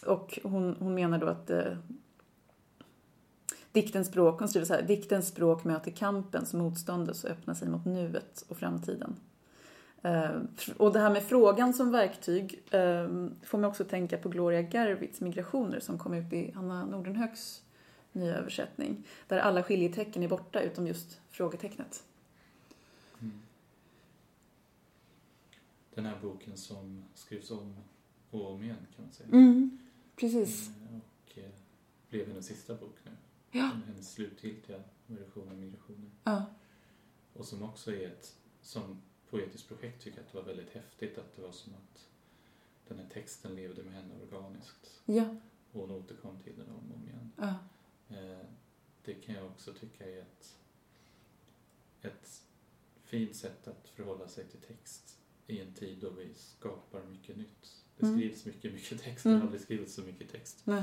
och 0.07 0.39
hon, 0.43 0.77
hon 0.79 0.95
menar 0.95 1.19
då 1.19 1.27
att 1.27 1.51
eh, 1.51 1.77
diktens 3.73 4.09
språk, 4.09 4.39
hon 4.39 4.49
skriver 4.49 4.67
så 4.67 4.75
här, 4.75 4.83
diktens 4.83 5.29
språk 5.29 5.65
möter 5.65 5.91
kampens, 5.91 6.55
motståndets 6.55 7.25
och 7.25 7.31
öppnar 7.31 7.55
sig 7.55 7.69
mot 7.69 7.85
nuet 7.85 8.45
och 8.49 8.57
framtiden. 8.57 9.17
Ehm, 10.03 10.49
och 10.77 10.93
det 10.93 10.99
här 10.99 11.11
med 11.11 11.23
frågan 11.23 11.75
som 11.75 11.93
verktyg 11.93 12.63
ehm, 12.71 13.35
får 13.43 13.59
mig 13.59 13.69
också 13.69 13.85
tänka 13.85 14.19
på 14.19 14.29
Gloria 14.29 14.61
Gervits 14.61 15.21
Migrationer 15.21 15.81
som 15.81 15.99
kom 15.99 16.15
ut 16.15 16.33
i 16.33 16.53
Anna 16.57 16.87
Nordenhögs 16.87 17.63
nya 18.13 18.37
översättning. 18.37 19.05
Där 19.27 19.39
alla 19.39 19.63
skiljetecken 19.63 20.23
är 20.23 20.29
borta 20.29 20.61
utom 20.61 20.87
just 20.87 21.21
frågetecknet. 21.31 22.05
Mm. 23.21 23.41
Den 25.95 26.07
här 26.07 26.19
boken 26.23 26.57
som 26.57 27.05
skrivs 27.15 27.51
om 27.51 27.77
och 28.31 28.53
om 28.53 28.63
igen 28.63 28.77
kan 28.97 29.05
man 29.05 29.13
säga. 29.13 29.29
Mm, 29.33 29.79
precis. 30.21 30.69
Eh, 30.69 30.97
Och 30.97 31.39
eh, 31.39 31.51
blev 32.11 32.29
hennes 32.29 32.47
sista 32.47 32.75
bok 32.75 32.97
nu. 33.05 33.11
Ja. 33.59 33.71
Hennes 33.87 34.13
slutgiltiga 34.13 34.83
version 35.07 35.49
av 35.49 35.57
Migrationer. 35.57 36.11
Ja. 36.25 36.45
Och 37.33 37.45
som 37.47 37.63
också 37.63 37.93
är 37.95 38.07
ett, 38.09 38.37
som 38.63 39.03
poetiskt 39.31 39.69
projekt 39.69 40.03
tycker 40.03 40.19
jag 40.19 40.27
att 40.27 40.33
det 40.33 40.39
var 40.39 40.45
väldigt 40.45 40.71
häftigt 40.71 41.19
att 41.19 41.37
det 41.37 41.43
var 41.43 41.53
som 41.53 41.75
att 41.75 42.09
den 42.89 42.99
här 42.99 43.09
texten 43.09 43.55
levde 43.57 43.83
med 43.83 43.93
henne 43.95 44.15
organiskt. 44.23 45.01
Ja. 45.05 45.37
Och 45.73 45.81
hon 45.81 45.91
återkom 45.91 46.41
till 46.43 46.57
den 46.57 46.69
om 46.69 46.91
och 46.91 46.97
om 46.97 47.09
igen. 47.09 47.33
ja. 47.37 47.55
Eh, 48.17 48.47
Det 49.05 49.15
kan 49.15 49.35
jag 49.35 49.47
också 49.47 49.73
tycka 49.75 50.07
är 50.11 50.21
ett, 50.21 50.57
ett 52.03 52.43
fint 53.05 53.37
sätt 53.37 53.69
att 53.69 53.89
förhålla 53.89 54.29
sig 54.29 54.47
till 54.49 54.61
text 54.61 55.19
i 55.47 55.61
en 55.61 55.75
tid 55.75 55.99
då 55.99 56.11
vi 56.11 56.35
skapar 56.35 57.05
mycket 57.05 57.37
nytt. 57.37 57.85
Det 57.99 58.07
Mm. 58.07 58.19
skrivs 58.19 58.45
mycket, 58.47 58.73
mycket 58.73 59.01
text. 59.03 59.23
Det 59.25 59.29
Mm. 59.31 59.41
har 59.41 59.47
aldrig 59.47 59.63
skrivits 59.63 59.95
så 59.95 60.03
mycket 60.03 60.31
text. 60.33 60.61
Nej. 60.65 60.83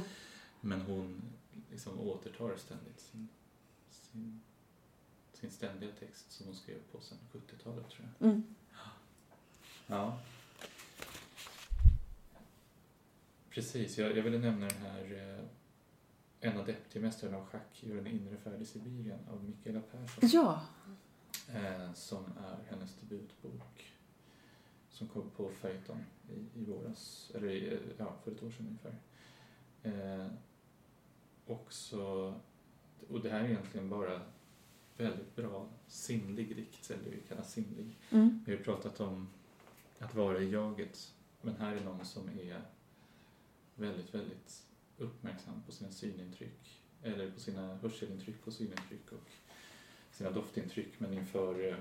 Men 0.62 0.82
hon 0.82 1.22
liksom 1.72 2.00
återtar 2.00 2.58
ständigt 2.58 3.00
sin, 3.00 3.28
sin, 3.90 4.42
sin 5.34 5.52
ständiga 5.52 5.92
text 6.00 6.32
som 6.32 6.46
hon 6.46 6.56
skrev 6.56 6.78
på 6.92 7.02
sen 7.02 7.18
70-talet 7.32 7.90
tror 7.90 8.08
jag. 8.20 8.28
Mm. 8.30 8.44
Ja. 9.88 10.20
Precis, 13.50 13.98
jag, 13.98 14.18
jag 14.18 14.24
ville 14.24 14.38
nämna 14.40 14.68
den 14.68 14.78
här 14.82 15.36
eh, 15.40 15.46
En 16.50 16.58
adeptiemästaren 16.60 17.34
av 17.36 17.46
schack 17.46 17.84
gör 17.84 17.98
en 17.98 18.08
inre 18.08 18.38
färd 18.38 18.62
i 18.62 18.66
Sibirien 18.66 19.20
av 19.32 19.44
Mikaela 19.44 19.82
Persson. 19.82 20.30
Ja. 20.34 20.62
Eh, 21.54 21.94
som 21.94 22.26
är 22.26 22.58
hennes 22.70 22.96
debutbok. 23.00 23.95
Som 24.96 25.08
kom 25.08 25.30
på 25.30 25.50
Feuilleton 25.50 26.06
i, 26.30 26.60
i 26.60 26.66
våras, 26.66 27.32
eller 27.36 27.48
i, 27.48 27.80
ja, 27.98 28.16
för 28.24 28.32
ett 28.32 28.44
år 28.44 28.52
sedan 28.52 28.68
ungefär. 28.68 28.96
Eh, 29.84 30.28
också, 31.46 32.34
och 33.10 33.22
det 33.22 33.30
här 33.30 33.40
är 33.40 33.50
egentligen 33.50 33.90
bara 33.90 34.22
väldigt 34.98 35.36
bra 35.36 35.70
sinnlig 35.88 36.56
dikt, 36.56 36.92
eller 36.92 37.12
vi 37.12 37.22
kallar 37.28 37.44
sinnlig. 37.44 37.98
Mm. 38.10 38.44
Vi 38.46 38.56
har 38.56 38.64
pratat 38.64 39.00
om 39.00 39.28
att 40.00 40.16
vara 40.16 40.40
i 40.40 40.52
jaget, 40.52 41.14
men 41.42 41.56
här 41.56 41.76
är 41.76 41.84
någon 41.84 42.06
som 42.06 42.30
är 42.30 42.62
väldigt, 43.76 44.16
väldigt 44.16 44.64
uppmärksam 44.98 45.64
på 45.66 45.72
sina 45.72 45.92
synintryck, 45.92 46.82
eller 47.04 47.32
på 47.32 47.40
sina 47.40 47.76
hörselintryck 47.76 48.48
och 48.48 48.54
synintryck 48.54 49.12
och 49.12 49.32
sina 50.12 50.32
doftintryck, 50.32 51.00
men 51.00 51.14
inför 51.14 51.68
eh, 51.68 51.78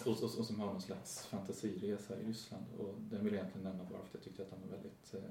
och, 0.00 0.12
och, 0.22 0.38
och 0.38 0.46
som 0.46 0.60
har 0.60 0.66
någon 0.66 0.82
slags 0.82 1.26
fantasiresa 1.26 2.20
i 2.20 2.24
Ryssland. 2.24 2.64
Och 2.78 2.94
den 3.00 3.24
vill 3.24 3.34
jag 3.34 3.40
egentligen 3.40 3.64
nämna 3.68 3.84
bara 3.84 3.98
för 3.98 4.06
att 4.08 4.14
jag 4.14 4.22
tyckte 4.22 4.42
att 4.42 4.50
den 4.50 4.60
var 4.60 4.68
väldigt, 4.68 5.14
eh, 5.14 5.30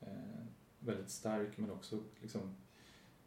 eh, 0.00 0.44
väldigt 0.78 1.10
stark 1.10 1.58
men 1.58 1.70
också 1.70 2.02
liksom 2.20 2.54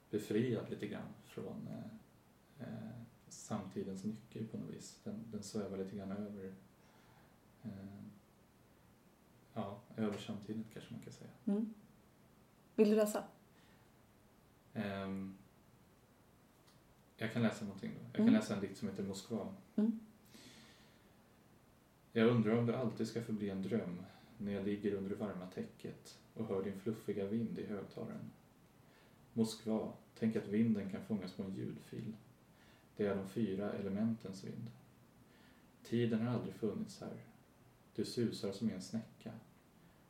befriad 0.09 0.69
lite 0.69 0.87
grann 0.87 1.13
från 1.25 1.67
eh, 1.67 2.67
eh, 2.67 2.89
samtidens 3.27 4.03
nyckel 4.03 4.47
på 4.47 4.57
något 4.57 4.69
vis. 4.69 4.99
Den, 5.03 5.23
den 5.31 5.43
svävar 5.43 5.77
lite 5.77 5.95
grann 5.95 6.11
över 6.11 6.53
eh, 7.63 7.69
ja, 9.53 9.79
över 9.95 10.17
samtiden 10.17 10.65
kanske 10.73 10.93
man 10.93 11.01
kan 11.03 11.13
säga. 11.13 11.29
Mm. 11.45 11.73
Vill 12.75 12.89
du 12.89 12.95
läsa? 12.95 13.23
Ehm, 14.73 15.37
jag 17.17 17.33
kan 17.33 17.41
läsa 17.41 17.65
någonting 17.65 17.91
då. 17.99 18.03
Jag 18.05 18.13
kan 18.13 18.21
Mm. 18.21 18.33
läsa 18.33 18.55
en 18.55 18.61
dikt 18.61 18.77
som 18.77 18.87
heter 18.89 19.03
Moskva. 19.03 19.53
Mm. 19.75 19.99
Jag 22.17 22.29
undrar 22.29 22.57
om 22.57 22.65
det 22.65 22.77
alltid 22.77 23.07
ska 23.07 23.21
förbli 23.21 23.49
en 23.49 23.61
dröm 23.61 24.01
när 24.37 24.51
jag 24.51 24.65
ligger 24.65 24.93
under 24.93 25.09
det 25.09 25.15
varma 25.15 25.45
täcket 25.45 26.19
och 26.33 26.45
hör 26.45 26.63
din 26.63 26.79
fluffiga 26.79 27.25
vind 27.25 27.59
i 27.59 27.65
högtalaren. 27.65 28.31
Moskva, 29.33 29.93
tänk 30.19 30.35
att 30.35 30.47
vinden 30.47 30.89
kan 30.89 31.05
fångas 31.05 31.33
på 31.33 31.43
en 31.43 31.55
ljudfil. 31.55 32.13
Det 32.95 33.07
är 33.07 33.15
de 33.15 33.29
fyra 33.29 33.73
elementens 33.73 34.43
vind. 34.43 34.71
Tiden 35.83 36.21
har 36.21 36.33
aldrig 36.33 36.53
funnits 36.53 37.01
här. 37.01 37.23
Du 37.95 38.05
susar 38.05 38.51
som 38.51 38.69
i 38.69 38.73
en 38.73 38.81
snäcka. 38.81 39.31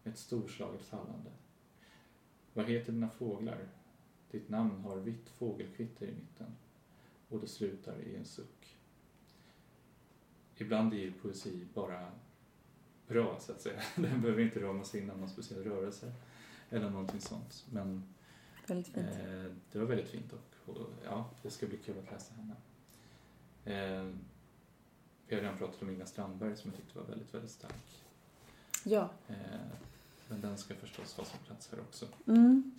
Ett 0.04 0.18
storslaget 0.18 0.82
fallande. 0.82 1.32
Vad 2.54 2.66
heter 2.66 2.92
dina 2.92 3.10
fåglar? 3.10 3.68
Ditt 4.32 4.50
namn 4.50 4.80
har 4.80 4.98
vitt 4.98 5.30
fågelkvitter 5.30 6.06
i 6.06 6.12
mitten. 6.12 6.56
Och 7.30 7.40
det 7.40 7.48
slutar 7.48 8.02
i 8.02 8.16
en 8.16 8.26
suck. 8.26 8.57
Ibland 10.58 10.94
är 10.94 10.98
ju 10.98 11.12
poesi 11.12 11.68
bara 11.74 12.12
bra, 13.08 13.38
så 13.40 13.52
att 13.52 13.62
säga. 13.62 13.82
Den 13.96 14.22
behöver 14.22 14.42
inte 14.42 14.60
ramas 14.60 14.96
in 14.96 15.10
av 15.10 15.20
någon 15.20 15.30
speciell 15.30 15.64
rörelse 15.64 16.14
eller 16.70 16.90
någonting 16.90 17.22
sånt. 17.22 17.66
Men 17.72 18.04
Väldigt 18.68 18.98
eh, 18.98 19.04
det 19.72 19.80
var 19.80 19.86
väldigt 19.86 20.08
fint 20.08 20.34
och, 20.34 20.76
och 20.76 20.90
ja, 21.06 21.30
det 21.42 21.50
ska 21.50 21.68
bli 21.68 21.78
kul 21.78 21.96
att 22.00 22.12
läsa 22.12 22.34
henne. 22.34 22.56
Eh, 23.66 24.14
vi 25.28 25.36
har 25.36 25.42
redan 25.42 25.58
pratat 25.58 25.82
om 25.82 25.90
Inga 25.90 26.06
Strandberg 26.06 26.58
som 26.58 26.72
jag 26.72 26.80
tyckte 26.80 27.00
var 27.00 27.06
väldigt, 27.06 27.34
väldigt 27.34 27.52
stark. 27.52 28.04
Ja. 28.84 29.10
Eh, 29.28 29.36
men 30.28 30.42
den 30.42 30.58
ska 30.58 30.76
förstås 30.76 31.18
ha 31.18 31.26
sin 31.26 31.40
plats 31.46 31.70
här 31.72 31.80
också. 31.80 32.06
Mm. 32.28 32.72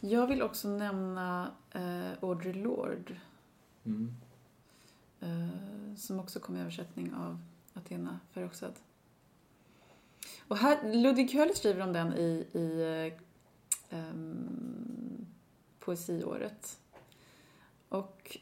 Jag 0.00 0.26
vill 0.26 0.42
också 0.42 0.68
nämna 0.68 1.50
eh, 1.70 2.12
Audre 2.20 2.52
Lorde 2.52 3.20
Mm. 3.84 4.16
Eh, 5.24 5.96
som 5.96 6.20
också 6.20 6.40
kom 6.40 6.56
i 6.56 6.60
översättning 6.60 7.14
av 7.14 7.38
Athena 7.74 8.20
Farrokhzad. 8.32 8.74
Och 10.48 10.56
här, 10.56 10.94
Ludvig 10.94 11.34
Höll 11.34 11.54
skriver 11.54 11.80
om 11.80 11.92
den 11.92 12.12
i, 12.12 12.46
i 12.52 13.12
um, 13.90 15.26
poesiåret. 15.80 16.80
Och 17.88 18.38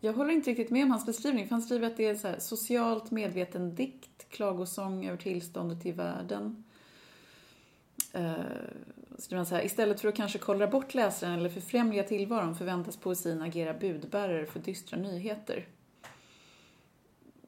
jag 0.00 0.12
håller 0.12 0.30
inte 0.30 0.50
riktigt 0.50 0.70
med 0.70 0.84
om 0.84 0.90
hans 0.90 1.06
beskrivning, 1.06 1.48
för 1.48 1.54
han 1.54 1.62
skriver 1.62 1.86
att 1.86 1.96
det 1.96 2.06
är 2.06 2.14
så 2.14 2.28
här, 2.28 2.38
socialt 2.38 3.10
medveten 3.10 3.74
dikt, 3.74 4.28
klagosång 4.28 5.06
över 5.06 5.18
tillståndet 5.18 5.86
i 5.86 5.92
världen. 5.92 6.64
Uh, 8.16 8.34
skriver 9.18 9.36
han 9.36 9.46
så 9.46 9.54
här, 9.54 9.64
istället 9.64 10.00
för 10.00 10.08
att 10.08 10.14
kanske 10.14 10.38
kollra 10.38 10.66
bort 10.66 10.94
läsaren 10.94 11.38
eller 11.38 11.48
förfrämliga 11.48 12.02
tillvaron 12.02 12.54
förväntas 12.54 12.96
poesin 12.96 13.42
agera 13.42 13.74
budbärare 13.74 14.46
för 14.46 14.60
dystra 14.60 14.98
nyheter. 14.98 15.68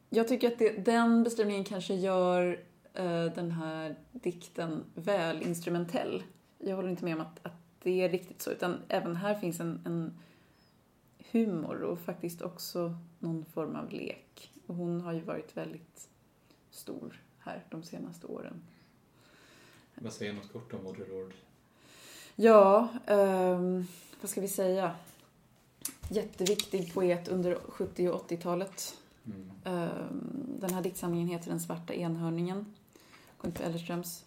Jag 0.09 0.27
tycker 0.27 0.47
att 0.51 0.59
det, 0.59 0.85
den 0.85 1.23
beskrivningen 1.23 1.63
kanske 1.63 1.93
gör 1.93 2.51
uh, 2.99 3.25
den 3.25 3.51
här 3.51 3.95
dikten 4.11 4.83
väl 4.95 5.41
instrumentell. 5.41 6.23
Jag 6.57 6.75
håller 6.75 6.89
inte 6.89 7.05
med 7.05 7.15
om 7.15 7.21
att, 7.21 7.39
att 7.45 7.53
det 7.83 8.01
är 8.01 8.09
riktigt 8.09 8.41
så, 8.41 8.51
utan 8.51 8.77
även 8.87 9.15
här 9.15 9.35
finns 9.35 9.59
en, 9.59 9.81
en 9.85 10.17
humor 11.31 11.81
och 11.81 11.99
faktiskt 11.99 12.41
också 12.41 12.97
någon 13.19 13.45
form 13.45 13.75
av 13.75 13.91
lek. 13.91 14.51
Och 14.67 14.75
hon 14.75 15.01
har 15.01 15.13
ju 15.13 15.21
varit 15.21 15.57
väldigt 15.57 16.09
stor 16.69 17.21
här 17.39 17.63
de 17.69 17.83
senaste 17.83 18.27
åren. 18.27 18.61
Vad 19.95 20.13
säger 20.13 20.33
något 20.33 20.51
kort 20.51 20.73
om 20.73 20.87
Audre 20.87 21.07
Lorde? 21.07 21.35
Ja, 22.35 22.87
um, 23.07 23.87
vad 24.21 24.29
ska 24.29 24.41
vi 24.41 24.47
säga? 24.47 24.91
Jätteviktig 26.09 26.93
poet 26.93 27.27
under 27.27 27.55
70 27.67 28.09
och 28.09 28.31
80-talet. 28.31 28.97
Mm. 29.25 29.51
Um, 29.63 30.57
den 30.59 30.73
här 30.73 30.81
diktsamlingen 30.81 31.27
heter 31.27 31.49
Den 31.49 31.59
svarta 31.59 31.93
enhörningen. 31.93 32.75
Gunther 33.41 33.65
Ellerströms. 33.65 34.25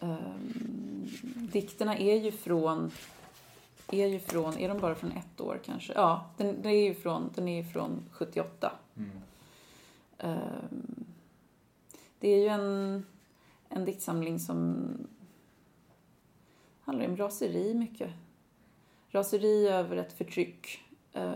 Um, 0.00 1.10
dikterna 1.52 1.98
är 1.98 2.16
ju 2.16 2.32
från 2.32 2.90
är 3.92 4.06
ju 4.06 4.18
från, 4.18 4.58
är 4.58 4.68
de 4.68 4.78
bara 4.78 4.94
från 4.94 5.12
ett 5.12 5.40
år 5.40 5.60
kanske? 5.64 5.92
Ja, 5.92 6.30
den, 6.36 6.62
den 6.62 6.72
är 6.72 6.84
ju 6.84 6.94
från, 6.94 7.30
den 7.34 7.48
är 7.48 7.64
från 7.64 8.02
78. 8.12 8.72
Mm. 8.96 9.10
Um, 10.18 11.04
det 12.18 12.28
är 12.28 12.38
ju 12.38 12.48
en, 12.48 13.06
en 13.68 13.84
diktsamling 13.84 14.40
som 14.40 14.86
handlar 16.82 17.06
om 17.06 17.16
raseri 17.16 17.74
mycket. 17.74 18.10
Raseri 19.10 19.68
över 19.68 19.96
ett 19.96 20.12
förtryck 20.12 20.80
uh, 21.16 21.32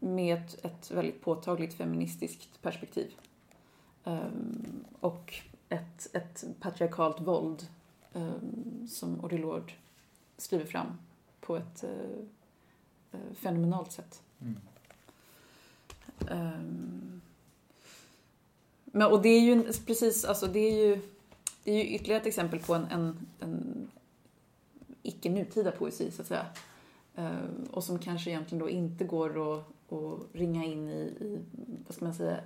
med 0.00 0.38
ett, 0.38 0.64
ett, 0.64 0.90
väldigt 0.90 1.20
påtagligt 1.20 1.74
feministiskt 1.74 2.62
perspektiv. 2.62 3.14
Um, 4.04 4.84
och 5.00 5.34
ett, 5.68 6.08
ett 6.12 6.44
patriarkalt 6.60 7.20
våld 7.20 7.68
um, 8.12 8.88
som 8.88 9.24
Audre 9.24 9.62
skriver 10.36 10.64
fram 10.64 10.98
på 11.40 11.56
ett 11.56 11.84
fenomenalt 13.34 13.92
sätt. 13.92 14.22
Mm. 14.40 14.56
Um, 16.30 17.20
men, 18.92 19.06
och 19.06 19.22
det 19.22 19.28
är 19.28 19.40
ju 19.40 19.72
precis, 19.86 20.24
alltså 20.24 20.46
det 20.46 20.58
är 20.58 20.86
ju, 20.86 21.00
det 21.70 21.76
är 21.76 21.84
ju 21.84 21.94
ytterligare 21.94 22.20
ett 22.20 22.26
exempel 22.26 22.60
på 22.60 22.74
en, 22.74 22.86
en, 22.90 23.26
en 23.40 23.90
icke 25.02 25.30
nutida 25.30 25.70
poesi 25.70 26.10
så 26.10 26.22
att 26.22 26.28
säga. 26.28 26.46
Uh, 27.18 27.70
och 27.70 27.84
som 27.84 27.98
kanske 27.98 28.30
egentligen 28.30 28.58
då 28.58 28.70
inte 28.70 29.04
går 29.04 29.54
att, 29.54 29.92
att 29.92 30.20
ringa 30.32 30.64
in 30.64 30.88
i, 30.88 31.00
i, 31.00 31.38
vad 31.86 31.94
ska 31.94 32.04
man 32.04 32.14
säga, 32.14 32.40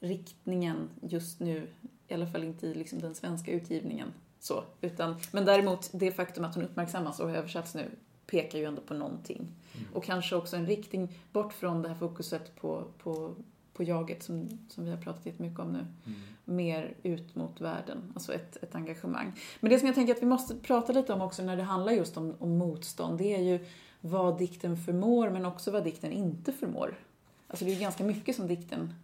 riktningen 0.00 0.88
just 1.02 1.40
nu. 1.40 1.66
I 2.08 2.14
alla 2.14 2.26
fall 2.26 2.44
inte 2.44 2.66
i 2.66 2.74
liksom 2.74 2.98
den 2.98 3.14
svenska 3.14 3.52
utgivningen. 3.52 4.12
Så, 4.40 4.64
utan, 4.80 5.16
men 5.32 5.44
däremot 5.44 5.90
det 5.92 6.12
faktum 6.12 6.44
att 6.44 6.54
hon 6.54 6.64
uppmärksammas 6.64 7.20
och 7.20 7.28
har 7.28 7.36
översatts 7.36 7.74
nu 7.74 7.90
pekar 8.26 8.58
ju 8.58 8.64
ändå 8.64 8.82
på 8.82 8.94
någonting. 8.94 9.38
Mm. 9.38 9.94
Och 9.94 10.04
kanske 10.04 10.36
också 10.36 10.56
en 10.56 10.66
riktning 10.66 11.18
bort 11.32 11.52
från 11.52 11.82
det 11.82 11.88
här 11.88 11.96
fokuset 11.96 12.56
på, 12.56 12.84
på, 13.02 13.34
på 13.80 13.84
jaget 13.84 14.22
som, 14.22 14.48
som 14.68 14.84
vi 14.84 14.90
har 14.90 14.96
pratat 14.96 15.26
jättemycket 15.26 15.58
om 15.58 15.72
nu. 15.72 15.78
Mm. 15.78 16.20
Mer 16.44 16.94
ut 17.02 17.34
mot 17.34 17.60
världen, 17.60 18.12
alltså 18.14 18.34
ett, 18.34 18.56
ett 18.62 18.74
engagemang. 18.74 19.32
Men 19.60 19.70
det 19.70 19.78
som 19.78 19.86
jag 19.86 19.94
tänker 19.94 20.14
att 20.14 20.22
vi 20.22 20.26
måste 20.26 20.54
prata 20.54 20.92
lite 20.92 21.12
om 21.12 21.20
också 21.20 21.42
när 21.42 21.56
det 21.56 21.62
handlar 21.62 21.92
just 21.92 22.16
om, 22.16 22.34
om 22.38 22.58
motstånd, 22.58 23.18
det 23.18 23.34
är 23.34 23.42
ju 23.42 23.66
vad 24.00 24.38
dikten 24.38 24.76
förmår 24.76 25.30
men 25.30 25.46
också 25.46 25.70
vad 25.70 25.84
dikten 25.84 26.12
inte 26.12 26.52
förmår. 26.52 26.98
Alltså 27.46 27.64
det 27.64 27.74
är 27.74 27.80
ganska 27.80 28.04
mycket 28.04 28.36
som 28.36 28.46
dikten 28.46 28.94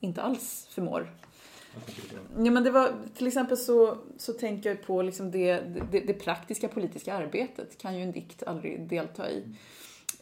inte 0.00 0.22
alls 0.22 0.66
förmår. 0.70 1.10
Ja, 2.36 2.50
men 2.50 2.64
det 2.64 2.70
var, 2.70 2.92
till 3.14 3.26
exempel 3.26 3.56
så, 3.56 3.98
så 4.16 4.32
tänker 4.32 4.70
jag 4.70 4.82
på 4.82 5.02
liksom 5.02 5.30
det, 5.30 5.60
det, 5.90 6.00
det 6.00 6.14
praktiska 6.14 6.68
politiska 6.68 7.14
arbetet 7.14 7.78
kan 7.78 7.96
ju 7.96 8.02
en 8.02 8.12
dikt 8.12 8.42
aldrig 8.42 8.88
delta 8.88 9.30
i. 9.30 9.44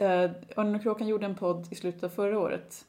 Uh, 0.01 0.31
Arne 0.57 0.79
Kråkan 0.79 1.09
gjorde 1.09 1.27
en 1.27 1.37
podd 1.37 1.69
i 1.71 1.75
slutet 1.75 2.05
av 2.05 2.09
förra 2.09 2.39
året 2.39 2.85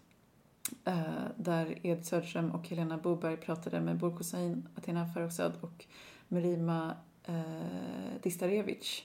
Eh, 0.85 1.27
där 1.35 1.79
Ed 1.83 2.05
Söderström 2.05 2.51
och 2.51 2.67
Helena 2.67 2.97
Boberg 2.97 3.37
pratade 3.37 3.81
med 3.81 3.97
Burko 3.97 4.23
Sain, 4.23 4.67
Athena 4.75 5.07
Farrokhzad 5.07 5.53
och 5.61 5.85
Merima 6.27 6.95
eh, 7.23 8.21
Distarevic. 8.23 9.03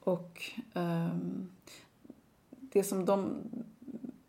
Och 0.00 0.42
eh, 0.74 1.16
det 2.50 2.84
som 2.84 3.04
de 3.04 3.42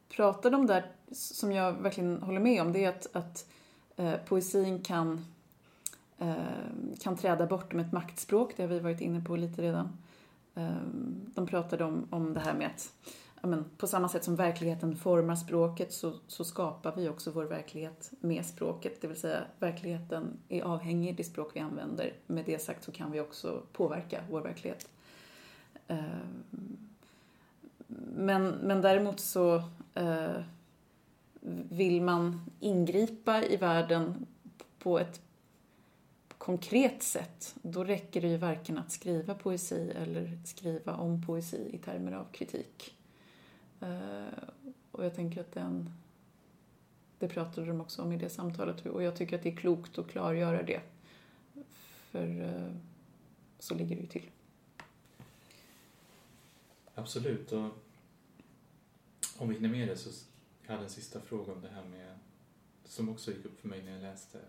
pratade 0.09 0.57
om 0.57 0.67
där, 0.67 0.91
som 1.11 1.51
jag 1.51 1.73
verkligen 1.73 2.21
håller 2.21 2.39
med 2.39 2.61
om, 2.61 2.73
det 2.73 2.83
är 2.83 2.89
att, 2.89 3.15
att 3.15 3.49
eh, 3.95 4.15
poesin 4.15 4.83
kan, 4.83 5.25
eh, 6.17 6.35
kan 6.99 7.17
träda 7.17 7.47
bortom 7.47 7.79
ett 7.79 7.91
maktspråk, 7.91 8.53
det 8.57 8.63
har 8.63 8.69
vi 8.69 8.79
varit 8.79 9.01
inne 9.01 9.21
på 9.21 9.35
lite 9.35 9.61
redan. 9.61 9.97
Ehm, 10.55 11.31
de 11.35 11.47
pratade 11.47 11.83
om, 11.83 12.07
om 12.09 12.33
det 12.33 12.39
här 12.39 12.53
med 12.53 12.67
att 12.67 12.93
men, 13.41 13.65
på 13.77 13.88
samma 13.88 14.09
sätt 14.09 14.23
som 14.23 14.35
verkligheten 14.35 14.95
formar 14.95 15.35
språket 15.35 15.93
så, 15.93 16.13
så 16.27 16.43
skapar 16.43 16.95
vi 16.95 17.09
också 17.09 17.31
vår 17.31 17.43
verklighet 17.43 18.11
med 18.19 18.45
språket. 18.45 19.01
Det 19.01 19.07
vill 19.07 19.19
säga 19.19 19.43
verkligheten 19.59 20.39
är 20.49 20.61
avhängig 20.61 21.15
det 21.15 21.23
språk 21.23 21.51
vi 21.53 21.59
använder. 21.59 22.13
Med 22.27 22.45
det 22.45 22.59
sagt 22.59 22.83
så 22.83 22.91
kan 22.91 23.11
vi 23.11 23.19
också 23.19 23.61
påverka 23.73 24.21
vår 24.29 24.41
verklighet. 24.41 24.89
Ehm, 25.88 26.77
men, 28.15 28.47
men 28.47 28.81
däremot 28.81 29.19
så 29.19 29.55
eh, 29.93 30.41
vill 31.69 32.01
man 32.01 32.41
ingripa 32.59 33.43
i 33.43 33.57
världen 33.57 34.25
på 34.79 34.99
ett 34.99 35.21
konkret 36.38 37.03
sätt, 37.03 37.55
då 37.61 37.83
räcker 37.83 38.21
det 38.21 38.27
ju 38.27 38.38
varken 38.38 38.77
att 38.77 38.91
skriva 38.91 39.33
poesi 39.33 39.91
eller 39.95 40.39
skriva 40.45 40.95
om 40.95 41.25
poesi 41.25 41.69
i 41.73 41.77
termer 41.77 42.11
av 42.11 42.25
kritik. 42.31 42.97
Eh, 43.80 44.43
och 44.91 45.05
jag 45.05 45.15
tänker 45.15 45.41
att 45.41 45.51
den, 45.51 45.89
det 47.19 47.28
pratade 47.28 47.67
de 47.67 47.82
också 47.82 48.01
om 48.01 48.11
i 48.11 48.17
det 48.17 48.30
samtalet 48.30 48.86
och 48.86 49.03
jag 49.03 49.15
tycker 49.15 49.36
att 49.36 49.43
det 49.43 49.49
är 49.49 49.55
klokt 49.55 49.97
att 49.97 50.07
klargöra 50.07 50.63
det. 50.63 50.82
För 52.11 52.41
eh, 52.41 52.75
så 53.59 53.75
ligger 53.75 53.95
det 53.95 54.01
ju 54.01 54.07
till. 54.07 54.30
Absolut. 56.95 57.51
Och 57.51 57.69
om 59.38 59.49
vi 59.49 59.55
hinner 59.55 59.69
med 59.69 59.88
det 59.88 59.97
så 59.97 60.09
jag 60.65 60.71
hade 60.71 60.84
en 60.84 60.89
sista 60.89 61.21
fråga 61.21 61.53
om 61.53 61.61
det 61.61 61.69
här 61.69 61.84
med, 61.84 62.19
som 62.86 63.09
också 63.09 63.32
gick 63.32 63.45
upp 63.45 63.59
för 63.59 63.67
mig 63.67 63.84
när 63.84 63.91
jag 63.91 64.01
läste 64.01 64.39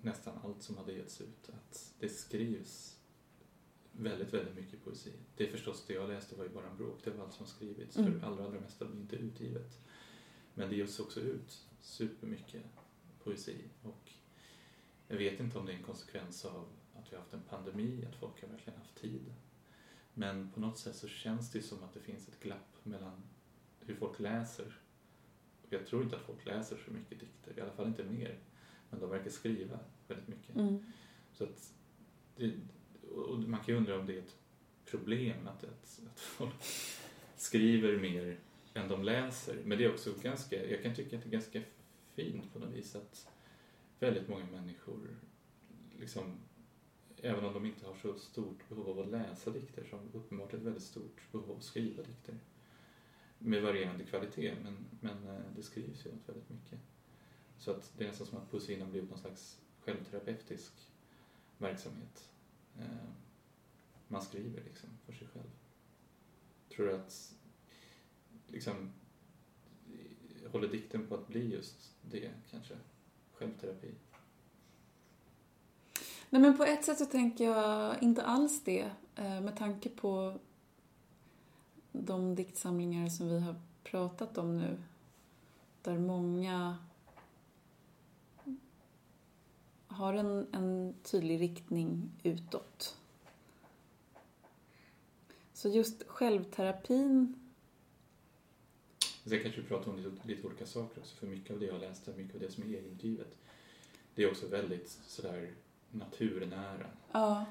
nästan 0.00 0.38
allt 0.44 0.62
som 0.62 0.76
hade 0.76 0.92
getts 0.92 1.20
ut, 1.20 1.48
att 1.48 1.92
det 1.98 2.08
skrivs 2.08 2.97
väldigt, 3.98 4.34
väldigt 4.34 4.56
mycket 4.56 4.84
poesi. 4.84 5.12
Det 5.36 5.48
är 5.48 5.50
förstås, 5.50 5.84
det 5.86 5.94
jag 5.94 6.08
läste 6.08 6.36
var 6.36 6.44
ju 6.44 6.50
bara 6.50 6.66
en 6.70 6.76
bråkdel 6.76 7.12
av 7.12 7.20
allt 7.20 7.32
som 7.32 7.46
skrivits, 7.46 7.96
mm. 7.96 8.20
för 8.20 8.26
allra, 8.26 8.44
allra 8.44 8.60
mesta 8.60 8.84
blir 8.84 9.00
inte 9.00 9.16
utgivet. 9.16 9.78
Men 10.54 10.68
det 10.68 10.76
ges 10.76 11.00
också 11.00 11.20
ut 11.20 11.66
supermycket 11.80 12.62
poesi 13.24 13.64
och 13.82 14.10
jag 15.08 15.16
vet 15.16 15.40
inte 15.40 15.58
om 15.58 15.66
det 15.66 15.72
är 15.72 15.76
en 15.76 15.82
konsekvens 15.82 16.44
av 16.44 16.68
att 16.94 17.12
vi 17.12 17.16
har 17.16 17.22
haft 17.22 17.34
en 17.34 17.42
pandemi, 17.42 18.06
att 18.08 18.16
folk 18.16 18.42
har 18.42 18.48
verkligen 18.48 18.78
haft 18.78 18.94
tid. 18.94 19.34
Men 20.14 20.50
på 20.50 20.60
något 20.60 20.78
sätt 20.78 20.96
så 20.96 21.08
känns 21.08 21.52
det 21.52 21.62
som 21.62 21.82
att 21.82 21.94
det 21.94 22.00
finns 22.00 22.28
ett 22.28 22.40
glapp 22.40 22.76
mellan 22.82 23.22
hur 23.80 23.94
folk 23.94 24.20
läser. 24.20 24.78
Jag 25.68 25.86
tror 25.86 26.02
inte 26.02 26.16
att 26.16 26.22
folk 26.22 26.46
läser 26.46 26.76
så 26.86 26.90
mycket 26.90 27.20
dikter, 27.20 27.58
i 27.58 27.60
alla 27.60 27.72
fall 27.72 27.86
inte 27.86 28.04
mer. 28.04 28.38
Men 28.90 29.00
de 29.00 29.10
verkar 29.10 29.30
skriva 29.30 29.78
väldigt 30.08 30.28
mycket. 30.28 30.56
Mm. 30.56 30.92
Så 31.32 31.44
att 31.44 31.72
det, 32.36 32.52
och 33.18 33.38
man 33.38 33.60
kan 33.60 33.74
ju 33.74 33.76
undra 33.76 33.98
om 33.98 34.06
det 34.06 34.14
är 34.14 34.18
ett 34.18 34.36
problem 34.84 35.48
att, 35.48 35.64
att, 35.64 36.00
att 36.06 36.20
folk 36.20 36.54
skriver 37.36 37.98
mer 37.98 38.38
än 38.74 38.88
de 38.88 39.04
läser. 39.04 39.56
Men 39.64 39.78
det 39.78 39.84
är 39.84 39.92
också 39.92 40.14
ganska, 40.22 40.70
jag 40.70 40.82
kan 40.82 40.94
tycka 40.94 41.16
att 41.16 41.22
det 41.22 41.28
är 41.28 41.32
ganska 41.32 41.60
fint 42.14 42.52
på 42.52 42.58
något 42.58 42.74
vis 42.74 42.96
att 42.96 43.28
väldigt 43.98 44.28
många 44.28 44.46
människor 44.46 45.16
liksom 46.00 46.36
även 47.22 47.44
om 47.44 47.54
de 47.54 47.66
inte 47.66 47.86
har 47.86 47.94
så 47.94 48.18
stort 48.18 48.68
behov 48.68 48.88
av 48.88 48.98
att 48.98 49.10
läsa 49.10 49.50
dikter 49.50 49.84
så 49.90 49.96
har 49.96 50.04
de 50.04 50.18
uppenbart 50.18 50.54
ett 50.54 50.62
väldigt 50.62 50.82
stort 50.82 51.32
behov 51.32 51.50
av 51.50 51.56
att 51.56 51.62
skriva 51.62 52.02
dikter 52.02 52.34
med 53.38 53.62
varierande 53.62 54.04
kvalitet 54.04 54.54
men, 54.62 54.76
men 55.00 55.28
eh, 55.28 55.42
det 55.56 55.62
skrivs 55.62 56.06
ju 56.06 56.10
väldigt 56.26 56.50
mycket. 56.50 56.78
Så 57.58 57.70
att 57.70 57.92
det 57.96 58.04
är 58.04 58.08
nästan 58.08 58.26
som 58.26 58.38
att 58.38 58.50
poesin 58.50 58.80
har 58.80 58.88
blivit 58.88 59.10
någon 59.10 59.18
slags 59.18 59.60
självterapeutisk 59.80 60.72
verksamhet. 61.58 62.30
Eh, 62.78 63.08
man 64.08 64.22
skriver 64.22 64.62
liksom 64.64 64.88
för 65.06 65.12
sig 65.12 65.28
själv. 65.28 65.50
Tror 66.68 66.86
du 66.86 66.94
att 66.94 67.34
liksom 68.46 68.92
håller 70.52 70.68
dikten 70.68 71.06
på 71.06 71.14
att 71.14 71.28
bli 71.28 71.52
just 71.52 71.92
det 72.02 72.30
kanske? 72.50 72.74
Självterapi? 73.32 73.94
Nej 76.30 76.42
men 76.42 76.56
på 76.56 76.64
ett 76.64 76.84
sätt 76.84 76.98
så 76.98 77.06
tänker 77.06 77.44
jag 77.44 78.02
inte 78.02 78.22
alls 78.22 78.64
det. 78.64 78.90
Eh, 79.14 79.40
med 79.40 79.56
tanke 79.56 79.88
på 79.88 80.38
de 81.92 82.34
diktsamlingar 82.34 83.08
som 83.08 83.28
vi 83.28 83.40
har 83.40 83.54
pratat 83.84 84.38
om 84.38 84.58
nu. 84.58 84.82
Där 85.82 85.98
många 85.98 86.76
har 89.98 90.14
en, 90.14 90.46
en 90.52 90.94
tydlig 91.02 91.40
riktning 91.40 92.10
utåt. 92.22 92.96
Så 95.52 95.68
just 95.68 96.02
självterapin 96.06 97.34
Sen 99.24 99.42
kanske 99.42 99.60
vi 99.60 99.66
pratar 99.66 99.90
om 99.90 99.96
lite, 99.96 100.28
lite 100.28 100.46
olika 100.46 100.66
saker 100.66 101.00
också, 101.00 101.16
för 101.16 101.26
mycket 101.26 101.50
av 101.50 101.60
det 101.60 101.66
jag 101.66 101.80
läste, 101.80 102.12
mycket 102.16 102.34
av 102.34 102.40
det 102.40 102.50
som 102.50 102.62
är 102.62 102.66
egenutgivet, 102.66 103.36
det 104.14 104.22
är 104.22 104.30
också 104.30 104.46
väldigt 104.46 104.88
sådär 104.88 105.54
naturnära. 105.90 106.86
Ja. 107.12 107.44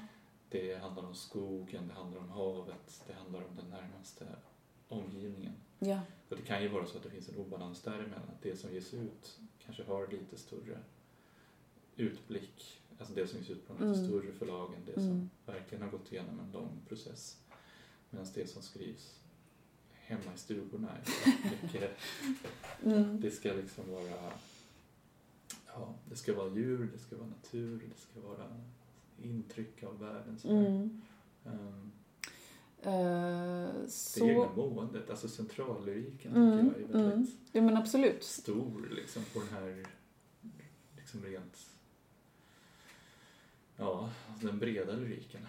Det 0.50 0.74
handlar 0.74 1.02
om 1.02 1.14
skogen, 1.14 1.88
det 1.88 1.94
handlar 1.94 2.20
om 2.20 2.28
havet, 2.28 3.04
det 3.06 3.12
handlar 3.12 3.38
om 3.38 3.56
den 3.56 3.70
närmaste 3.70 4.26
omgivningen. 4.88 5.54
Ja. 5.78 6.00
Och 6.28 6.36
det 6.36 6.42
kan 6.42 6.62
ju 6.62 6.68
vara 6.68 6.86
så 6.86 6.96
att 6.96 7.02
det 7.02 7.10
finns 7.10 7.28
en 7.28 7.36
obalans 7.36 7.82
däremellan, 7.82 8.28
att 8.28 8.42
det 8.42 8.56
som 8.56 8.72
ges 8.72 8.94
ut 8.94 9.38
kanske 9.64 9.84
har 9.84 10.06
lite 10.06 10.36
större 10.36 10.78
utblick, 11.98 12.80
alltså 12.98 13.14
det 13.14 13.26
som 13.26 13.38
ges 13.38 13.50
ut 13.50 13.66
på 13.68 13.72
de 13.74 13.88
lite 13.88 13.98
Mm. 14.00 14.10
större 14.10 14.32
förlagen, 14.32 14.80
det 14.86 14.96
Mm. 15.00 15.08
som 15.08 15.30
verkligen 15.54 15.82
har 15.84 15.90
gått 15.90 16.12
igenom 16.12 16.40
en 16.40 16.52
lång 16.52 16.80
process. 16.88 17.36
Medan 18.10 18.26
det 18.34 18.46
som 18.50 18.62
skrivs 18.62 19.14
hemma 19.92 20.34
i 20.34 20.38
stugorna 20.38 20.88
är 20.90 21.02
mycket 21.62 21.90
Mm. 22.84 23.20
det 23.20 23.30
ska 23.30 23.52
liksom 23.52 23.90
vara 23.90 24.32
ja, 25.66 25.94
det 26.08 26.16
ska 26.16 26.34
vara 26.34 26.48
djur, 26.54 26.90
det 26.92 26.98
ska 26.98 27.16
vara 27.16 27.28
natur, 27.28 27.82
det 27.94 28.00
ska 28.00 28.20
vara 28.28 28.60
intryck 29.22 29.82
av 29.82 29.98
världen. 29.98 30.38
sådär. 30.38 30.66
Mm. 30.66 31.02
Ehm, 31.44 31.92
Eh, 32.82 33.74
det 33.84 33.90
så... 33.90 34.24
egna 34.24 34.52
måendet, 34.56 35.10
alltså 35.10 35.28
centrallyriken 35.28 36.36
Mm, 36.36 36.68
tycker 36.70 36.80
jag 36.92 37.00
är 37.00 37.08
väldigt 37.10 37.30
Ja 37.52 37.62
men 37.62 37.76
absolut. 37.76 38.24
stor 38.24 38.88
liksom 38.96 39.22
på 39.32 39.38
den 39.40 39.48
här 39.48 39.86
liksom 40.96 41.22
rent 41.24 41.70
ja, 43.78 44.08
alltså 44.30 44.46
den 44.46 44.58
breda 44.58 44.92
lyriken. 44.92 45.40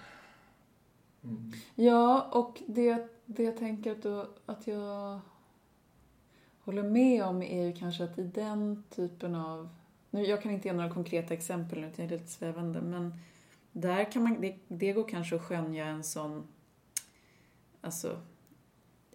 Mm. 1.23 1.53
Ja, 1.75 2.29
och 2.31 2.61
det, 2.67 3.07
det 3.25 3.43
jag 3.43 3.57
tänker 3.57 3.91
att, 3.91 4.03
då, 4.03 4.29
att 4.45 4.67
jag 4.67 5.19
håller 6.59 6.83
med 6.83 7.23
om 7.23 7.41
är 7.41 7.65
ju 7.65 7.73
kanske 7.73 8.03
att 8.03 8.19
i 8.19 8.23
den 8.23 8.83
typen 8.89 9.35
av... 9.35 9.69
Nu, 10.09 10.25
jag 10.25 10.41
kan 10.41 10.51
inte 10.51 10.67
ge 10.67 10.73
några 10.73 10.89
konkreta 10.89 11.33
exempel 11.33 11.81
nu, 11.81 11.87
utan 11.87 12.05
jag 12.05 12.13
är 12.13 12.17
lite 12.17 12.31
svävande, 12.31 12.81
men 12.81 13.13
där 13.71 14.11
kan 14.11 14.23
man, 14.23 14.41
det, 14.41 14.55
det 14.67 14.93
går 14.93 15.09
kanske 15.09 15.35
att 15.35 15.41
skönja 15.41 15.85
en 15.85 16.03
sån 16.03 16.47
alltså 17.81 18.21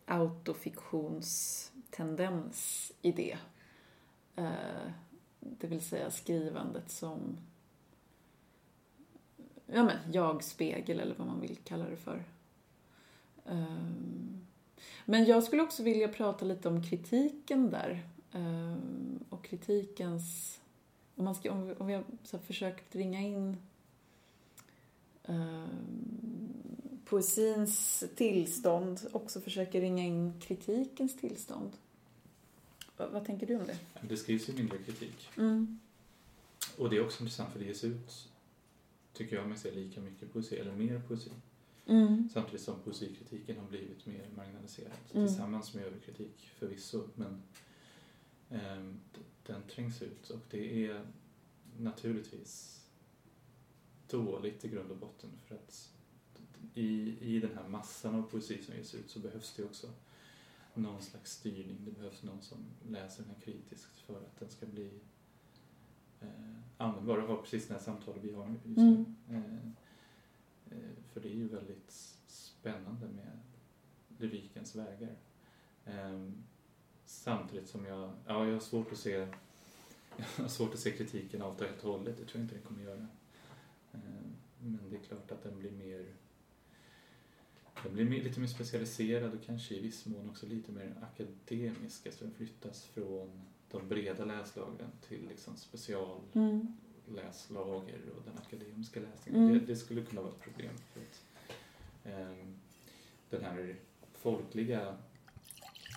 autofiktionstendens 0.06 2.92
i 3.02 3.12
det. 3.12 3.38
Eh, 4.36 4.90
det 5.40 5.66
vill 5.66 5.84
säga 5.84 6.10
skrivandet 6.10 6.90
som 6.90 7.38
ja, 9.74 9.84
men, 9.84 10.12
jag-spegel 10.12 11.00
eller 11.00 11.14
vad 11.14 11.26
man 11.26 11.40
vill 11.40 11.56
kalla 11.64 11.84
det 11.84 11.96
för. 11.96 12.24
Ehm, 13.46 14.46
Men 15.04 15.24
jag 15.24 15.44
skulle 15.44 15.62
också 15.62 15.82
vilja 15.82 16.08
prata 16.08 16.44
lite 16.44 16.68
om 16.68 16.82
kritiken 16.82 17.70
där. 17.70 18.06
Ehm, 18.32 19.24
Och 19.28 19.44
kritikens... 19.44 20.60
Om, 21.16 21.24
man 21.24 21.34
ska, 21.34 21.52
om, 21.52 21.86
vi, 21.86 21.94
har 21.94 22.04
så 22.24 22.38
försökt 22.38 22.94
ringa 22.94 23.20
in 23.20 23.56
ehm, 25.24 26.52
poesins 27.04 28.04
tillstånd, 28.16 29.00
också 29.12 29.40
försöker 29.40 29.80
ringa 29.80 30.04
in 30.04 30.40
kritikens 30.40 31.16
tillstånd. 31.16 31.72
Vad, 32.96 33.10
vad 33.10 33.24
tänker 33.24 33.46
du 33.46 33.56
om 33.56 33.66
det? 33.66 33.78
Det 34.08 34.16
skrivs 34.16 34.48
ju 34.48 34.52
mindre 34.52 34.78
kritik. 34.78 35.28
Mm. 35.36 35.80
Och 36.78 36.90
det 36.90 36.96
är 36.96 37.04
också 37.04 37.22
intressant 37.22 37.52
för 37.52 37.58
det 37.58 37.64
ges 37.64 37.84
ut, 37.84 38.28
tycker 39.14 39.36
jag 39.36 39.48
mig 39.48 39.58
se, 39.58 39.70
lika 39.70 40.00
mycket 40.00 40.32
poesi, 40.32 40.56
eller 40.56 40.72
mer 40.72 41.00
poesi. 41.08 41.30
Mm. 41.86 42.28
Samtidigt 42.32 42.60
som 42.60 42.80
poesikritiken 42.80 43.56
har 43.56 43.68
blivit 43.68 44.06
mer 44.06 44.28
marginaliserad 44.36 44.92
Mm. 45.14 45.26
tillsammans 45.26 45.74
med 45.74 45.84
överkritik 45.84 46.50
förvisso. 46.58 47.08
Men 47.14 47.42
d- 48.48 49.20
den 49.46 49.62
trängs 49.62 50.02
ut 50.02 50.30
och 50.30 50.40
det 50.50 50.86
är 50.86 51.06
naturligtvis 51.78 52.84
dåligt 54.10 54.64
i 54.64 54.68
grund 54.68 54.90
och 54.90 54.96
botten 54.96 55.30
för 55.46 55.54
att 55.54 55.90
i, 56.74 57.16
i 57.20 57.40
den 57.40 57.50
här 57.54 57.68
massan 57.68 58.14
av 58.14 58.22
poesi 58.22 58.62
som 58.62 58.74
ges 58.74 58.94
ut 58.94 59.10
så 59.10 59.18
behövs 59.18 59.54
det 59.56 59.64
också 59.64 59.90
någon 60.74 61.02
slags 61.02 61.32
styrning. 61.32 61.76
Det 61.84 61.90
behövs 61.90 62.22
någon 62.22 62.42
som 62.42 62.58
läser 62.88 63.22
den 63.22 63.34
här 63.34 63.40
kritiskt 63.40 63.98
för 63.98 64.16
att 64.16 64.38
den 64.40 64.50
ska 64.50 64.66
bli 64.66 64.90
eh, 66.24 66.86
användbar 66.86 67.18
och 67.18 67.28
ha 67.28 67.42
precis 67.42 67.68
det 67.68 67.74
här 67.74 67.80
samtalet 67.80 68.24
vi 68.24 68.32
har 68.32 68.48
just 68.48 68.64
nu. 68.64 69.04
Mm. 69.28 69.74
Eh, 70.70 70.78
för 71.12 71.20
det 71.20 71.28
är 71.28 71.34
ju 71.34 71.48
väldigt 71.48 71.90
spännande 72.26 73.08
med 73.08 73.40
lyrikens 74.18 74.74
vägar. 74.74 75.16
Eh, 75.84 76.30
samtidigt 77.04 77.68
som 77.68 77.84
jag, 77.84 78.12
ja, 78.26 78.46
jag 78.46 78.52
har 78.52 78.60
svårt 78.60 78.92
att 78.92 78.98
se 78.98 79.12
jag 80.16 80.42
har 80.42 80.48
svårt 80.48 80.72
att 80.74 80.80
se 80.80 80.90
kritiken 80.90 81.42
av 81.42 81.60
helt 81.60 81.84
och 81.84 81.92
hållet, 81.92 82.16
det 82.16 82.24
tror 82.24 82.40
jag 82.40 82.44
inte 82.44 82.54
den 82.54 82.64
kommer 82.64 82.82
göra. 82.82 83.06
Eh, 83.92 84.00
men 84.58 84.90
det 84.90 84.96
är 84.96 85.00
klart 85.00 85.30
att 85.30 85.42
den 85.42 85.58
blir 85.58 85.70
mer 85.70 86.06
den 87.82 87.94
blir 87.94 88.22
lite 88.22 88.40
mer 88.40 88.46
specialiserad 88.46 89.34
och 89.34 89.44
kanske 89.46 89.74
i 89.74 89.80
viss 89.80 90.06
mån 90.06 90.30
också 90.30 90.46
lite 90.46 90.72
mer 90.72 90.94
akademisk. 91.02 92.06
Alltså 92.06 92.24
den 92.24 92.34
flyttas 92.34 92.84
från 92.84 93.42
de 93.78 93.88
breda 93.88 94.24
läslagren 94.24 94.90
till 95.08 95.28
liksom 95.28 95.56
specialläslager 95.56 97.94
Mm. 97.98 98.16
och 98.16 98.22
den 98.24 98.38
akademiska 98.46 99.00
läsningen. 99.00 99.42
Mm. 99.42 99.58
Det, 99.58 99.64
det 99.66 99.76
skulle 99.76 100.02
kunna 100.04 100.20
vara 100.22 100.32
ett 100.32 100.40
problem. 100.40 100.72
För 100.92 101.00
att, 101.00 101.24
ehm, 102.04 102.54
den 103.30 103.44
här 103.44 103.76
folkliga, 104.12 104.96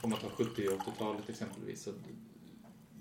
om 0.03 0.09
man 0.09 0.19
tar 0.19 0.29
70 0.29 0.67
och 0.67 0.73
80-talet 0.79 1.29
exempelvis, 1.29 1.83
så 1.83 1.91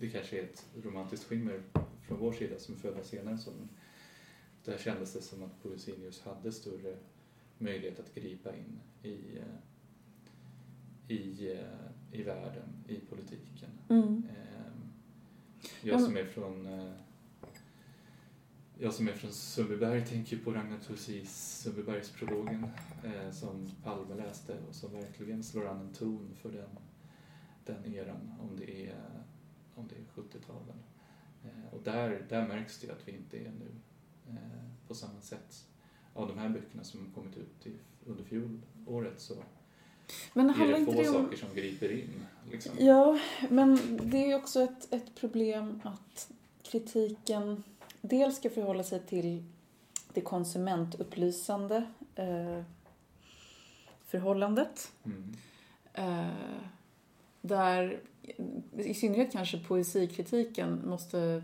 det 0.00 0.10
kanske 0.10 0.38
är 0.38 0.42
ett 0.44 0.66
romantiskt 0.82 1.26
skimmer 1.26 1.62
från 2.06 2.18
vår 2.18 2.32
sida 2.32 2.58
som 2.58 2.74
är 2.74 2.78
födda 2.78 3.04
senare. 3.04 3.38
Så, 3.38 3.50
där 4.64 4.78
kändes 4.78 5.12
det 5.12 5.22
som 5.22 5.42
att 5.42 5.62
poesin 5.62 6.02
just 6.02 6.22
hade 6.24 6.52
större 6.52 6.96
möjlighet 7.58 8.00
att 8.00 8.14
gripa 8.14 8.56
in 8.56 8.80
i, 9.02 9.38
eh, 9.38 9.44
i, 11.16 11.52
eh, 11.52 12.18
i 12.18 12.22
världen, 12.22 12.68
i 12.88 13.00
politiken. 13.00 13.70
Mm. 13.88 14.22
Jag 15.86 16.00
som 16.00 16.16
är 16.16 16.24
från 16.24 16.66
eh, 16.66 16.92
jag 18.78 18.94
som 18.94 19.08
är 19.08 19.12
från 19.12 19.32
Sundbyberg 19.32 20.06
tänker 20.06 20.38
på 20.38 20.52
Ragnar 20.52 20.78
Thursis 20.78 21.60
Sundbybergsprologen 21.62 22.66
eh, 23.04 23.30
som 23.30 23.70
Palme 23.84 24.14
läste 24.14 24.58
och 24.68 24.74
som 24.74 24.92
verkligen 24.92 25.44
slår 25.44 25.66
an 25.66 25.80
en 25.80 25.92
ton 25.92 26.34
för 26.34 26.52
den, 26.52 26.68
den 27.64 27.94
eran 27.94 28.32
om 28.40 28.56
det 28.56 28.86
är, 28.86 28.94
om 29.74 29.88
det 29.88 29.94
är 29.94 30.22
70-talen. 30.22 30.76
Eh, 31.44 31.74
och 31.74 31.82
där, 31.82 32.26
där 32.28 32.48
märks 32.48 32.80
det 32.80 32.90
att 32.90 33.08
vi 33.08 33.12
inte 33.12 33.38
är 33.38 33.52
nu 33.52 33.70
eh, 34.28 34.88
på 34.88 34.94
samma 34.94 35.20
sätt. 35.20 35.68
Av 36.14 36.28
de 36.28 36.38
här 36.38 36.48
böckerna 36.48 36.84
som 36.84 37.12
kommit 37.14 37.36
ut 37.36 37.66
i, 37.66 37.72
under 38.06 38.24
fjolåret 38.24 39.20
så 39.20 39.34
Men 40.32 40.50
är 40.50 40.54
handlar 40.54 40.78
det 40.78 40.84
få 40.84 40.92
det 40.92 41.08
om... 41.08 41.14
saker 41.24 41.36
som 41.36 41.48
griper 41.54 41.92
in. 41.92 42.10
Liksom. 42.50 42.72
Ja, 42.78 43.18
men 43.50 43.98
det 44.02 44.30
är 44.30 44.36
också 44.36 44.62
ett, 44.62 44.92
ett 44.92 45.14
problem 45.14 45.80
att 45.84 46.30
kritiken 46.62 47.62
dels 48.00 48.36
ska 48.36 48.50
förhålla 48.50 48.84
sig 48.84 49.00
till 49.00 49.44
det 50.12 50.20
konsumentupplysande 50.20 51.76
eh, 52.14 52.62
förhållandet. 54.06 54.92
Mm. 55.04 55.36
Eh, 55.92 56.26
där 57.40 58.00
i 58.76 58.94
synnerhet 58.94 59.32
kanske 59.32 59.58
poesikritiken 59.58 60.88
måste 60.88 61.42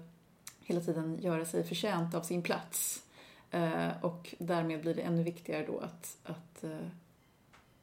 hela 0.61 0.81
tiden 0.81 1.19
göra 1.23 1.45
sig 1.45 1.65
förtjänt 1.65 2.15
av 2.15 2.23
sin 2.23 2.43
plats. 2.43 3.03
Eh, 3.51 3.89
och 4.01 4.35
därmed 4.39 4.81
blir 4.81 4.95
det 4.95 5.03
ännu 5.03 5.23
viktigare 5.23 5.67
då 5.67 5.79
att, 5.79 6.19
att 6.25 6.65
eh, 6.65 6.87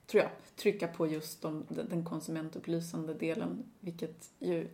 tror 0.09 0.23
jag, 0.23 0.31
trycka 0.55 0.87
på 0.87 1.07
just 1.07 1.41
de, 1.41 1.65
den 1.89 2.05
konsumentupplysande 2.05 3.13
delen, 3.13 3.63
vilket 3.79 4.29
ju 4.39 4.67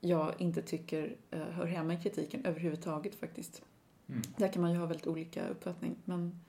jag 0.00 0.34
inte 0.38 0.62
tycker 0.62 1.16
eh, 1.30 1.40
hör 1.40 1.66
hemma 1.66 1.94
i 1.94 1.96
kritiken 1.96 2.44
överhuvudtaget 2.44 3.14
faktiskt. 3.14 3.62
Mm. 4.08 4.22
Där 4.36 4.48
kan 4.48 4.62
man 4.62 4.72
ju 4.72 4.78
ha 4.78 4.86
väldigt 4.86 5.06
olika 5.06 5.48
uppfattning, 5.48 5.96
men 6.04 6.40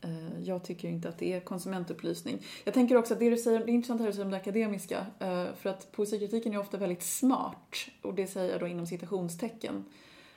eh, 0.00 0.40
jag 0.42 0.64
tycker 0.64 0.88
inte 0.88 1.08
att 1.08 1.18
det 1.18 1.32
är 1.32 1.40
konsumentupplysning. 1.40 2.42
Jag 2.64 2.74
tänker 2.74 2.96
också 2.96 3.14
att 3.14 3.20
det 3.20 3.30
du 3.30 3.36
säger, 3.36 3.58
det 3.58 3.72
är 3.72 3.74
intressant 3.74 4.00
här 4.00 4.06
du 4.06 4.12
säger 4.12 4.24
om 4.24 4.30
det 4.30 4.36
akademiska, 4.36 5.06
eh, 5.18 5.54
för 5.54 5.70
att 5.70 5.92
poesikritiken 5.92 6.52
är 6.54 6.58
ofta 6.58 6.78
väldigt 6.78 7.02
smart, 7.02 7.76
och 8.02 8.14
det 8.14 8.26
säger 8.26 8.50
jag 8.52 8.60
då 8.60 8.66
inom 8.66 8.86
citationstecken, 8.86 9.84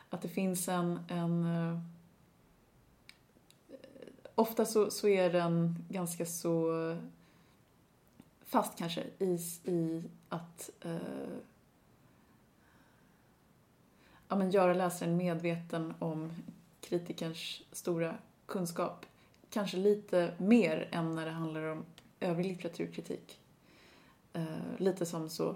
att 0.09 0.21
det 0.21 0.27
finns 0.27 0.67
en, 0.67 0.99
en, 1.09 1.45
ofta 4.38 4.65
så, 4.65 4.91
så 4.91 5.07
är 5.07 5.29
den 5.29 5.85
ganska 5.89 6.25
så 6.25 6.71
fast 8.45 8.77
kanske 8.77 9.03
i, 9.19 9.39
i 9.63 10.03
att 10.29 10.69
eh, 10.81 10.97
ja, 14.27 14.35
men 14.35 14.51
göra 14.51 14.73
läsaren 14.73 15.17
medveten 15.17 15.93
om 15.99 16.31
kritikerns 16.81 17.61
stora 17.71 18.15
kunskap. 18.45 19.05
Kanske 19.49 19.77
lite 19.77 20.33
mer 20.38 20.88
än 20.91 21.15
när 21.15 21.25
det 21.25 21.31
handlar 21.31 21.63
om 21.63 21.85
övrig 22.19 22.45
litteraturkritik. 22.45 23.39
Eh, 24.33 24.45
lite 24.77 25.05
som 25.05 25.29
så 25.29 25.55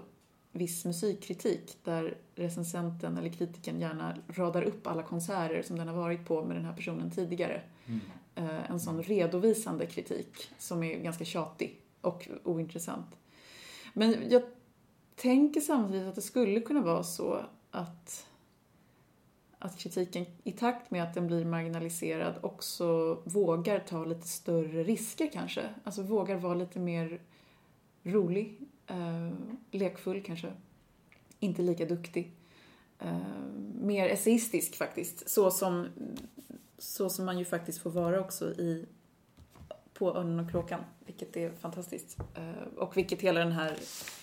viss 0.52 0.84
musikkritik 0.84 1.78
där 1.84 2.16
recensenten 2.34 3.18
eller 3.18 3.28
kritiken 3.28 3.80
gärna 3.80 4.16
radar 4.28 4.62
upp 4.62 4.86
alla 4.86 5.02
konserter 5.02 5.62
som 5.62 5.76
den 5.76 5.88
har 5.88 5.94
varit 5.94 6.26
på 6.26 6.44
med 6.44 6.56
den 6.56 6.64
här 6.64 6.74
personen 6.74 7.10
tidigare. 7.10 7.62
Mm. 7.86 8.00
Eh, 8.34 8.70
en 8.70 8.80
sån 8.80 9.02
redovisande 9.02 9.86
kritik 9.86 10.48
som 10.58 10.82
är 10.82 10.98
ganska 10.98 11.24
tjatig 11.24 11.80
och 12.00 12.28
ointressant. 12.44 13.06
Men 13.94 14.16
jag 14.30 14.42
tänker 15.16 15.60
samtidigt 15.60 16.08
att 16.08 16.14
det 16.14 16.22
skulle 16.22 16.60
kunna 16.60 16.80
vara 16.80 17.02
så 17.02 17.40
att, 17.70 18.26
att 19.58 19.78
kritiken 19.78 20.26
i 20.44 20.52
takt 20.52 20.90
med 20.90 21.02
att 21.02 21.14
den 21.14 21.26
blir 21.26 21.44
marginaliserad 21.44 22.34
också 22.42 23.14
vågar 23.24 23.78
ta 23.78 24.04
lite 24.04 24.28
större 24.28 24.82
risker 24.84 25.30
kanske. 25.32 25.62
Alltså 25.84 26.02
vågar 26.02 26.36
vara 26.36 26.54
lite 26.54 26.78
mer 26.78 27.20
rolig, 28.02 28.58
eh, 28.86 29.30
lekfull 29.70 30.22
kanske. 30.22 30.52
Inte 31.38 31.62
lika 31.62 31.86
duktig. 31.86 32.32
Eh, 32.98 33.16
mer 33.82 34.08
essayistisk 34.08 34.76
faktiskt. 34.76 35.30
Så 35.30 35.50
som, 35.50 35.88
så 36.82 37.10
som 37.10 37.24
man 37.24 37.38
ju 37.38 37.44
faktiskt 37.44 37.78
får 37.78 37.90
vara 37.90 38.20
också 38.20 38.50
i 38.50 38.86
på 39.94 40.16
Örnen 40.16 40.40
och 40.40 40.50
kråkan, 40.50 40.80
vilket 41.06 41.36
är 41.36 41.50
fantastiskt. 41.50 42.18
Eh, 42.34 42.78
och 42.78 42.96
vilket 42.96 43.20
hela 43.20 43.40
den 43.40 43.52
här 43.52 43.76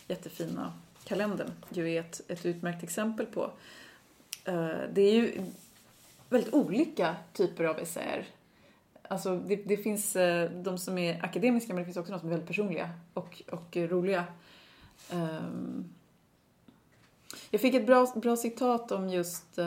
jättefina 0.07 0.73
kalendern 1.03 1.51
ju 1.69 1.93
är 1.93 1.99
ett, 1.99 2.21
ett 2.27 2.45
utmärkt 2.45 2.83
exempel 2.83 3.25
på. 3.25 3.51
Eh, 4.45 4.77
det 4.93 5.01
är 5.01 5.13
ju 5.13 5.41
väldigt 6.29 6.53
olika 6.53 7.15
typer 7.33 7.63
av 7.63 7.79
essäer. 7.79 8.27
Alltså 9.01 9.37
det, 9.37 9.55
det, 9.55 9.77
finns 9.77 10.15
eh, 10.15 10.51
de 10.51 10.77
som 10.77 10.97
är 10.97 11.23
akademiska 11.23 11.73
men 11.73 11.81
det 11.81 11.85
finns 11.85 11.97
också 11.97 12.11
de 12.11 12.19
som 12.19 12.29
är 12.29 12.31
väldigt 12.31 12.47
personliga 12.47 12.89
och, 13.13 13.41
och 13.51 13.77
roliga. 13.77 14.25
Ehm, 15.09 15.93
jag 17.49 17.61
fick 17.61 17.73
ett 17.73 17.85
bra, 17.85 18.13
bra 18.15 18.35
citat 18.35 18.91
om 18.91 19.09
just 19.09 19.59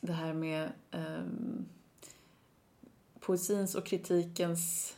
det 0.00 0.12
här 0.12 0.32
med 0.32 0.72
ehm, 0.90 1.68
poesins 3.20 3.74
och 3.74 3.86
kritikens 3.86 4.96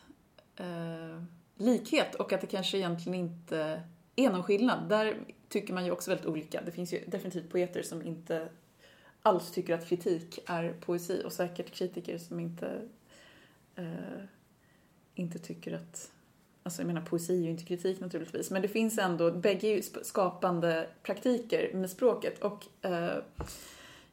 eh, 0.57 1.23
likhet 1.57 2.15
och 2.15 2.33
att 2.33 2.41
det 2.41 2.47
kanske 2.47 2.79
egentligen 2.79 3.19
inte 3.19 3.83
är 4.17 4.31
någon 4.31 4.43
skillnad. 4.43 4.89
Där 4.89 5.17
tycker 5.49 5.75
man 5.75 5.85
ju 5.85 5.91
också 5.91 6.11
väldigt 6.11 6.27
olika. 6.27 6.63
Det 6.63 6.73
finns 6.73 6.93
ju 6.93 7.05
definitivt 7.07 7.51
poeter 7.51 7.83
som 7.83 8.03
inte 8.03 8.49
alls 9.23 9.51
tycker 9.51 9.75
att 9.75 9.89
kritik 9.89 10.39
är 10.47 10.73
poesi 10.81 11.23
och 11.25 11.33
säkert 11.33 11.71
kritiker 11.71 12.19
som 12.19 12.41
inte, 12.41 12.89
eh, 13.77 14.25
inte 15.15 15.39
tycker 15.39 15.75
att 15.75 16.13
Alltså 16.65 16.83
jag 16.83 16.87
menar 16.87 17.01
poesi 17.01 17.39
är 17.39 17.45
ju 17.45 17.51
inte 17.51 17.65
kritik 17.65 18.01
naturligtvis, 18.01 18.51
men 18.51 18.63
det 18.63 18.69
finns 18.69 18.99
ändå, 18.99 19.31
bägge 19.31 19.67
är 19.67 19.77
ju 19.77 19.83
skapande 19.83 20.89
praktiker 21.03 21.75
med 21.75 21.91
språket 21.91 22.43
och 22.43 22.67
eh, 22.85 23.19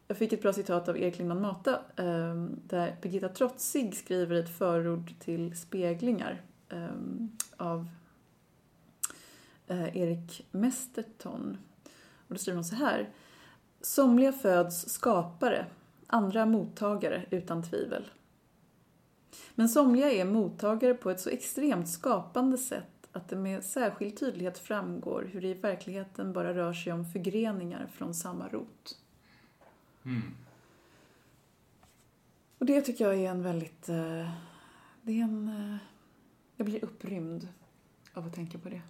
jag 0.09 0.17
fick 0.17 0.33
ett 0.33 0.41
bra 0.41 0.53
citat 0.53 0.89
av 0.89 0.97
Erik 0.97 1.17
Lindman 1.17 1.41
Mata 1.41 1.81
ehm, 1.95 2.59
där 2.67 2.95
Birgitta 3.01 3.29
Trotzig 3.29 3.95
skriver 3.95 4.35
ett 4.35 4.57
förord 4.57 5.13
till 5.19 5.57
Speglingar 5.57 6.41
ehm, 6.69 7.31
av 7.57 7.87
eh, 9.67 9.97
Erik 9.97 10.47
Mesterton. 10.51 11.57
Och 12.27 12.33
då 12.33 12.35
skriver 12.35 12.55
hon 12.55 12.63
så 12.63 12.75
här. 12.75 13.09
Somliga 13.81 14.31
föds 14.31 14.89
skapare, 14.89 15.65
andra 16.07 16.45
mottagare 16.45 17.25
utan 17.29 17.63
tvivel. 17.63 18.09
Men 19.55 19.69
somliga 19.69 20.11
är 20.11 20.25
mottagare 20.25 20.93
på 20.93 21.09
ett 21.09 21.19
så 21.19 21.29
extremt 21.29 21.89
skapande 21.89 22.57
sätt 22.57 23.07
att 23.11 23.29
det 23.29 23.35
med 23.35 23.63
särskild 23.63 24.19
tydlighet 24.19 24.57
framgår 24.57 25.29
hur 25.31 25.41
det 25.41 25.47
i 25.47 25.53
verkligheten 25.53 26.33
bara 26.33 26.53
rör 26.53 26.73
sig 26.73 26.93
om 26.93 27.05
förgreningar 27.05 27.87
från 27.93 28.13
samma 28.13 28.47
rot. 28.47 28.97
Mm. 30.03 30.35
Och 32.57 32.65
det 32.65 32.81
tycker 32.81 33.05
jag 33.05 33.15
är 33.15 33.29
en 33.29 33.43
väldigt... 33.43 33.89
Eh, 33.89 34.31
det 35.01 35.11
är 35.19 35.23
en... 35.23 35.47
Eh, 35.47 35.77
jag 36.55 36.65
blir 36.65 36.83
upprymd 36.83 37.47
av 38.13 38.27
att 38.27 38.33
tänka 38.33 38.57
på 38.57 38.69
det. 38.69 38.81